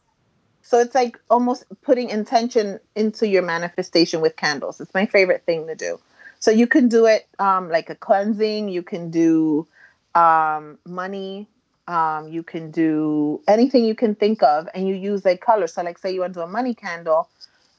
So 0.69 0.77
it's 0.77 0.93
like 0.93 1.17
almost 1.31 1.63
putting 1.81 2.11
intention 2.11 2.79
into 2.95 3.27
your 3.27 3.41
manifestation 3.41 4.21
with 4.21 4.35
candles. 4.35 4.79
It's 4.79 4.93
my 4.93 5.07
favorite 5.07 5.41
thing 5.47 5.65
to 5.65 5.73
do. 5.73 5.99
So 6.37 6.51
you 6.51 6.67
can 6.67 6.89
do 6.89 7.07
it 7.07 7.27
um, 7.39 7.69
like 7.69 7.89
a 7.89 7.95
cleansing. 7.95 8.69
You 8.69 8.83
can 8.83 9.09
do 9.09 9.65
um, 10.13 10.77
money. 10.85 11.47
Um, 11.87 12.27
you 12.27 12.43
can 12.43 12.69
do 12.69 13.41
anything 13.47 13.83
you 13.83 13.95
can 13.95 14.13
think 14.13 14.43
of, 14.43 14.69
and 14.75 14.87
you 14.87 14.93
use 14.93 15.25
a 15.25 15.35
color. 15.35 15.65
So, 15.65 15.81
like, 15.81 15.97
say 15.97 16.13
you 16.13 16.19
want 16.19 16.35
to 16.35 16.41
do 16.41 16.43
a 16.43 16.47
money 16.47 16.75
candle, 16.75 17.27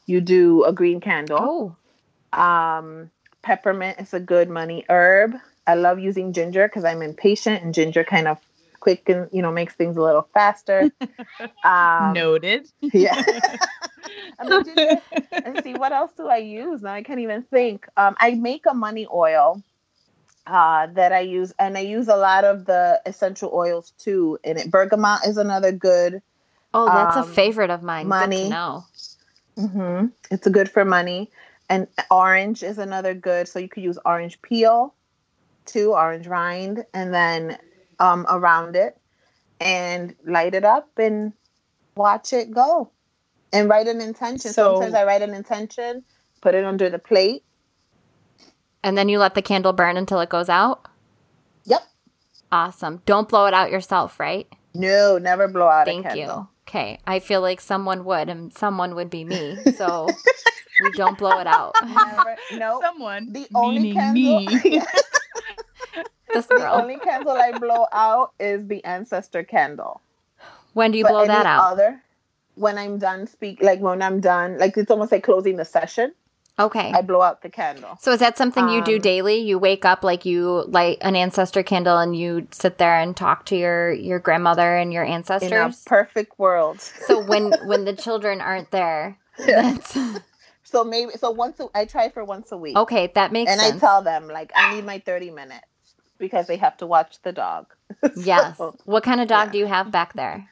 you 0.06 0.20
do 0.20 0.64
a 0.64 0.72
green 0.72 1.00
candle. 1.00 1.76
Oh. 2.34 2.42
Um, 2.42 3.12
peppermint 3.42 4.00
is 4.00 4.12
a 4.14 4.18
good 4.18 4.50
money 4.50 4.84
herb. 4.88 5.36
I 5.64 5.76
love 5.76 6.00
using 6.00 6.32
ginger 6.32 6.66
because 6.66 6.84
I'm 6.84 7.02
impatient, 7.02 7.62
and 7.62 7.72
ginger 7.72 8.02
kind 8.02 8.26
of 8.26 8.38
quick 8.80 9.08
and 9.08 9.28
you 9.32 9.42
know 9.42 9.52
makes 9.52 9.74
things 9.74 9.96
a 9.96 10.02
little 10.02 10.28
faster. 10.34 10.90
Um, 11.64 12.14
Noted. 12.14 12.66
yeah. 12.80 13.14
I 14.38 14.44
mean, 14.44 14.64
ginger- 14.64 15.02
and 15.44 15.58
see 15.62 15.74
what 15.74 15.92
else 15.92 16.12
do 16.16 16.28
I 16.28 16.38
use 16.38 16.82
now? 16.82 16.92
I 16.92 17.02
can't 17.02 17.20
even 17.20 17.42
think. 17.42 17.86
Um, 17.96 18.16
I 18.18 18.32
make 18.34 18.64
a 18.66 18.74
money 18.74 19.06
oil 19.12 19.62
uh, 20.46 20.86
that 20.88 21.12
I 21.12 21.20
use, 21.20 21.52
and 21.58 21.76
I 21.76 21.80
use 21.80 22.08
a 22.08 22.16
lot 22.16 22.44
of 22.44 22.64
the 22.66 23.00
essential 23.06 23.50
oils 23.54 23.92
too 23.98 24.38
in 24.44 24.56
it. 24.58 24.70
Bergamot 24.70 25.26
is 25.26 25.36
another 25.36 25.72
good. 25.72 26.22
Oh, 26.74 26.86
that's 26.86 27.16
a 27.16 27.20
Um, 27.20 27.26
favorite 27.32 27.70
of 27.70 27.82
mine. 27.82 28.08
Money. 28.08 28.48
No. 28.48 28.84
know. 29.56 29.68
hmm 29.68 30.06
It's 30.30 30.46
a 30.46 30.50
good 30.50 30.70
for 30.70 30.84
money, 30.84 31.30
and 31.68 31.86
orange 32.10 32.62
is 32.62 32.78
another 32.78 33.14
good. 33.14 33.48
So 33.48 33.58
you 33.58 33.68
could 33.68 33.82
use 33.82 33.98
orange 34.04 34.40
peel, 34.42 34.94
too, 35.66 35.92
orange 35.94 36.26
rind, 36.26 36.84
and 36.94 37.12
then 37.14 37.58
um, 38.00 38.26
around 38.28 38.74
it, 38.74 38.98
and 39.60 40.16
light 40.26 40.54
it 40.54 40.64
up 40.64 40.88
and 40.98 41.32
watch 41.94 42.32
it 42.32 42.50
go, 42.50 42.90
and 43.52 43.68
write 43.68 43.86
an 43.86 44.00
intention. 44.00 44.52
So- 44.52 44.74
Sometimes 44.76 44.94
I 44.94 45.04
write 45.04 45.22
an 45.22 45.34
intention, 45.34 46.02
put 46.40 46.54
it 46.54 46.64
under 46.64 46.90
the 46.90 46.98
plate. 46.98 47.44
And 48.82 48.96
then 48.96 49.08
you 49.10 49.18
let 49.18 49.34
the 49.34 49.42
candle 49.42 49.74
burn 49.74 49.98
until 49.98 50.20
it 50.20 50.30
goes 50.30 50.48
out? 50.48 50.88
Yep. 51.64 51.82
Awesome. 52.50 53.02
Don't 53.04 53.28
blow 53.28 53.44
it 53.46 53.52
out 53.52 53.70
yourself, 53.70 54.18
right? 54.18 54.48
No, 54.74 55.18
never 55.18 55.48
blow 55.48 55.66
out 55.66 55.84
Thank 55.86 56.06
a 56.06 56.16
you. 56.16 56.48
Okay. 56.66 56.98
I 57.06 57.18
feel 57.18 57.42
like 57.42 57.60
someone 57.60 58.04
would, 58.06 58.28
and 58.30 58.52
someone 58.56 58.94
would 58.94 59.10
be 59.10 59.24
me. 59.24 59.58
So 59.76 60.08
we 60.82 60.92
don't 60.92 61.18
blow 61.18 61.38
it 61.40 61.46
out. 61.46 61.74
Never, 61.84 62.36
no. 62.54 62.80
Someone. 62.80 63.32
The 63.32 63.46
only 63.54 63.80
meaning 63.80 63.94
candle, 63.94 64.40
me. 64.40 64.82
This 66.34 66.46
the 66.46 66.56
girl. 66.56 66.74
only 66.80 66.96
candle 66.98 67.32
I 67.32 67.52
blow 67.58 67.86
out 67.92 68.32
is 68.40 68.66
the 68.66 68.84
ancestor 68.84 69.42
candle. 69.42 70.00
When 70.72 70.90
do 70.92 70.98
you 70.98 71.04
But 71.04 71.10
blow 71.10 71.26
that 71.26 71.46
out? 71.46 71.72
Other, 71.72 72.02
when 72.54 72.78
I'm 72.78 72.98
done 72.98 73.26
speak, 73.26 73.62
like 73.62 73.80
when 73.80 74.02
I'm 74.02 74.20
done, 74.20 74.58
like 74.58 74.76
it's 74.76 74.90
almost 74.90 75.12
like 75.12 75.24
closing 75.24 75.56
the 75.56 75.64
session. 75.64 76.12
Okay. 76.58 76.92
I 76.92 77.00
blow 77.00 77.22
out 77.22 77.40
the 77.42 77.48
candle. 77.48 77.96
So 78.00 78.12
is 78.12 78.20
that 78.20 78.36
something 78.36 78.68
you 78.68 78.82
do 78.84 78.96
Um, 78.96 79.00
daily? 79.00 79.38
You 79.38 79.58
wake 79.58 79.86
up 79.86 80.04
like 80.04 80.26
you 80.26 80.64
light 80.68 80.98
an 81.00 81.16
ancestor 81.16 81.62
candle 81.62 81.96
and 81.96 82.14
you 82.14 82.46
sit 82.50 82.76
there 82.76 83.00
and 83.00 83.16
talk 83.16 83.46
to 83.46 83.56
your 83.56 83.92
your 83.92 84.18
grandmother 84.18 84.76
and 84.76 84.92
your 84.92 85.02
In 85.04 85.10
a 85.10 85.14
ancestors. 85.14 85.82
perfect 85.86 86.38
world. 86.38 86.80
so 86.82 87.18
when 87.18 87.52
when 87.66 87.84
the 87.86 87.94
children 87.94 88.40
aren't 88.42 88.70
there, 88.72 89.16
Yeah. 89.38 89.62
that's 89.72 89.96
So 90.64 90.84
maybe 90.84 91.12
so 91.16 91.30
once 91.30 91.58
a, 91.60 91.66
I 91.74 91.86
try 91.86 92.10
for 92.10 92.24
once 92.24 92.52
a 92.52 92.56
week, 92.58 92.76
okay. 92.76 93.10
That 93.14 93.32
makes 93.32 93.50
and 93.50 93.60
sense. 93.60 93.76
I 93.76 93.78
tell 93.86 94.02
them 94.02 94.28
like 94.28 94.52
I 94.54 94.74
need 94.74 94.84
my 94.84 94.98
thirty 94.98 95.30
minutes 95.30 95.64
because 96.20 96.46
they 96.46 96.56
have 96.58 96.76
to 96.76 96.86
watch 96.86 97.20
the 97.22 97.32
dog. 97.32 97.66
yes. 98.16 98.58
So, 98.58 98.76
What 98.84 99.02
kind 99.02 99.20
of 99.20 99.26
dog 99.26 99.48
yeah. 99.48 99.52
do 99.52 99.58
you 99.58 99.66
have 99.66 99.90
back 99.90 100.12
there? 100.12 100.48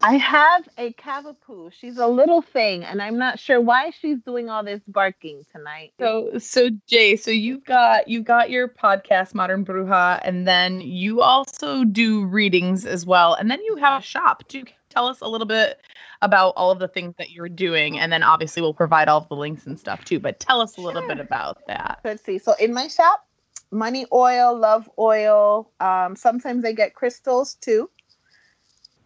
I 0.00 0.16
have 0.18 0.68
a 0.76 0.92
Cavapoo. 0.92 1.72
She's 1.72 1.96
a 1.96 2.06
little 2.06 2.42
thing, 2.42 2.84
and 2.84 3.00
I'm 3.00 3.16
not 3.16 3.38
sure 3.38 3.58
why 3.58 3.90
she's 3.90 4.18
doing 4.18 4.50
all 4.50 4.62
this 4.62 4.82
barking 4.86 5.46
tonight. 5.50 5.92
So 5.98 6.38
so 6.38 6.68
Jay, 6.86 7.16
so 7.16 7.30
you've 7.30 7.64
got 7.64 8.06
you've 8.06 8.24
got 8.24 8.50
your 8.50 8.68
podcast 8.68 9.32
Modern 9.34 9.64
Bruja, 9.64 10.20
and 10.22 10.46
then 10.46 10.82
you 10.82 11.22
also 11.22 11.84
do 11.84 12.26
readings 12.26 12.84
as 12.84 13.06
well, 13.06 13.32
and 13.32 13.50
then 13.50 13.62
you 13.62 13.76
have 13.76 14.02
a 14.02 14.04
shop. 14.04 14.46
Do 14.48 14.58
you 14.58 14.64
tell 14.90 15.06
us 15.06 15.20
a 15.22 15.28
little 15.28 15.46
bit 15.46 15.80
about 16.20 16.50
all 16.56 16.70
of 16.70 16.80
the 16.80 16.88
things 16.88 17.14
that 17.16 17.30
you're 17.30 17.48
doing, 17.48 17.98
and 17.98 18.12
then 18.12 18.22
obviously 18.22 18.60
we'll 18.60 18.74
provide 18.74 19.08
all 19.08 19.22
of 19.22 19.28
the 19.28 19.36
links 19.36 19.66
and 19.66 19.78
stuff 19.78 20.04
too. 20.04 20.20
But 20.20 20.38
tell 20.38 20.60
us 20.60 20.76
a 20.76 20.82
little 20.82 21.06
bit 21.06 21.18
about 21.18 21.66
that. 21.66 22.00
Let's 22.04 22.24
see. 22.24 22.38
So 22.38 22.54
in 22.60 22.74
my 22.74 22.88
shop, 22.88 23.26
money 23.74 24.06
oil, 24.12 24.56
love 24.56 24.88
oil. 24.98 25.70
Um, 25.80 26.16
sometimes 26.16 26.64
I 26.64 26.72
get 26.72 26.94
crystals 26.94 27.54
too, 27.54 27.90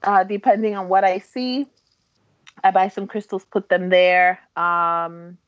uh, 0.03 0.25
depending 0.25 0.77
on 0.77 0.89
what 0.89 1.05
I 1.05 1.19
see. 1.19 1.67
I 2.63 2.71
buy 2.71 2.89
some 2.89 3.07
crystals, 3.07 3.45
put 3.45 3.69
them 3.69 3.89
there. 3.89 4.39
Um, 4.57 5.39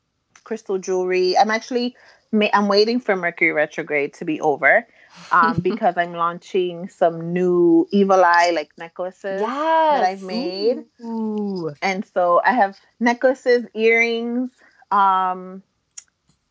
crystal 0.45 0.79
jewelry. 0.79 1.37
I'm 1.37 1.51
actually 1.51 1.97
I'm 2.33 2.69
waiting 2.69 3.01
for 3.01 3.17
Mercury 3.17 3.53
retrograde 3.53 4.15
to 4.15 4.25
be 4.25 4.41
over 4.41 4.87
um, 5.33 5.61
because 5.63 5.95
I'm 5.97 6.15
launching 6.15 6.89
some 6.89 7.33
new 7.33 7.87
evil 7.91 8.25
eye 8.25 8.53
like 8.55 8.71
necklaces 8.79 9.41
Yes. 9.41 9.91
that 9.91 10.05
I've 10.05 10.23
made 10.23 10.85
Ooh. 11.01 11.73
and 11.83 12.05
so 12.07 12.41
I 12.45 12.53
have 12.53 12.79
necklaces, 13.01 13.67
earrings, 13.75 14.51
um, 14.93 15.63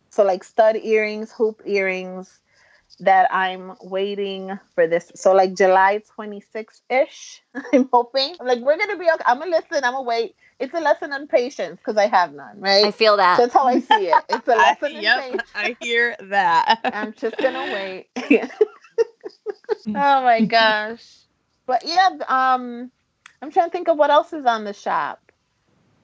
so 0.10 0.24
like 0.24 0.44
stud 0.44 0.76
earrings, 0.78 1.32
hoop 1.32 1.62
earrings 1.66 2.40
that 3.00 3.34
I'm 3.34 3.76
waiting 3.82 4.58
for 4.76 4.88
this. 4.88 5.12
So 5.16 5.34
like 5.34 5.56
July 5.56 6.02
26th 6.18 6.82
ish, 6.90 7.42
I'm 7.74 7.90
hoping. 7.92 8.36
I'm 8.40 8.48
like, 8.48 8.60
we're 8.60 8.78
gonna 8.78 8.98
be 8.98 9.06
okay. 9.06 9.24
I'm 9.26 9.40
gonna 9.40 9.52
listen. 9.52 9.84
I'm 9.84 9.94
gonna 9.94 10.04
wait. 10.04 10.36
It's 10.60 10.74
a 10.74 10.80
lesson 10.80 11.14
on 11.14 11.28
patience 11.28 11.78
because 11.78 11.98
I 11.98 12.08
have 12.08 12.34
none, 12.34 12.60
right? 12.60 12.86
I 12.86 12.92
feel 12.92 13.18
that. 13.18 13.38
That's 13.38 13.54
how 13.54 13.66
I 13.66 13.80
see 13.80 14.08
it. 14.08 14.24
It's 14.30 14.48
a 14.48 14.56
lesson 14.56 14.96
in 14.96 15.02
yep, 15.04 15.20
patience. 15.20 15.50
I 15.56 15.76
hear 15.80 16.16
that. 16.30 16.80
I'm 16.94 17.14
just 17.14 17.38
gonna 17.38 17.72
wait. 17.74 18.08
oh 19.88 20.24
my 20.24 20.46
gosh. 20.46 21.06
But 21.66 21.84
yeah, 21.86 22.10
um 22.28 22.92
I'm 23.42 23.52
trying 23.52 23.68
to 23.68 23.72
think 23.72 23.88
of 23.88 23.98
what 23.98 24.10
else 24.10 24.34
is 24.34 24.46
on 24.46 24.66
the 24.66 24.74
shop. 24.74 25.29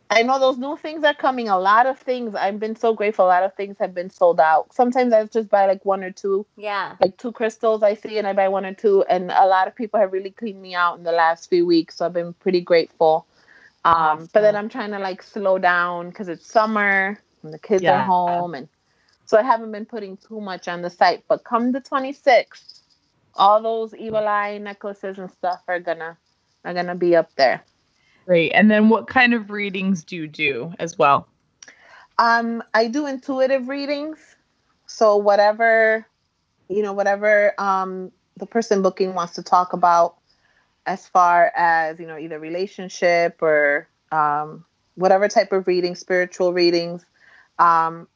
I 0.09 0.21
know 0.21 0.39
those 0.39 0.57
new 0.57 0.77
things 0.77 1.03
are 1.03 1.13
coming. 1.13 1.49
A 1.49 1.57
lot 1.57 1.87
of 1.87 1.97
things. 1.97 2.35
I've 2.35 2.59
been 2.59 2.75
so 2.75 2.93
grateful. 2.93 3.25
A 3.25 3.27
lot 3.27 3.43
of 3.43 3.55
things 3.55 3.75
have 3.79 3.93
been 3.93 4.09
sold 4.09 4.39
out. 4.39 4.73
Sometimes 4.73 5.13
I 5.13 5.23
just 5.25 5.49
buy 5.49 5.65
like 5.65 5.83
one 5.83 6.03
or 6.03 6.11
two. 6.11 6.45
Yeah. 6.57 6.95
Like 6.99 7.17
two 7.17 7.31
crystals 7.31 7.81
I 7.81 7.95
see 7.95 8.17
and 8.17 8.27
I 8.27 8.33
buy 8.33 8.47
one 8.47 8.65
or 8.65 8.73
two. 8.73 9.03
And 9.09 9.31
a 9.31 9.47
lot 9.47 9.67
of 9.67 9.75
people 9.75 9.99
have 9.99 10.13
really 10.13 10.29
cleaned 10.29 10.61
me 10.61 10.75
out 10.75 10.97
in 10.97 11.03
the 11.03 11.11
last 11.11 11.49
few 11.49 11.65
weeks. 11.65 11.95
So 11.97 12.05
I've 12.05 12.13
been 12.13 12.33
pretty 12.33 12.61
grateful. 12.61 13.25
Um, 13.83 13.93
awesome. 13.93 14.29
But 14.31 14.41
then 14.41 14.55
I'm 14.55 14.69
trying 14.69 14.91
to 14.91 14.99
like 14.99 15.23
slow 15.23 15.57
down 15.57 16.09
because 16.09 16.27
it's 16.29 16.45
summer 16.45 17.19
and 17.41 17.53
the 17.53 17.59
kids 17.59 17.83
yeah. 17.83 18.01
are 18.01 18.05
home. 18.05 18.53
And 18.53 18.69
so 19.25 19.37
I 19.37 19.43
haven't 19.43 19.71
been 19.71 19.85
putting 19.85 20.17
too 20.17 20.39
much 20.39 20.67
on 20.67 20.83
the 20.83 20.89
site. 20.89 21.23
But 21.27 21.43
come 21.43 21.71
the 21.71 21.81
26th, 21.81 22.81
all 23.33 23.61
those 23.61 23.95
evil 23.95 24.27
eye 24.27 24.59
necklaces 24.59 25.17
and 25.17 25.31
stuff 25.31 25.61
are 25.67 25.79
gonna 25.79 26.17
are 26.63 26.73
gonna 26.73 26.95
be 26.95 27.15
up 27.15 27.33
there. 27.35 27.63
Great. 28.25 28.51
And 28.53 28.71
then 28.71 28.89
what 28.89 29.07
kind 29.07 29.33
of 29.33 29.51
readings 29.51 30.03
do 30.03 30.15
you 30.15 30.27
do 30.27 30.73
as 30.79 30.97
well? 30.97 31.27
Um, 32.17 32.63
I 32.73 32.87
do 32.87 33.05
intuitive 33.05 33.67
readings. 33.67 34.17
So 34.87 35.15
whatever, 35.17 36.07
you 36.69 36.81
know, 36.81 36.93
whatever 36.93 37.53
um 37.59 38.11
the 38.37 38.45
person 38.45 38.81
booking 38.81 39.13
wants 39.13 39.33
to 39.33 39.43
talk 39.43 39.73
about 39.73 40.15
as 40.85 41.07
far 41.07 41.51
as, 41.55 41.99
you 41.99 42.07
know, 42.07 42.17
either 42.17 42.39
relationship 42.39 43.41
or 43.41 43.87
um 44.11 44.65
whatever 44.95 45.27
type 45.27 45.51
of 45.51 45.67
reading, 45.67 45.95
spiritual 45.95 46.53
readings. 46.53 47.05
Um 47.59 48.07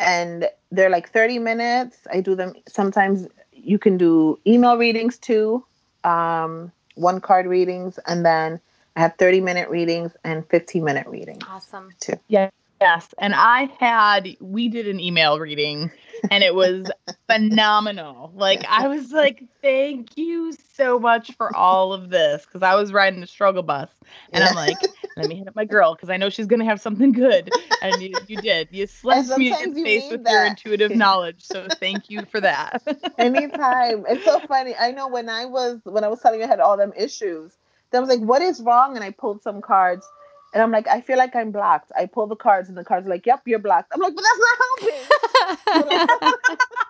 and 0.00 0.48
they're 0.72 0.90
like 0.90 1.10
30 1.10 1.38
minutes. 1.38 1.98
I 2.12 2.20
do 2.20 2.34
them 2.34 2.54
sometimes 2.68 3.28
you 3.52 3.78
can 3.78 3.96
do 3.96 4.38
email 4.46 4.76
readings 4.76 5.18
too. 5.18 5.64
Um 6.02 6.72
one 6.94 7.20
card 7.20 7.46
readings 7.46 7.98
and 8.06 8.24
then 8.24 8.60
I 8.96 9.00
have 9.00 9.14
30 9.18 9.40
minute 9.40 9.68
readings 9.68 10.12
and 10.24 10.48
15 10.48 10.84
minute 10.84 11.06
readings. 11.06 11.42
Awesome. 11.48 11.90
Too. 12.00 12.14
Yeah. 12.28 12.50
Yes. 12.80 13.14
And 13.18 13.34
I 13.34 13.70
had, 13.78 14.36
we 14.40 14.68
did 14.68 14.86
an 14.88 15.00
email 15.00 15.38
reading 15.38 15.90
and 16.30 16.44
it 16.44 16.54
was 16.54 16.90
phenomenal. 17.28 18.32
Like, 18.34 18.64
I 18.68 18.88
was 18.88 19.10
like, 19.10 19.44
thank 19.62 20.16
you 20.16 20.52
so 20.74 20.98
much 20.98 21.34
for 21.36 21.54
all 21.56 21.92
of 21.92 22.10
this. 22.10 22.44
Cause 22.46 22.62
I 22.62 22.74
was 22.74 22.92
riding 22.92 23.20
the 23.20 23.26
struggle 23.26 23.62
bus 23.62 23.88
and 24.32 24.42
yeah. 24.42 24.50
I'm 24.50 24.54
like, 24.54 24.76
let 25.16 25.28
me 25.28 25.36
hit 25.36 25.48
up 25.48 25.56
my 25.56 25.64
girl 25.64 25.94
because 25.94 26.10
I 26.10 26.16
know 26.16 26.28
she's 26.28 26.46
going 26.46 26.60
to 26.60 26.66
have 26.66 26.80
something 26.80 27.12
good. 27.12 27.50
And 27.80 28.02
you, 28.02 28.14
you 28.26 28.36
did. 28.38 28.68
You 28.70 28.86
slapped 28.86 29.38
me 29.38 29.54
in 29.62 29.72
the 29.72 29.82
face 29.82 30.10
with 30.10 30.24
that. 30.24 30.32
your 30.32 30.44
intuitive 30.44 30.94
knowledge. 30.94 31.42
So 31.42 31.66
thank 31.80 32.10
you 32.10 32.24
for 32.26 32.40
that. 32.40 32.82
Anytime. 33.18 34.04
It's 34.08 34.24
so 34.24 34.40
funny. 34.40 34.74
I 34.78 34.90
know 34.90 35.08
when 35.08 35.28
I 35.28 35.46
was, 35.46 35.80
when 35.84 36.04
I 36.04 36.08
was 36.08 36.20
telling 36.20 36.40
you 36.40 36.46
I 36.46 36.48
had 36.48 36.60
all 36.60 36.76
them 36.76 36.92
issues, 36.96 37.56
then 37.94 38.02
I 38.02 38.06
was 38.06 38.08
like, 38.08 38.26
what 38.26 38.42
is 38.42 38.60
wrong? 38.60 38.96
And 38.96 39.04
I 39.04 39.10
pulled 39.10 39.42
some 39.42 39.62
cards. 39.62 40.04
And 40.52 40.62
I'm 40.62 40.72
like, 40.72 40.88
I 40.88 41.00
feel 41.00 41.16
like 41.16 41.36
I'm 41.36 41.52
blocked. 41.52 41.92
I 41.96 42.06
pull 42.06 42.26
the 42.26 42.36
cards, 42.36 42.68
and 42.68 42.78
the 42.78 42.84
cards 42.84 43.08
are 43.08 43.10
like, 43.10 43.26
"Yep, 43.26 43.42
you're 43.44 43.58
blocked." 43.58 43.90
I'm 43.92 44.00
like, 44.00 44.14
but 44.14 44.22
that's 44.22 44.38
not 44.38 45.78
helping. 46.30 46.56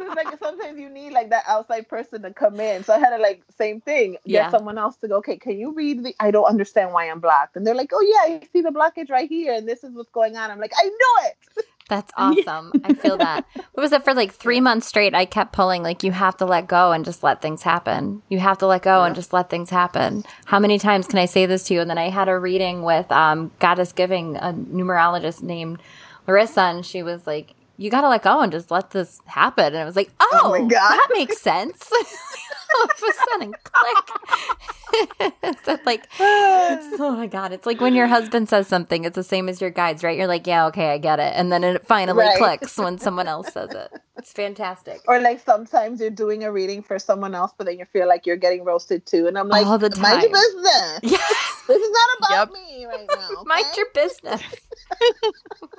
it's 0.00 0.14
like 0.16 0.38
sometimes 0.38 0.78
you 0.78 0.88
need 0.88 1.12
like 1.12 1.30
that 1.30 1.44
outside 1.46 1.88
person 1.88 2.22
to 2.22 2.32
come 2.32 2.58
in. 2.60 2.82
So 2.84 2.94
I 2.94 2.98
had 2.98 3.16
to 3.16 3.22
like 3.22 3.42
same 3.58 3.82
thing, 3.82 4.12
get 4.12 4.20
yeah. 4.26 4.50
someone 4.50 4.78
else 4.78 4.96
to 4.96 5.08
go. 5.08 5.16
Okay, 5.16 5.36
can 5.36 5.58
you 5.58 5.72
read 5.72 6.04
the? 6.04 6.14
I 6.20 6.30
don't 6.30 6.46
understand 6.46 6.92
why 6.92 7.10
I'm 7.10 7.20
blocked. 7.20 7.56
And 7.56 7.66
they're 7.66 7.74
like, 7.74 7.90
Oh 7.92 8.00
yeah, 8.00 8.36
I 8.36 8.48
see 8.52 8.62
the 8.62 8.70
blockage 8.70 9.10
right 9.10 9.28
here, 9.28 9.52
and 9.52 9.68
this 9.68 9.84
is 9.84 9.92
what's 9.94 10.10
going 10.10 10.36
on. 10.36 10.50
I'm 10.50 10.58
like, 10.60 10.72
I 10.76 10.84
know 10.84 11.28
it. 11.28 11.64
That's 11.88 12.12
awesome. 12.16 12.72
I 12.84 12.94
feel 12.94 13.16
that. 13.18 13.44
What 13.54 13.82
was 13.82 13.92
it 13.92 14.04
for 14.04 14.14
like 14.14 14.32
three 14.32 14.60
months 14.60 14.86
straight? 14.86 15.14
I 15.14 15.24
kept 15.24 15.52
pulling 15.52 15.82
like 15.82 16.02
you 16.02 16.12
have 16.12 16.36
to 16.38 16.46
let 16.46 16.66
go 16.66 16.92
and 16.92 17.04
just 17.04 17.22
let 17.22 17.42
things 17.42 17.62
happen. 17.62 18.22
You 18.28 18.38
have 18.38 18.58
to 18.58 18.66
let 18.66 18.82
go 18.82 19.00
yeah. 19.00 19.06
and 19.06 19.14
just 19.14 19.32
let 19.32 19.50
things 19.50 19.70
happen. 19.70 20.24
How 20.46 20.58
many 20.58 20.78
times 20.78 21.06
can 21.06 21.18
I 21.18 21.26
say 21.26 21.46
this 21.46 21.64
to 21.64 21.74
you? 21.74 21.80
And 21.80 21.90
then 21.90 21.98
I 21.98 22.08
had 22.08 22.28
a 22.28 22.38
reading 22.38 22.82
with 22.82 23.10
um, 23.12 23.50
Goddess 23.58 23.92
Giving, 23.92 24.36
a 24.36 24.52
numerologist 24.52 25.42
named 25.42 25.82
Larissa, 26.26 26.62
and 26.62 26.86
she 26.86 27.02
was 27.02 27.26
like, 27.26 27.54
"You 27.76 27.90
got 27.90 28.02
to 28.02 28.08
let 28.08 28.22
go 28.22 28.40
and 28.40 28.52
just 28.52 28.70
let 28.70 28.90
this 28.90 29.20
happen." 29.26 29.66
And 29.66 29.76
I 29.76 29.84
was 29.84 29.96
like, 29.96 30.10
"Oh, 30.20 30.40
oh 30.44 30.50
my 30.50 30.60
God. 30.60 30.68
that 30.70 31.08
makes 31.12 31.40
sense." 31.40 31.90
all 32.74 32.84
of 32.84 32.90
a 32.90 33.12
sudden, 33.30 33.54
click. 33.62 35.34
it's 35.42 35.86
like, 35.86 36.06
it's, 36.18 37.00
oh 37.00 37.16
my 37.16 37.26
god, 37.26 37.52
it's 37.52 37.66
like 37.66 37.80
when 37.80 37.94
your 37.94 38.06
husband 38.06 38.48
says 38.48 38.68
something. 38.68 39.04
It's 39.04 39.14
the 39.14 39.22
same 39.22 39.48
as 39.48 39.60
your 39.60 39.70
guides, 39.70 40.02
right? 40.02 40.16
You're 40.16 40.26
like, 40.26 40.46
yeah, 40.46 40.66
okay, 40.66 40.92
I 40.92 40.98
get 40.98 41.20
it, 41.20 41.32
and 41.36 41.50
then 41.50 41.64
it 41.64 41.86
finally 41.86 42.24
right. 42.24 42.38
clicks 42.38 42.76
when 42.78 42.98
someone 42.98 43.28
else 43.28 43.52
says 43.52 43.70
it. 43.70 43.90
It's 44.16 44.32
fantastic. 44.32 45.00
Or 45.08 45.20
like 45.20 45.40
sometimes 45.40 46.00
you're 46.00 46.10
doing 46.10 46.44
a 46.44 46.52
reading 46.52 46.82
for 46.82 46.98
someone 46.98 47.34
else, 47.34 47.52
but 47.56 47.66
then 47.66 47.78
you 47.78 47.84
feel 47.86 48.08
like 48.08 48.26
you're 48.26 48.36
getting 48.36 48.64
roasted 48.64 49.06
too, 49.06 49.26
and 49.26 49.38
I'm 49.38 49.48
like, 49.48 49.66
all 49.66 49.78
the 49.78 49.90
time. 49.90 50.02
mind 50.02 50.22
your 50.22 50.32
business. 50.32 51.00
Yes. 51.14 51.62
This 51.66 51.80
is 51.80 51.90
not 51.90 52.18
about 52.18 52.30
yep. 52.30 52.52
me 52.52 52.84
right 52.84 53.06
now. 53.08 53.28
Okay? 53.32 53.42
Mind 53.46 53.66
your 53.76 53.86
business. 53.94 54.42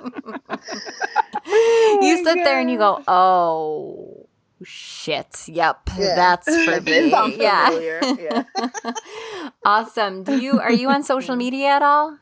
oh 1.46 1.98
you 2.02 2.16
sit 2.18 2.36
God. 2.36 2.44
there 2.44 2.60
and 2.60 2.70
you 2.70 2.78
go, 2.78 3.02
oh 3.08 4.26
shit. 4.64 5.48
Yep. 5.48 5.90
Yeah. 5.98 6.14
That's 6.14 6.46
for 6.64 6.80
me. 6.80 7.10
Yeah. 7.36 8.04
yeah. 8.18 8.44
awesome. 9.64 10.24
Do 10.24 10.38
you 10.38 10.60
are 10.60 10.72
you 10.72 10.88
on 10.88 11.02
social 11.02 11.36
media 11.36 11.68
at 11.68 11.82
all? 11.82 12.18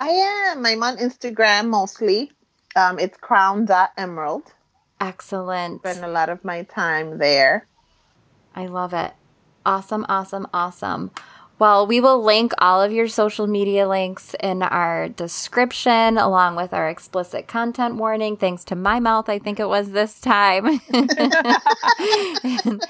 I 0.00 0.08
am. 0.08 0.64
I'm 0.64 0.82
on 0.82 0.96
Instagram 0.98 1.68
mostly. 1.68 2.32
Um, 2.76 2.98
it's 2.98 3.16
crown.emerald. 3.18 4.52
Excellent. 5.00 5.80
Spend 5.80 6.04
a 6.04 6.08
lot 6.08 6.28
of 6.28 6.44
my 6.44 6.62
time 6.62 7.18
there. 7.18 7.66
I 8.54 8.66
love 8.66 8.92
it. 8.92 9.12
Awesome, 9.64 10.06
awesome, 10.08 10.46
awesome. 10.52 11.10
Well, 11.58 11.88
we 11.88 12.00
will 12.00 12.22
link 12.22 12.52
all 12.58 12.80
of 12.80 12.92
your 12.92 13.08
social 13.08 13.48
media 13.48 13.88
links 13.88 14.34
in 14.38 14.62
our 14.62 15.08
description, 15.08 16.16
along 16.16 16.54
with 16.54 16.72
our 16.72 16.88
explicit 16.88 17.48
content 17.48 17.96
warning. 17.96 18.36
Thanks 18.36 18.64
to 18.66 18.76
my 18.76 19.00
mouth, 19.00 19.28
I 19.28 19.40
think 19.40 19.58
it 19.58 19.68
was 19.68 19.90
this 19.90 20.20
time. 20.20 20.80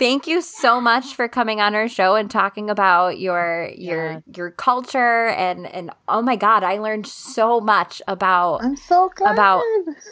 thank 0.00 0.26
you 0.26 0.40
so 0.40 0.80
much 0.80 1.14
for 1.14 1.28
coming 1.28 1.60
on 1.60 1.74
our 1.74 1.86
show 1.86 2.14
and 2.14 2.30
talking 2.30 2.70
about 2.70 3.20
your 3.20 3.70
your 3.76 4.12
yeah. 4.12 4.20
your 4.34 4.50
culture 4.50 5.28
and 5.28 5.66
and 5.66 5.90
oh 6.08 6.22
my 6.22 6.36
god, 6.36 6.64
I 6.64 6.78
learned 6.78 7.06
so 7.06 7.60
much 7.60 8.00
about 8.08 8.64
I'm 8.64 8.76
so 8.76 9.12
glad. 9.14 9.34
about 9.34 9.62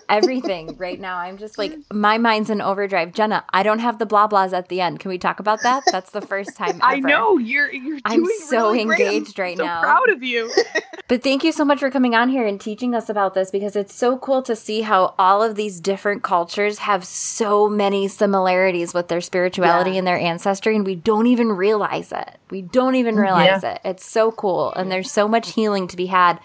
everything 0.08 0.76
right 0.76 1.00
now. 1.00 1.16
I'm 1.16 1.38
just 1.38 1.56
like 1.56 1.72
my 1.90 2.18
mind's 2.18 2.50
in 2.50 2.60
overdrive. 2.60 3.14
Jenna, 3.14 3.44
I 3.52 3.62
don't 3.62 3.78
have 3.78 3.98
the 3.98 4.06
blah 4.06 4.28
blahs 4.28 4.52
at 4.52 4.68
the 4.68 4.82
end. 4.82 5.00
Can 5.00 5.08
we 5.08 5.18
talk 5.18 5.40
about 5.40 5.62
that? 5.62 5.82
That's 5.90 6.10
the 6.10 6.20
first 6.20 6.54
time 6.56 6.76
ever. 6.82 6.84
I 6.84 7.00
know 7.00 7.38
you're 7.38 7.72
you're 7.72 7.97
I'm 8.04 8.24
so 8.26 8.70
really 8.70 8.82
engaged 8.82 9.38
right 9.38 9.56
now. 9.56 9.64
so 9.64 9.66
now. 9.66 9.80
Proud 9.80 10.10
of 10.10 10.22
you. 10.22 10.52
but 11.08 11.22
thank 11.22 11.44
you 11.44 11.52
so 11.52 11.64
much 11.64 11.80
for 11.80 11.90
coming 11.90 12.14
on 12.14 12.28
here 12.28 12.46
and 12.46 12.60
teaching 12.60 12.94
us 12.94 13.08
about 13.08 13.34
this 13.34 13.50
because 13.50 13.76
it's 13.76 13.94
so 13.94 14.18
cool 14.18 14.42
to 14.42 14.56
see 14.56 14.82
how 14.82 15.14
all 15.18 15.42
of 15.42 15.54
these 15.54 15.80
different 15.80 16.22
cultures 16.22 16.78
have 16.78 17.04
so 17.04 17.68
many 17.68 18.08
similarities 18.08 18.94
with 18.94 19.08
their 19.08 19.20
spirituality 19.20 19.92
yeah. 19.92 19.98
and 19.98 20.06
their 20.06 20.18
ancestry, 20.18 20.76
and 20.76 20.86
we 20.86 20.94
don't 20.94 21.26
even 21.26 21.52
realize 21.52 22.12
it. 22.12 22.38
We 22.50 22.62
don't 22.62 22.94
even 22.94 23.16
mm, 23.16 23.22
realize 23.22 23.62
yeah. 23.62 23.74
it. 23.74 23.80
It's 23.84 24.06
so 24.06 24.32
cool, 24.32 24.72
and 24.72 24.90
there's 24.90 25.10
so 25.10 25.28
much 25.28 25.54
healing 25.54 25.88
to 25.88 25.96
be 25.96 26.06
had 26.06 26.40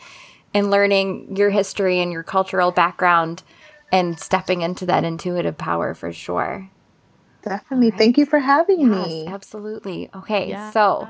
in 0.54 0.70
learning 0.70 1.36
your 1.36 1.50
history 1.50 2.00
and 2.00 2.12
your 2.12 2.24
cultural 2.24 2.72
background 2.72 3.44
and 3.92 4.20
stepping 4.20 4.62
into 4.62 4.86
that 4.88 5.04
intuitive 5.04 5.58
power 5.58 5.94
for 5.94 6.12
sure. 6.12 6.70
Definitely. 7.44 7.90
Right. 7.92 7.98
Thank 7.98 8.18
you 8.18 8.26
for 8.26 8.40
having 8.40 8.80
yes, 8.80 9.08
me. 9.08 9.28
Absolutely. 9.28 10.10
Okay. 10.16 10.50
Yes. 10.50 10.74
So 10.74 11.08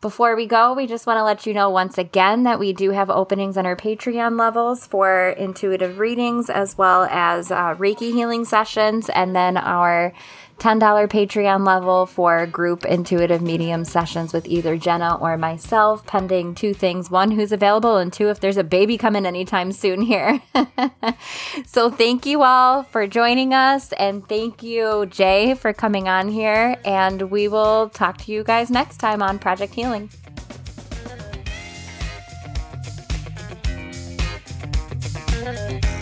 before 0.00 0.34
we 0.34 0.46
go, 0.46 0.72
we 0.72 0.86
just 0.86 1.06
want 1.06 1.18
to 1.18 1.24
let 1.24 1.46
you 1.46 1.52
know 1.52 1.68
once 1.68 1.98
again 1.98 2.44
that 2.44 2.58
we 2.58 2.72
do 2.72 2.90
have 2.90 3.10
openings 3.10 3.56
on 3.56 3.66
our 3.66 3.76
Patreon 3.76 4.38
levels 4.38 4.86
for 4.86 5.30
intuitive 5.30 5.98
readings 5.98 6.48
as 6.48 6.78
well 6.78 7.04
as 7.04 7.50
uh, 7.50 7.74
Reiki 7.74 8.12
healing 8.12 8.44
sessions 8.44 9.10
and 9.10 9.36
then 9.36 9.56
our 9.56 10.12
$10 10.58 10.80
Patreon 11.08 11.66
level 11.66 12.06
for 12.06 12.46
group 12.46 12.84
intuitive 12.84 13.42
medium 13.42 13.84
sessions 13.84 14.32
with 14.32 14.46
either 14.46 14.76
Jenna 14.76 15.16
or 15.16 15.36
myself, 15.36 16.06
pending 16.06 16.54
two 16.54 16.74
things 16.74 17.10
one, 17.10 17.30
who's 17.30 17.52
available, 17.52 17.96
and 17.96 18.12
two, 18.12 18.28
if 18.28 18.40
there's 18.40 18.56
a 18.56 18.64
baby 18.64 18.96
coming 18.96 19.26
anytime 19.26 19.72
soon 19.72 20.02
here. 20.02 20.42
so, 21.66 21.90
thank 21.90 22.26
you 22.26 22.42
all 22.42 22.82
for 22.82 23.06
joining 23.06 23.52
us, 23.52 23.92
and 23.92 24.28
thank 24.28 24.62
you, 24.62 25.06
Jay, 25.06 25.54
for 25.54 25.72
coming 25.72 26.08
on 26.08 26.28
here. 26.28 26.76
And 26.84 27.30
we 27.30 27.48
will 27.48 27.88
talk 27.90 28.18
to 28.18 28.32
you 28.32 28.44
guys 28.44 28.70
next 28.70 28.98
time 28.98 29.22
on 29.22 29.38
Project 29.38 29.74
Healing. 29.74 30.10
Thank 35.44 35.84
you. 35.84 35.93